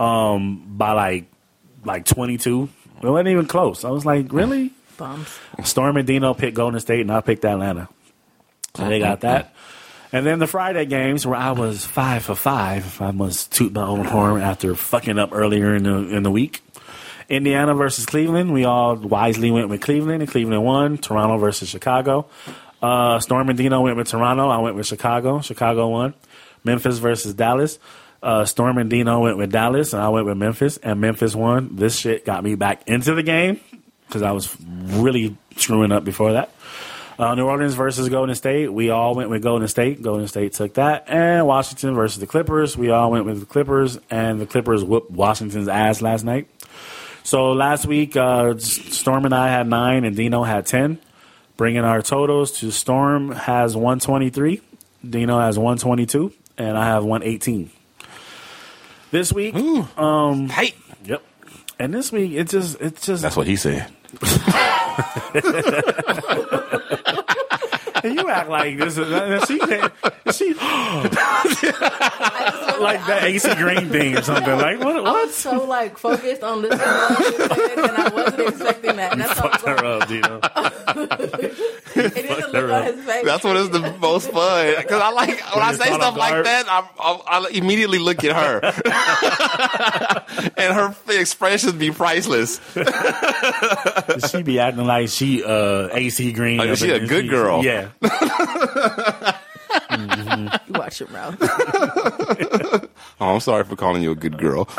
um, 0.00 0.64
by 0.76 0.92
like 0.92 1.26
like 1.84 2.04
twenty 2.04 2.38
two. 2.38 2.68
It 3.02 3.06
wasn't 3.08 3.28
even 3.28 3.46
close. 3.46 3.84
I 3.84 3.90
was 3.90 4.04
like, 4.04 4.32
really? 4.32 4.72
Bums. 4.96 5.28
Storm 5.62 5.96
and 5.96 6.06
Dino 6.06 6.34
picked 6.34 6.56
Golden 6.56 6.80
State, 6.80 7.02
and 7.02 7.12
I 7.12 7.20
picked 7.20 7.44
Atlanta. 7.44 7.88
So 8.74 8.88
they 8.88 8.98
got 8.98 9.20
that. 9.20 9.51
And 10.12 10.26
then 10.26 10.38
the 10.38 10.46
Friday 10.46 10.84
games 10.84 11.26
where 11.26 11.38
I 11.38 11.52
was 11.52 11.86
five 11.86 12.24
for 12.24 12.34
five. 12.34 12.84
if 12.84 13.00
I 13.00 13.12
must 13.12 13.50
toot 13.52 13.72
my 13.72 13.82
own 13.84 14.04
horn 14.04 14.42
after 14.42 14.74
fucking 14.74 15.18
up 15.18 15.30
earlier 15.32 15.74
in 15.74 15.84
the 15.84 16.16
in 16.16 16.22
the 16.22 16.30
week. 16.30 16.62
Indiana 17.30 17.74
versus 17.74 18.04
Cleveland. 18.04 18.52
We 18.52 18.66
all 18.66 18.94
wisely 18.96 19.50
went 19.50 19.70
with 19.70 19.80
Cleveland, 19.80 20.22
and 20.22 20.30
Cleveland 20.30 20.62
won. 20.62 20.98
Toronto 20.98 21.38
versus 21.38 21.68
Chicago. 21.68 22.26
Uh, 22.82 23.20
Storm 23.20 23.48
and 23.48 23.56
Dino 23.56 23.80
went 23.80 23.96
with 23.96 24.08
Toronto. 24.08 24.48
I 24.48 24.58
went 24.58 24.76
with 24.76 24.86
Chicago. 24.86 25.40
Chicago 25.40 25.88
won. 25.88 26.14
Memphis 26.62 26.98
versus 26.98 27.32
Dallas. 27.32 27.78
Uh, 28.22 28.44
Storm 28.44 28.76
and 28.76 28.90
Dino 28.90 29.20
went 29.20 29.38
with 29.38 29.50
Dallas, 29.50 29.94
and 29.94 30.02
I 30.02 30.10
went 30.10 30.26
with 30.26 30.36
Memphis, 30.36 30.76
and 30.76 31.00
Memphis 31.00 31.34
won. 31.34 31.76
This 31.76 31.96
shit 31.96 32.24
got 32.24 32.44
me 32.44 32.54
back 32.54 32.86
into 32.86 33.14
the 33.14 33.22
game 33.22 33.60
because 34.06 34.22
I 34.22 34.32
was 34.32 34.54
really 34.60 35.36
screwing 35.56 35.90
up 35.90 36.04
before 36.04 36.34
that. 36.34 36.50
Uh, 37.22 37.36
New 37.36 37.46
Orleans 37.46 37.74
versus 37.74 38.08
Golden 38.08 38.34
State. 38.34 38.72
We 38.72 38.90
all 38.90 39.14
went 39.14 39.30
with 39.30 39.44
Golden 39.44 39.68
State. 39.68 40.02
Golden 40.02 40.26
State 40.26 40.54
took 40.54 40.74
that. 40.74 41.04
And 41.06 41.46
Washington 41.46 41.94
versus 41.94 42.18
the 42.18 42.26
Clippers. 42.26 42.76
We 42.76 42.90
all 42.90 43.12
went 43.12 43.26
with 43.26 43.38
the 43.38 43.46
Clippers, 43.46 43.96
and 44.10 44.40
the 44.40 44.46
Clippers 44.46 44.82
whooped 44.82 45.12
Washington's 45.12 45.68
ass 45.68 46.02
last 46.02 46.24
night. 46.24 46.48
So 47.22 47.52
last 47.52 47.86
week, 47.86 48.16
uh, 48.16 48.58
Storm 48.58 49.24
and 49.24 49.32
I 49.32 49.50
had 49.50 49.68
nine, 49.68 50.04
and 50.04 50.16
Dino 50.16 50.42
had 50.42 50.66
10, 50.66 50.98
bringing 51.56 51.84
our 51.84 52.02
totals 52.02 52.58
to 52.58 52.72
Storm 52.72 53.30
has 53.30 53.76
123, 53.76 54.60
Dino 55.08 55.38
has 55.38 55.56
122, 55.56 56.32
and 56.58 56.76
I 56.76 56.86
have 56.86 57.04
118. 57.04 57.70
This 59.12 59.32
week, 59.32 59.54
um, 59.96 60.48
Hey. 60.48 60.74
yep. 61.04 61.22
And 61.78 61.94
this 61.94 62.10
week, 62.10 62.32
it 62.32 62.48
just, 62.48 62.80
it 62.80 63.00
just, 63.00 63.22
That's 63.22 63.36
what 63.36 63.46
he 63.46 63.54
said. 63.54 63.86
And 68.02 68.16
you 68.18 68.28
act 68.28 68.48
like 68.48 68.76
this 68.78 68.98
is 68.98 69.44
she 69.46 69.58
she 70.32 70.54
like 70.54 71.10
that 73.06 73.20
AC 73.24 73.54
Green 73.54 73.88
thing 73.90 74.16
or 74.16 74.22
something. 74.22 74.58
Like 74.58 74.80
what? 74.80 74.96
I 74.96 75.00
What? 75.00 75.26
was 75.26 75.34
so 75.36 75.64
like 75.64 75.96
focused 75.98 76.42
on 76.42 76.62
listening 76.62 76.80
to 76.80 76.86
what 76.86 77.20
you 77.20 77.32
said, 77.38 77.78
and 77.78 77.96
I 77.96 78.08
wasn't 78.08 78.48
expecting 78.48 78.96
that. 78.96 79.12
And 79.12 79.20
that's 79.20 79.38
all 79.40 79.46
I 79.48 79.50
was 79.52 79.60
Fucked 79.62 79.80
her 79.80 79.88
like, 79.88 80.02
up, 80.02 80.08
Dino. 80.08 80.40
it 81.94 82.14
didn't 82.14 82.52
look 82.52 82.70
on 82.72 82.84
his 82.84 83.04
face. 83.04 83.24
That's 83.24 83.44
what 83.44 83.56
is 83.56 83.70
the 83.70 83.80
most 84.00 84.30
fun 84.30 84.74
because 84.76 85.00
I 85.02 85.10
like 85.10 85.40
when 85.54 85.64
I 85.64 85.72
say 85.74 85.88
caught 85.88 86.00
stuff 86.00 86.16
like 86.16 86.44
that. 86.44 86.66
I, 86.68 86.88
I, 86.98 87.38
I 87.38 87.48
immediately 87.50 87.98
look 87.98 88.24
at 88.24 88.34
her, 88.34 88.60
and 90.56 90.74
her 90.74 90.94
expressions 91.18 91.74
be 91.74 91.90
priceless. 91.90 92.60
She 94.30 94.42
be 94.42 94.58
acting 94.58 94.86
like 94.86 95.08
she 95.08 95.44
uh 95.44 95.88
AC 95.92 96.32
Green. 96.32 96.60
Oh, 96.60 96.74
she 96.74 96.90
a 96.90 96.96
in- 96.96 97.06
good 97.06 97.28
girl. 97.28 97.64
Yeah. 97.64 97.88
Mm-hmm. 98.00 99.36
You 100.66 100.74
watch 100.78 101.00
your 101.00 101.08
mouth. 101.10 101.36
Oh, 103.20 103.34
I'm 103.34 103.40
sorry 103.40 103.64
for 103.64 103.74
calling 103.76 104.02
you 104.02 104.10
a 104.10 104.14
good 104.14 104.38
girl. 104.38 104.64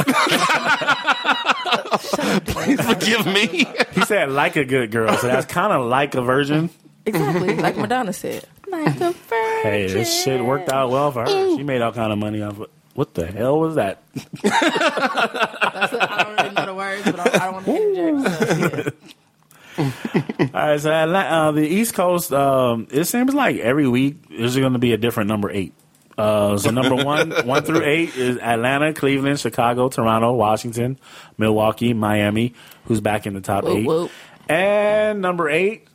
Please 2.46 2.82
forgive 2.82 3.26
me. 3.26 3.66
He 3.94 4.02
said 4.06 4.30
like 4.32 4.56
a 4.56 4.66
good 4.66 4.92
girl, 4.92 5.16
so 5.18 5.28
that's 5.28 5.46
kind 5.46 5.74
of 5.74 5.86
like 5.88 6.16
a 6.16 6.22
virgin. 6.22 6.70
Exactly, 7.06 7.56
like 7.56 7.76
Madonna 7.78 8.14
said. 8.14 8.46
Like 8.68 8.88
a 9.02 9.12
virgin. 9.12 9.62
Hey, 9.64 9.88
this 9.88 10.24
shit 10.24 10.44
worked 10.44 10.70
out 10.70 10.90
well 10.92 11.12
for 11.12 11.22
her. 11.22 11.56
She 11.58 11.64
made 11.64 11.82
all 11.82 11.92
kind 11.94 12.12
of 12.12 12.18
money 12.20 12.42
off 12.42 12.60
it. 12.60 12.70
What 12.96 13.14
the 13.16 13.26
hell 13.26 13.60
was 13.60 13.76
that? 13.76 14.04
That's 14.14 15.92
what, 15.92 16.12
I 16.12 16.24
don't 16.24 16.36
really 16.38 16.52
know 16.56 16.66
the 16.68 16.74
words, 16.76 17.04
but 17.06 17.20
I, 17.20 17.24
I 17.24 17.46
don't 17.46 17.54
want 17.56 17.66
to 17.66 17.72
interject. 17.76 18.48
So, 18.48 18.56
yeah. 18.58 19.13
All 19.78 20.50
right, 20.54 20.80
so 20.80 20.92
uh, 20.92 21.52
the 21.52 21.68
East 21.68 21.94
Coast, 21.94 22.32
um, 22.32 22.88
it 22.92 23.06
seems 23.06 23.34
like 23.34 23.58
every 23.58 23.88
week 23.88 24.18
there's 24.30 24.56
going 24.56 24.74
to 24.74 24.80
be 24.80 24.94
a 24.94 24.98
different 24.98 25.28
number 25.30 25.50
eight. 25.52 25.74
Uh, 26.18 26.58
so 26.58 26.70
number 26.70 26.96
one, 27.04 27.32
one 27.46 27.64
through 27.64 27.84
eight 27.84 28.16
is 28.16 28.38
Atlanta, 28.38 28.94
Cleveland, 28.94 29.40
Chicago, 29.40 29.90
Toronto, 29.90 30.34
Washington, 30.34 31.00
Milwaukee, 31.38 31.94
Miami, 31.94 32.54
who's 32.86 33.02
back 33.02 33.26
in 33.26 33.34
the 33.34 33.42
top 33.42 33.64
Whoop, 33.64 33.78
eight, 33.78 33.86
whoop. 33.88 34.12
and 34.48 35.22
number 35.22 35.50
eight, 35.50 35.88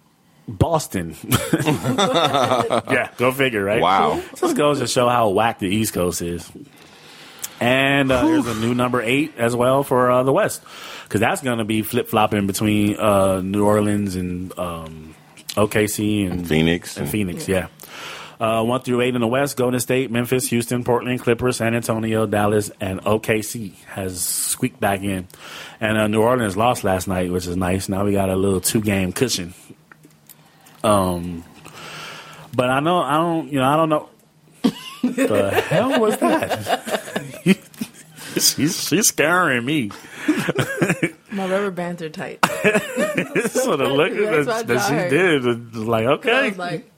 Boston. 0.49 1.15
yeah, 1.63 3.11
go 3.17 3.31
figure, 3.33 3.63
right? 3.63 3.81
Wow. 3.83 4.23
This 4.41 4.55
goes 4.55 4.81
to 4.81 4.87
show 4.87 5.09
how 5.09 5.29
whack 5.29 5.59
the 5.59 5.69
East 5.69 5.93
Coast 5.93 6.23
is. 6.23 6.51
And 7.61 8.13
uh, 8.13 8.25
there's 8.25 8.47
a 8.47 8.55
new 8.55 8.75
number 8.75 9.03
eight 9.03 9.35
as 9.37 9.57
well 9.57 9.83
for 9.83 10.11
uh, 10.11 10.23
the 10.23 10.33
West, 10.33 10.63
because 11.05 11.21
that's 11.21 11.43
going 11.43 11.59
to 11.59 11.65
be 11.65 11.83
flip 11.83 12.09
flopping 12.09 12.47
between 12.47 12.97
uh, 12.97 13.41
New 13.41 13.65
Orleans 13.65 14.15
and 14.15 14.57
um, 14.59 15.15
OKC 15.57 16.31
and 16.31 16.47
Phoenix. 16.47 16.97
and 16.97 17.09
Phoenix. 17.09 17.49
Yeah, 17.49 17.67
uh, 18.39 18.63
one 18.63 18.81
through 18.83 19.01
eight 19.01 19.17
in 19.17 19.21
the 19.21 19.27
West: 19.27 19.57
Golden 19.57 19.81
State, 19.81 20.11
Memphis, 20.13 20.49
Houston, 20.51 20.85
Portland, 20.85 21.21
Clippers, 21.21 21.57
San 21.57 21.75
Antonio, 21.75 22.27
Dallas, 22.27 22.71
and 22.81 23.01
OKC 23.01 23.75
has 23.87 24.25
squeaked 24.25 24.79
back 24.79 25.03
in. 25.03 25.27
And 25.81 25.99
uh, 25.99 26.07
New 26.07 26.23
Orleans 26.23 26.57
lost 26.57 26.85
last 26.85 27.09
night, 27.09 27.33
which 27.33 27.47
is 27.49 27.57
nice. 27.57 27.89
Now 27.89 28.05
we 28.05 28.13
got 28.13 28.31
a 28.31 28.37
little 28.37 28.61
two 28.61 28.81
game 28.81 29.13
cushion. 29.13 29.55
Um, 30.85 31.43
but 32.55 32.71
I 32.71 32.79
know 32.79 33.01
I 33.01 33.17
don't. 33.17 33.53
You 33.53 33.59
know 33.59 33.65
I 33.69 33.77
don't 33.77 33.89
know. 33.89 34.09
the 35.03 35.51
hell 35.51 36.01
was 36.01 36.17
that? 36.19 37.08
She's 38.41 38.89
she's 38.89 39.09
scaring 39.09 39.65
me. 39.65 39.91
My 41.31 41.49
rubber 41.49 41.71
bands 41.71 42.03
are 42.03 42.09
tight. 42.09 42.45
so 42.47 43.77
the 43.77 43.89
look 43.89 44.13
that, 44.47 44.65
that 44.67 44.89
she 44.89 44.95
did 45.15 45.45
was 45.45 45.59
like, 45.77 46.07
okay. 46.07 46.51
like, 46.55 46.91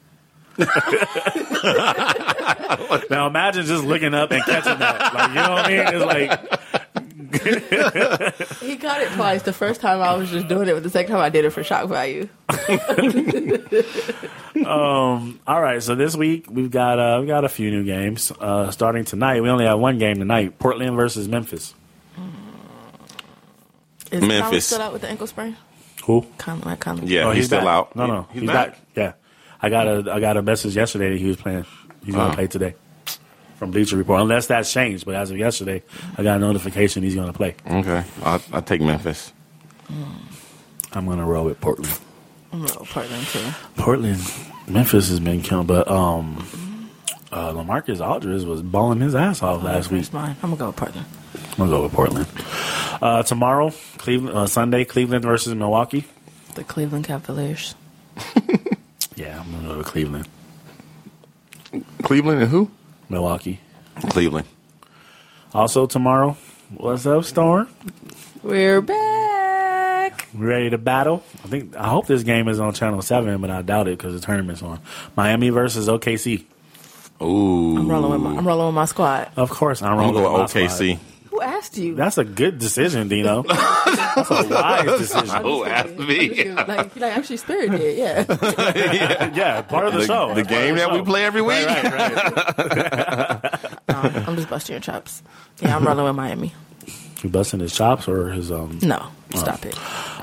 Now 3.11 3.27
imagine 3.27 3.67
just 3.67 3.85
looking 3.85 4.15
up 4.15 4.31
and 4.31 4.43
catching 4.45 4.79
that. 4.79 5.15
Like, 5.15 5.29
you 5.31 5.35
know 5.35 5.53
what 5.53 5.67
I 5.67 5.69
mean? 5.69 5.81
It's 5.81 6.05
like, 6.05 6.61
he 8.61 8.77
got 8.77 9.01
it 9.01 9.11
twice. 9.13 9.43
The 9.43 9.53
first 9.53 9.81
time 9.81 10.01
I 10.01 10.15
was 10.15 10.31
just 10.31 10.49
doing 10.49 10.69
it, 10.69 10.75
but 10.75 10.83
the 10.83 10.91
second 10.91 11.13
time 11.13 11.23
I 11.23 11.29
did 11.31 11.45
it 11.45 11.51
for 11.51 11.63
shock 11.63 11.89
value. 11.89 12.29
um. 14.67 15.41
all 15.47 15.61
right. 15.63 15.83
So 15.83 15.95
this 15.95 16.17
week 16.17 16.47
we've 16.51 16.71
got 16.71 16.99
uh, 16.99 17.19
we 17.21 17.27
got 17.27 17.45
a 17.45 17.49
few 17.49 17.71
new 17.71 17.85
games. 17.85 18.33
Uh, 18.33 18.71
starting 18.71 19.05
tonight, 19.05 19.41
we 19.41 19.49
only 19.51 19.65
have 19.65 19.79
one 19.79 19.99
game 19.99 20.19
tonight: 20.19 20.59
Portland 20.59 20.97
versus 20.97 21.29
Memphis. 21.29 21.75
Is 24.11 24.19
Conley 24.21 24.29
Memphis. 24.29 24.67
still 24.67 24.83
out 24.83 24.93
with 24.93 25.03
the 25.03 25.09
ankle 25.09 25.27
sprain? 25.29 25.57
Who? 26.05 26.27
Conley, 26.37 26.65
like 26.65 26.81
Conley. 26.81 27.07
Yeah, 27.07 27.29
Oh, 27.29 27.31
he's, 27.31 27.47
still 27.47 27.61
back. 27.61 27.69
out. 27.69 27.95
No, 27.95 28.07
no, 28.07 28.27
he's, 28.33 28.45
back. 28.45 28.77
Yeah, 28.97 29.13
I 29.63 29.69
got 29.71 29.87
a 29.87 30.11
I 30.13 30.19
got 30.19 30.37
a 30.37 30.43
message 30.43 30.75
yesterday 30.75 31.11
that 31.11 31.19
he 31.19 31.27
was 31.27 31.37
playing. 31.37 31.65
He's 32.05 32.15
gonna 32.15 32.33
Oh. 32.33 32.35
play 32.35 32.47
today. 32.49 32.75
From 33.61 33.71
Bleacher 33.71 33.99
Report, 33.99 34.23
unless 34.23 34.47
that's 34.47 34.73
changed. 34.73 35.05
But 35.05 35.15
as 35.17 35.31
of 35.31 35.37
yesterday, 35.37 35.83
I 36.17 36.23
got 36.23 36.39
a 36.39 36.41
notification 36.41 37.03
he's 37.03 37.15
going 37.15 37.27
to 37.27 37.33
play. 37.35 37.55
Okay, 37.71 38.03
I'll, 38.23 38.41
I'll 38.55 38.63
take 38.63 38.81
Memphis. 38.81 39.33
I'm 40.93 41.05
going 41.05 41.19
to 41.19 41.25
roll 41.25 41.45
with 41.45 41.61
Portland. 41.61 41.93
I'm 42.53 42.63
gonna 42.63 42.73
go 42.79 42.85
Portland 42.85 43.27
too. 43.27 43.49
Portland, 43.77 44.19
Memphis 44.67 45.09
has 45.11 45.21
been 45.21 45.43
killing, 45.43 45.67
but 45.67 45.87
um, 45.89 46.89
uh, 47.31 47.53
Lamarcus 47.53 48.05
Aldridge 48.05 48.43
was 48.45 48.63
balling 48.63 49.01
his 49.01 49.15
ass 49.15 49.43
off 49.43 49.63
last 49.63 49.91
week. 49.91 50.01
That's 50.01 50.13
mine. 50.13 50.37
I'm 50.43 50.51
gonna 50.51 50.57
go 50.57 50.67
with 50.69 50.77
Portland. 50.77 51.07
I'm 51.53 51.57
gonna 51.59 51.71
go 51.71 51.83
with 51.85 51.93
Portland. 51.93 52.27
Uh, 53.01 53.23
tomorrow, 53.23 53.73
Cleveland, 53.99 54.37
uh, 54.37 54.47
Sunday, 54.47 54.85
Cleveland 54.85 55.23
versus 55.23 55.55
Milwaukee. 55.55 56.07
The 56.57 56.65
Cleveland 56.65 57.05
Cavaliers. 57.05 57.75
Yeah, 59.17 59.39
I'm 59.39 59.53
gonna 59.53 59.69
go 59.69 59.77
with 59.79 59.87
Cleveland. 59.87 60.29
Cleveland 62.03 62.41
and 62.41 62.51
who? 62.51 62.71
Milwaukee. 63.11 63.61
Cleveland. 64.09 64.47
Also 65.53 65.87
tomorrow, 65.87 66.37
what's 66.77 67.05
up, 67.07 67.25
Storm? 67.25 67.69
We're 68.43 68.81
back. 68.81 70.29
Ready 70.33 70.71
to 70.71 70.79
battle? 70.79 71.23
I 71.45 71.49
think 71.49 71.77
I 71.77 71.89
hope 71.89 72.07
this 72.07 72.23
game 72.23 72.49
is 72.49 72.61
on 72.61 72.73
Channel 72.73 73.03
Seven, 73.03 73.41
but 73.41 73.51
I 73.51 73.63
doubt 73.63 73.89
it 73.89 73.99
because 73.99 74.15
the 74.19 74.25
tournament's 74.25 74.63
on. 74.63 74.81
Miami 75.17 75.51
versus 75.51 75.89
OKC. 75.89 76.45
Ooh. 77.21 77.77
I'm 77.77 77.89
rolling 77.91 78.13
with 78.13 78.21
my. 78.21 78.37
I'm 78.39 78.47
rolling 78.47 78.67
with 78.67 78.75
my 78.77 78.85
squad. 78.87 79.31
Of 79.37 79.51
course, 79.51 79.83
I'm 79.83 79.93
I'm 79.93 79.99
rolling 79.99 80.15
with 80.15 80.53
to 80.53 80.61
my 80.61 80.67
OKC. 80.67 80.95
squad. 80.97 81.07
Who 81.41 81.47
asked 81.47 81.79
you? 81.79 81.95
That's 81.95 82.19
a 82.19 82.25
good 82.25 82.59
decision, 82.59 83.09
Dino. 83.09 83.43
That's 83.49 84.31
a 84.31 84.47
wise 84.49 84.99
decision. 84.99 85.43
Who 85.43 85.65
asked 85.65 85.97
me. 85.97 86.51
like, 86.53 86.69
like 86.97 87.17
actually, 87.17 87.39
Spirit 87.39 87.71
did. 87.71 87.99
Yeah. 87.99 89.33
yeah, 89.35 89.63
part 89.63 89.87
of 89.87 89.95
the, 89.95 90.01
The, 90.01 90.07
show. 90.07 90.35
the 90.35 90.45
game 90.45 90.75
the 90.75 90.81
that 90.83 90.93
we 90.93 91.01
play 91.03 91.25
every 91.25 91.41
week. 91.43 91.67
Right, 91.67 91.85
right. 91.93 93.61
No, 93.89 93.97
I'm 94.27 94.37
just 94.37 94.49
busting 94.51 94.75
your 94.75 94.81
chops. 94.81 95.23
Yeah, 95.61 95.77
I'm 95.77 95.85
rolling 95.87 96.05
with 96.05 96.15
Miami. 96.15 96.53
You 97.23 97.29
busting 97.31 97.61
his 97.61 97.75
chops 97.75 98.07
or 98.09 98.31
his 98.31 98.51
um? 98.53 98.79
No, 98.83 99.09
stop 99.35 99.65
it. 99.67 99.77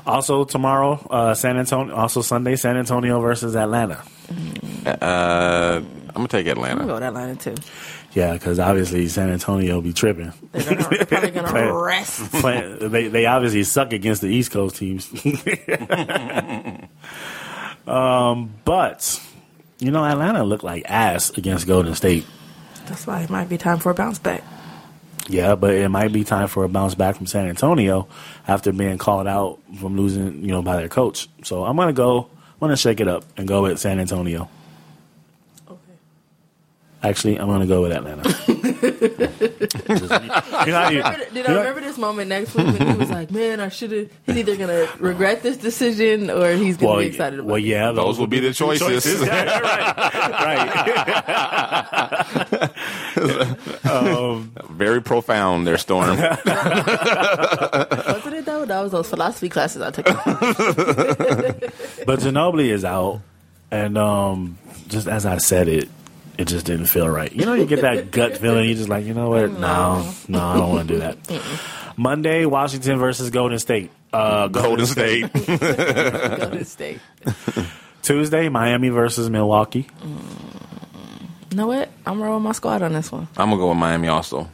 Also 0.05 0.45
tomorrow, 0.45 1.05
uh, 1.09 1.33
San 1.33 1.57
Antonio. 1.57 1.93
Also 1.95 2.21
Sunday, 2.21 2.55
San 2.55 2.77
Antonio 2.77 3.19
versus 3.19 3.55
Atlanta. 3.55 4.01
Uh, 4.85 5.81
I'm 5.81 6.13
gonna 6.13 6.27
take 6.27 6.47
Atlanta. 6.47 6.81
I'm 6.81 6.87
gonna 6.87 6.87
go 6.87 6.93
with 6.95 7.03
Atlanta 7.03 7.35
too. 7.35 7.55
Yeah, 8.13 8.33
because 8.33 8.59
obviously 8.59 9.07
San 9.09 9.29
Antonio 9.29 9.79
be 9.81 9.93
tripping. 9.93 10.31
They're, 10.51 10.75
gonna, 10.75 11.05
probably 11.05 11.31
gonna 11.31 11.47
Play- 11.49 11.71
rest. 11.71 12.31
Play- 12.31 12.77
they 12.79 13.07
they 13.09 13.25
obviously 13.25 13.63
suck 13.63 13.93
against 13.93 14.21
the 14.21 14.27
East 14.27 14.51
Coast 14.51 14.77
teams. 14.77 15.07
um, 17.87 18.53
but 18.65 19.21
you 19.79 19.91
know 19.91 20.03
Atlanta 20.03 20.43
looked 20.43 20.63
like 20.63 20.83
ass 20.87 21.31
against 21.37 21.67
Golden 21.67 21.95
State. 21.95 22.25
That's 22.85 23.05
why 23.05 23.21
it 23.21 23.29
might 23.29 23.49
be 23.49 23.57
time 23.57 23.79
for 23.79 23.91
a 23.91 23.93
bounce 23.93 24.19
back. 24.19 24.43
Yeah, 25.29 25.55
but 25.55 25.73
it 25.73 25.89
might 25.89 26.13
be 26.13 26.23
time 26.23 26.47
for 26.47 26.63
a 26.63 26.69
bounce 26.69 26.95
back 26.95 27.15
from 27.17 27.25
San 27.27 27.47
Antonio 27.49 28.07
after 28.47 28.71
being 28.71 28.97
called 28.97 29.27
out 29.27 29.59
from 29.79 29.97
losing, 29.97 30.41
you 30.41 30.47
know, 30.51 30.61
by 30.61 30.77
their 30.77 30.87
coach. 30.87 31.27
So 31.43 31.65
I'm 31.65 31.75
gonna 31.75 31.93
go. 31.93 32.29
I'm 32.53 32.59
gonna 32.61 32.77
shake 32.77 32.99
it 33.01 33.07
up 33.07 33.25
and 33.37 33.47
go 33.47 33.63
with 33.63 33.79
San 33.79 33.99
Antonio. 33.99 34.49
Okay. 36.99 37.09
Actually, 37.09 37.39
I'm 37.39 37.47
gonna 37.47 37.67
go 37.67 37.83
with 37.83 37.91
Atlanta. 37.91 38.23
Just- 39.87 40.01
you 40.01 40.07
know 40.71 40.81
how 40.81 40.89
you- 40.89 40.97
Remember, 40.97 41.25
did 41.31 41.35
you 41.35 41.43
I 41.53 41.57
remember 41.57 41.81
this 41.81 41.97
moment 41.97 42.29
next 42.29 42.55
week 42.55 42.65
when 42.67 42.87
he 42.91 42.97
was 42.97 43.09
like, 43.09 43.29
"Man, 43.31 43.59
I 43.59 43.69
should 43.69 43.91
have." 43.91 44.09
He's 44.25 44.37
either 44.37 44.55
gonna 44.57 44.87
regret 44.99 45.43
this 45.43 45.57
decision 45.57 46.29
or 46.31 46.51
he's 46.53 46.77
gonna 46.77 46.91
well, 46.93 46.99
be 47.01 47.07
excited 47.07 47.39
about 47.39 47.47
well, 47.47 47.55
it. 47.57 47.63
yeah, 47.65 47.91
Those 47.91 48.17
would 48.19 48.29
be 48.31 48.39
the 48.39 48.51
two 48.53 48.75
choices. 48.75 49.21
Yeah, 49.21 49.59
right, 49.59 49.97
right. 52.57 52.69
um, 53.89 54.51
Very 54.71 55.01
profound 55.01 55.67
there, 55.67 55.77
Storm. 55.77 56.17
Wasn't 56.17 56.39
it 58.35 58.45
though? 58.45 58.65
That 58.65 58.81
was 58.81 58.91
those 58.91 59.09
philosophy 59.09 59.49
classes 59.49 59.81
I 59.81 59.91
took. 59.91 60.05
but 60.05 60.15
Ginobili 62.19 62.69
is 62.69 62.85
out, 62.85 63.21
and 63.71 63.97
um, 63.97 64.57
just 64.87 65.07
as 65.07 65.25
I 65.25 65.37
said 65.37 65.67
it, 65.67 65.89
it 66.37 66.47
just 66.47 66.65
didn't 66.65 66.87
feel 66.87 67.09
right. 67.09 67.31
You 67.31 67.45
know, 67.45 67.53
you 67.53 67.65
get 67.65 67.81
that 67.81 68.11
gut 68.11 68.37
feeling. 68.37 68.65
You're 68.65 68.77
just 68.77 68.89
like, 68.89 69.05
you 69.05 69.13
know 69.13 69.29
what? 69.29 69.51
No, 69.51 70.13
no, 70.27 70.39
I 70.39 70.57
don't 70.57 70.69
want 70.69 70.87
to 70.87 70.93
do 70.93 70.99
that. 70.99 71.17
Monday, 71.97 72.45
Washington 72.45 72.99
versus 72.99 73.29
Golden 73.29 73.59
State. 73.59 73.91
Uh, 74.13 74.47
Golden 74.47 74.85
State. 74.85 75.31
Golden 75.33 76.65
State. 76.65 76.99
Tuesday, 78.01 78.49
Miami 78.49 78.89
versus 78.89 79.29
Milwaukee. 79.29 79.87
You 81.49 81.57
know 81.57 81.67
what? 81.67 81.89
I'm 82.05 82.21
rolling 82.21 82.43
my 82.43 82.51
squad 82.51 82.81
on 82.81 82.93
this 82.93 83.11
one. 83.11 83.27
I'm 83.35 83.49
gonna 83.49 83.57
go 83.57 83.69
with 83.69 83.77
Miami 83.77 84.07
also. 84.07 84.49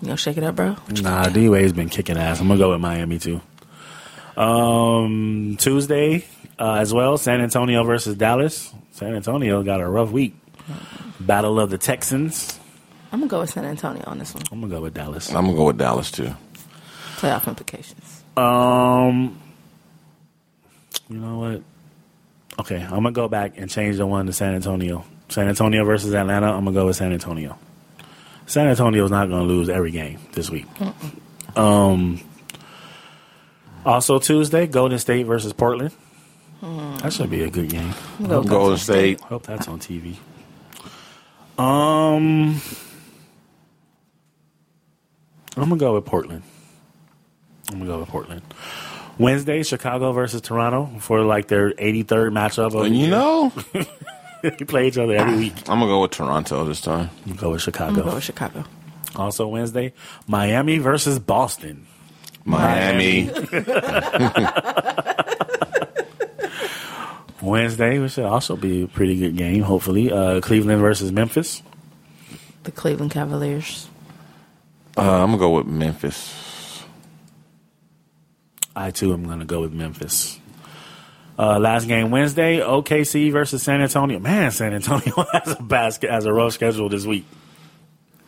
You 0.00 0.06
gonna 0.06 0.16
shake 0.16 0.36
it 0.36 0.44
up, 0.44 0.56
bro? 0.56 0.76
Nah, 1.00 1.28
D 1.28 1.48
Wade's 1.48 1.72
been 1.72 1.88
kicking 1.88 2.16
ass. 2.18 2.40
I'm 2.40 2.48
gonna 2.48 2.58
go 2.58 2.72
with 2.72 2.80
Miami 2.80 3.18
too. 3.18 3.40
Um, 4.36 5.56
Tuesday 5.58 6.24
uh, 6.58 6.74
as 6.74 6.92
well, 6.92 7.16
San 7.18 7.40
Antonio 7.40 7.84
versus 7.84 8.16
Dallas. 8.16 8.74
San 8.92 9.14
Antonio 9.14 9.62
got 9.62 9.80
a 9.80 9.88
rough 9.88 10.10
week. 10.10 10.34
Battle 11.18 11.58
of 11.58 11.70
the 11.70 11.78
Texans. 11.78 12.58
I'm 13.10 13.20
gonna 13.20 13.28
go 13.28 13.40
with 13.40 13.50
San 13.50 13.64
Antonio 13.64 14.02
on 14.06 14.18
this 14.18 14.34
one. 14.34 14.42
I'm 14.52 14.60
gonna 14.60 14.74
go 14.74 14.80
with 14.82 14.94
Dallas. 14.94 15.28
I'm 15.34 15.46
gonna 15.46 15.56
go 15.56 15.64
with 15.66 15.78
Dallas 15.78 16.10
too. 16.10 16.34
Playoff 17.16 17.46
implications. 17.46 18.22
Um, 18.36 19.38
you 21.08 21.18
know 21.18 21.38
what? 21.38 21.62
Okay, 22.60 22.82
I'm 22.82 22.90
gonna 22.90 23.12
go 23.12 23.28
back 23.28 23.58
and 23.58 23.70
change 23.70 23.96
the 23.96 24.06
one 24.06 24.26
to 24.26 24.32
San 24.32 24.54
Antonio. 24.54 25.04
San 25.28 25.48
Antonio 25.48 25.84
versus 25.84 26.14
Atlanta. 26.14 26.46
I'm 26.52 26.64
gonna 26.64 26.72
go 26.72 26.86
with 26.86 26.96
San 26.96 27.12
Antonio. 27.12 27.58
San 28.46 28.66
Antonio's 28.66 29.10
not 29.10 29.28
gonna 29.28 29.44
lose 29.44 29.68
every 29.68 29.90
game 29.90 30.18
this 30.32 30.50
week. 30.50 30.66
Um. 31.56 32.20
Also 33.84 34.18
Tuesday, 34.20 34.66
Golden 34.66 34.98
State 34.98 35.26
versus 35.26 35.52
Portland. 35.52 35.92
That 36.62 37.12
should 37.12 37.28
be 37.30 37.42
a 37.42 37.50
good 37.50 37.68
game. 37.70 37.92
I'm 38.20 38.26
gonna 38.26 38.42
go 38.42 38.48
Golden 38.48 38.78
State. 38.78 39.20
Hope 39.20 39.42
that's 39.42 39.66
on 39.66 39.80
TV. 39.80 40.14
Um, 41.58 42.60
I'm 45.56 45.68
gonna 45.68 45.76
go 45.76 45.94
with 45.94 46.04
Portland. 46.06 46.42
I'm 47.70 47.78
gonna 47.78 47.90
go 47.90 47.98
with 47.98 48.08
Portland. 48.08 48.42
Wednesday, 49.18 49.62
Chicago 49.64 50.12
versus 50.12 50.40
Toronto 50.40 50.88
for 51.00 51.22
like 51.22 51.48
their 51.48 51.72
83rd 51.72 52.30
matchup. 52.32 52.66
Of 52.66 52.72
the 52.74 52.78
And 52.82 52.94
you 52.96 53.02
year. 53.02 53.10
know, 53.10 53.52
we 54.44 54.50
play 54.64 54.86
each 54.86 54.98
other 54.98 55.14
every 55.14 55.36
week. 55.36 55.54
I'm 55.68 55.80
gonna 55.80 55.86
go 55.86 56.00
with 56.02 56.12
Toronto 56.12 56.64
this 56.64 56.80
time. 56.80 57.10
I'm 57.26 57.34
go 57.34 57.50
with 57.50 57.60
I'm 57.60 57.64
Chicago. 57.64 58.02
go 58.04 58.14
with 58.14 58.24
Chicago. 58.24 58.64
Also 59.16 59.48
Wednesday, 59.48 59.92
Miami 60.28 60.78
versus 60.78 61.18
Boston. 61.18 61.86
Miami. 62.44 63.30
Wednesday, 67.42 67.98
which 67.98 68.12
should 68.12 68.24
also 68.24 68.56
be 68.56 68.82
a 68.82 68.88
pretty 68.88 69.16
good 69.16 69.36
game. 69.36 69.62
Hopefully, 69.62 70.10
uh, 70.12 70.40
Cleveland 70.40 70.80
versus 70.80 71.12
Memphis. 71.12 71.62
The 72.62 72.70
Cleveland 72.72 73.10
Cavaliers. 73.10 73.88
Uh, 74.96 75.22
I'm 75.22 75.30
gonna 75.30 75.38
go 75.38 75.50
with 75.56 75.66
Memphis. 75.66 76.42
I 78.74 78.90
too 78.90 79.12
am 79.12 79.24
going 79.24 79.40
to 79.40 79.44
go 79.44 79.60
with 79.60 79.72
Memphis. 79.72 80.38
Uh, 81.38 81.58
last 81.58 81.88
game 81.88 82.10
Wednesday, 82.10 82.60
OKC 82.60 83.32
versus 83.32 83.62
San 83.62 83.80
Antonio. 83.80 84.18
Man, 84.18 84.50
San 84.50 84.72
Antonio 84.72 85.14
has 85.32 85.56
a 85.58 85.62
basket 85.62 86.10
has 86.10 86.26
a 86.26 86.32
rough 86.32 86.52
schedule 86.52 86.88
this 86.88 87.04
week. 87.04 87.24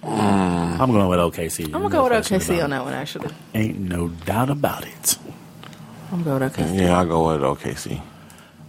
I'm 0.03 0.91
going 0.91 1.09
with 1.09 1.19
OKC. 1.19 1.67
I'm 1.67 1.73
gonna 1.73 1.85
No 1.85 1.91
go 1.91 2.03
with 2.05 2.13
OKC 2.13 2.63
on 2.63 2.71
that 2.71 2.85
one. 2.85 2.93
Actually. 2.93 3.31
Ain't 3.55 3.79
no 3.79 4.09
doubt 4.09 4.51
about 4.51 4.87
it. 4.87 5.19
I'm 6.11 6.23
gonna 6.23 6.41
go 6.41 6.45
with 6.47 6.57
OKC. 6.57 6.81
Yeah, 6.81 6.99
I'll 6.99 7.07
go 7.07 7.33
with 7.33 7.41
OKC. 7.41 8.03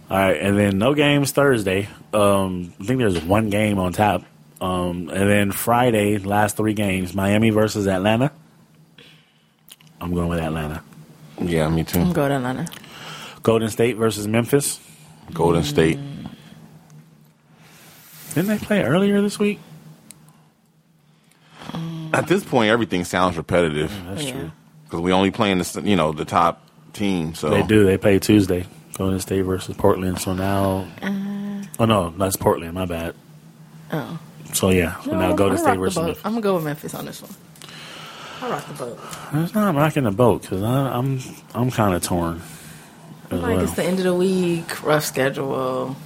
All 0.08 0.16
right, 0.16 0.40
and 0.40 0.56
then 0.56 0.78
no 0.78 0.94
games 0.94 1.32
Thursday. 1.32 1.88
Um, 2.12 2.72
I 2.80 2.84
think 2.84 2.98
there's 3.00 3.20
one 3.24 3.50
game 3.50 3.78
on 3.78 3.92
tap. 3.92 4.22
Um, 4.60 5.08
and 5.10 5.28
then 5.28 5.52
Friday, 5.52 6.18
last 6.18 6.56
three 6.56 6.74
games: 6.74 7.12
Miami 7.14 7.50
versus 7.50 7.86
Atlanta. 7.88 8.30
I'm 10.00 10.14
going 10.14 10.28
with 10.28 10.38
Atlanta. 10.38 10.82
Yeah, 11.40 11.68
me 11.68 11.80
I'm 11.80 11.86
too. 11.86 12.12
gonna 12.12 12.36
Atlanta. 12.36 12.66
Golden 13.42 13.68
State 13.68 13.96
versus 13.96 14.26
Memphis. 14.28 14.80
Golden 15.32 15.62
State. 15.64 15.98
Didn't 18.34 18.48
they 18.48 18.58
play 18.58 18.82
earlier 18.84 19.20
this 19.22 19.38
week? 19.38 19.58
At 22.12 22.28
this 22.28 22.44
point, 22.44 22.70
everything 22.70 23.04
sounds 23.04 23.36
repetitive 23.36 23.92
That's 24.08 24.24
Yeah. 24.24 24.30
true. 24.32 24.50
because 24.84 25.00
we 25.00 25.12
only 25.12 25.30
playing 25.30 25.58
the 25.58 25.82
you 25.84 25.96
know 25.96 26.12
the 26.12 26.24
top 26.24 26.62
team. 26.92 27.34
So 27.34 27.50
They 27.50 27.62
do. 27.62 27.84
They 27.84 27.98
play 27.98 28.18
Tuesday. 28.18 28.66
Golden 28.96 29.20
State 29.20 29.42
versus 29.42 29.76
Portland. 29.76 30.18
So 30.20 30.32
now, 30.32 30.86
oh 31.78 31.84
no, 31.84 32.10
that's 32.10 32.36
Portland. 32.36 32.74
My 32.74 32.86
bad. 32.86 33.14
Oh. 33.92 34.18
So 34.54 34.70
yeah. 34.70 35.00
So 35.02 35.12
now 35.12 35.30
No, 35.30 35.36
Golden 35.36 35.58
State 35.58 35.66
rock 35.66 35.74
the 35.76 35.80
versus. 35.80 36.02
Memphis. 36.02 36.22
I'm 36.24 36.32
gonna 36.32 36.40
go 36.42 36.54
with 36.54 36.64
Memphis 36.64 36.94
on 36.94 37.04
this 37.04 37.20
one. 37.22 37.30
I 38.40 38.50
rock 38.50 38.66
the 38.68 38.74
boat. 38.74 38.98
It's 39.34 39.54
not 39.54 39.74
rocking 39.74 40.04
the 40.04 40.10
boat 40.10 40.42
because 40.42 40.62
I'm 40.62 41.20
I'm 41.54 41.70
kind 41.70 41.94
of 41.94 42.02
torn. 42.02 42.40
Like 43.30 43.42
well. 43.42 43.60
it's 43.60 43.74
the 43.74 43.84
end 43.84 43.98
of 43.98 44.04
the 44.04 44.14
week, 44.14 44.82
rough 44.82 45.04
schedule. 45.04 45.96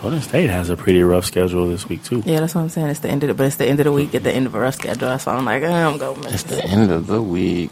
Golden 0.00 0.20
State 0.20 0.50
has 0.50 0.68
a 0.68 0.76
pretty 0.76 1.02
rough 1.02 1.24
schedule 1.26 1.68
this 1.68 1.88
week 1.88 2.02
too. 2.02 2.22
Yeah, 2.26 2.40
that's 2.40 2.54
what 2.54 2.62
I'm 2.62 2.68
saying. 2.68 2.88
It's 2.88 3.00
the 3.00 3.08
end 3.08 3.22
of 3.22 3.28
the, 3.28 3.34
but 3.34 3.46
it's 3.46 3.56
the 3.56 3.66
end 3.66 3.78
of 3.78 3.84
the 3.84 3.92
week 3.92 4.14
at 4.14 4.24
the 4.24 4.32
end 4.32 4.46
of 4.46 4.54
a 4.54 4.60
rough 4.60 4.74
schedule. 4.74 5.08
That's 5.08 5.24
why 5.26 5.34
I'm 5.34 5.44
like, 5.44 5.62
eh, 5.62 5.86
I'm 5.86 5.96
going. 5.98 6.16
To 6.16 6.20
Memphis. 6.22 6.42
It's 6.42 6.50
the 6.50 6.64
end 6.64 6.90
of 6.90 7.06
the 7.06 7.22
week. 7.22 7.70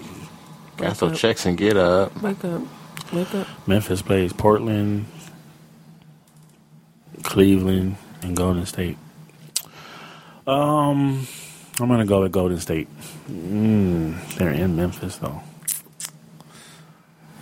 Got 0.76 0.96
some 0.96 1.14
checks 1.14 1.44
and 1.46 1.58
get 1.58 1.76
up. 1.76 2.22
Wake 2.22 2.44
up, 2.44 2.62
wake 3.12 3.34
up. 3.34 3.46
Memphis 3.66 4.02
plays 4.02 4.32
Portland, 4.32 5.06
Cleveland, 7.22 7.96
and 8.22 8.36
Golden 8.36 8.66
State. 8.66 8.96
Um, 10.46 11.26
I'm 11.78 11.88
gonna 11.88 12.06
go 12.06 12.22
with 12.22 12.32
Golden 12.32 12.58
State. 12.58 12.88
Mm, 13.30 14.36
they're 14.36 14.50
in 14.50 14.76
Memphis 14.76 15.16
though. 15.16 15.40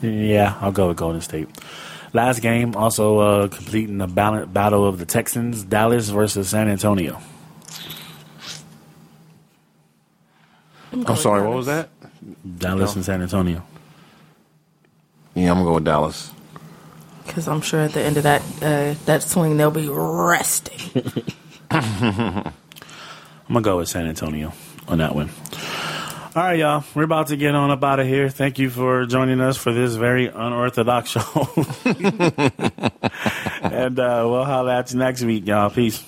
Yeah, 0.03 0.57
I'll 0.61 0.73
go 0.73 0.89
with 0.89 0.97
Golden 0.97 1.21
State. 1.21 1.49
Last 2.13 2.41
game, 2.41 2.75
also 2.75 3.19
uh, 3.19 3.49
completing 3.49 3.99
the 3.99 4.07
ball- 4.07 4.47
battle 4.47 4.87
of 4.87 4.99
the 4.99 5.05
Texans, 5.05 5.63
Dallas 5.65 6.09
versus 6.09 6.49
San 6.49 6.69
Antonio. 6.69 7.21
I'm 10.93 11.17
sorry, 11.17 11.47
what 11.47 11.57
was 11.57 11.67
that? 11.67 11.91
Dallas 12.59 12.95
and 12.97 13.05
San 13.05 13.21
Antonio. 13.23 13.63
Yeah, 15.39 15.51
I'm 15.51 15.59
gonna 15.59 15.67
go 15.67 15.75
with 15.75 15.85
Dallas. 15.85 16.33
Because 17.25 17.47
I'm 17.47 17.61
sure 17.61 17.81
at 17.81 17.93
the 17.93 18.03
end 18.03 18.17
of 18.17 18.25
that 18.25 18.43
uh, 18.61 18.95
that 19.05 19.23
swing 19.23 19.57
they'll 19.57 19.71
be 19.71 19.89
resting. 19.89 21.25
I'm 21.71 22.53
gonna 23.49 23.61
go 23.63 23.79
with 23.79 23.89
San 23.89 24.07
Antonio 24.07 24.53
on 24.89 24.99
that 24.99 25.15
one. 25.15 25.31
All 26.35 26.43
right, 26.43 26.59
y'all. 26.59 26.85
We're 26.95 27.05
about 27.05 27.29
to 27.29 27.37
get 27.37 27.55
on 27.55 27.71
up 27.71 27.83
out 27.85 28.01
of 28.01 28.07
here. 28.07 28.29
Thank 28.29 28.59
you 28.59 28.69
for 28.69 29.07
joining 29.07 29.41
us 29.41 29.57
for 29.57 29.73
this 29.73 29.95
very 29.95 30.27
unorthodox 30.27 31.11
show. 31.13 31.21
and 33.63 33.99
uh, 33.99 34.27
we'll 34.29 34.45
holler 34.45 34.73
at 34.73 34.93
you 34.93 34.99
next 34.99 35.23
week, 35.23 35.47
y'all. 35.47 35.71
Peace. 35.71 36.05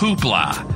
Hoopla, 0.00 0.69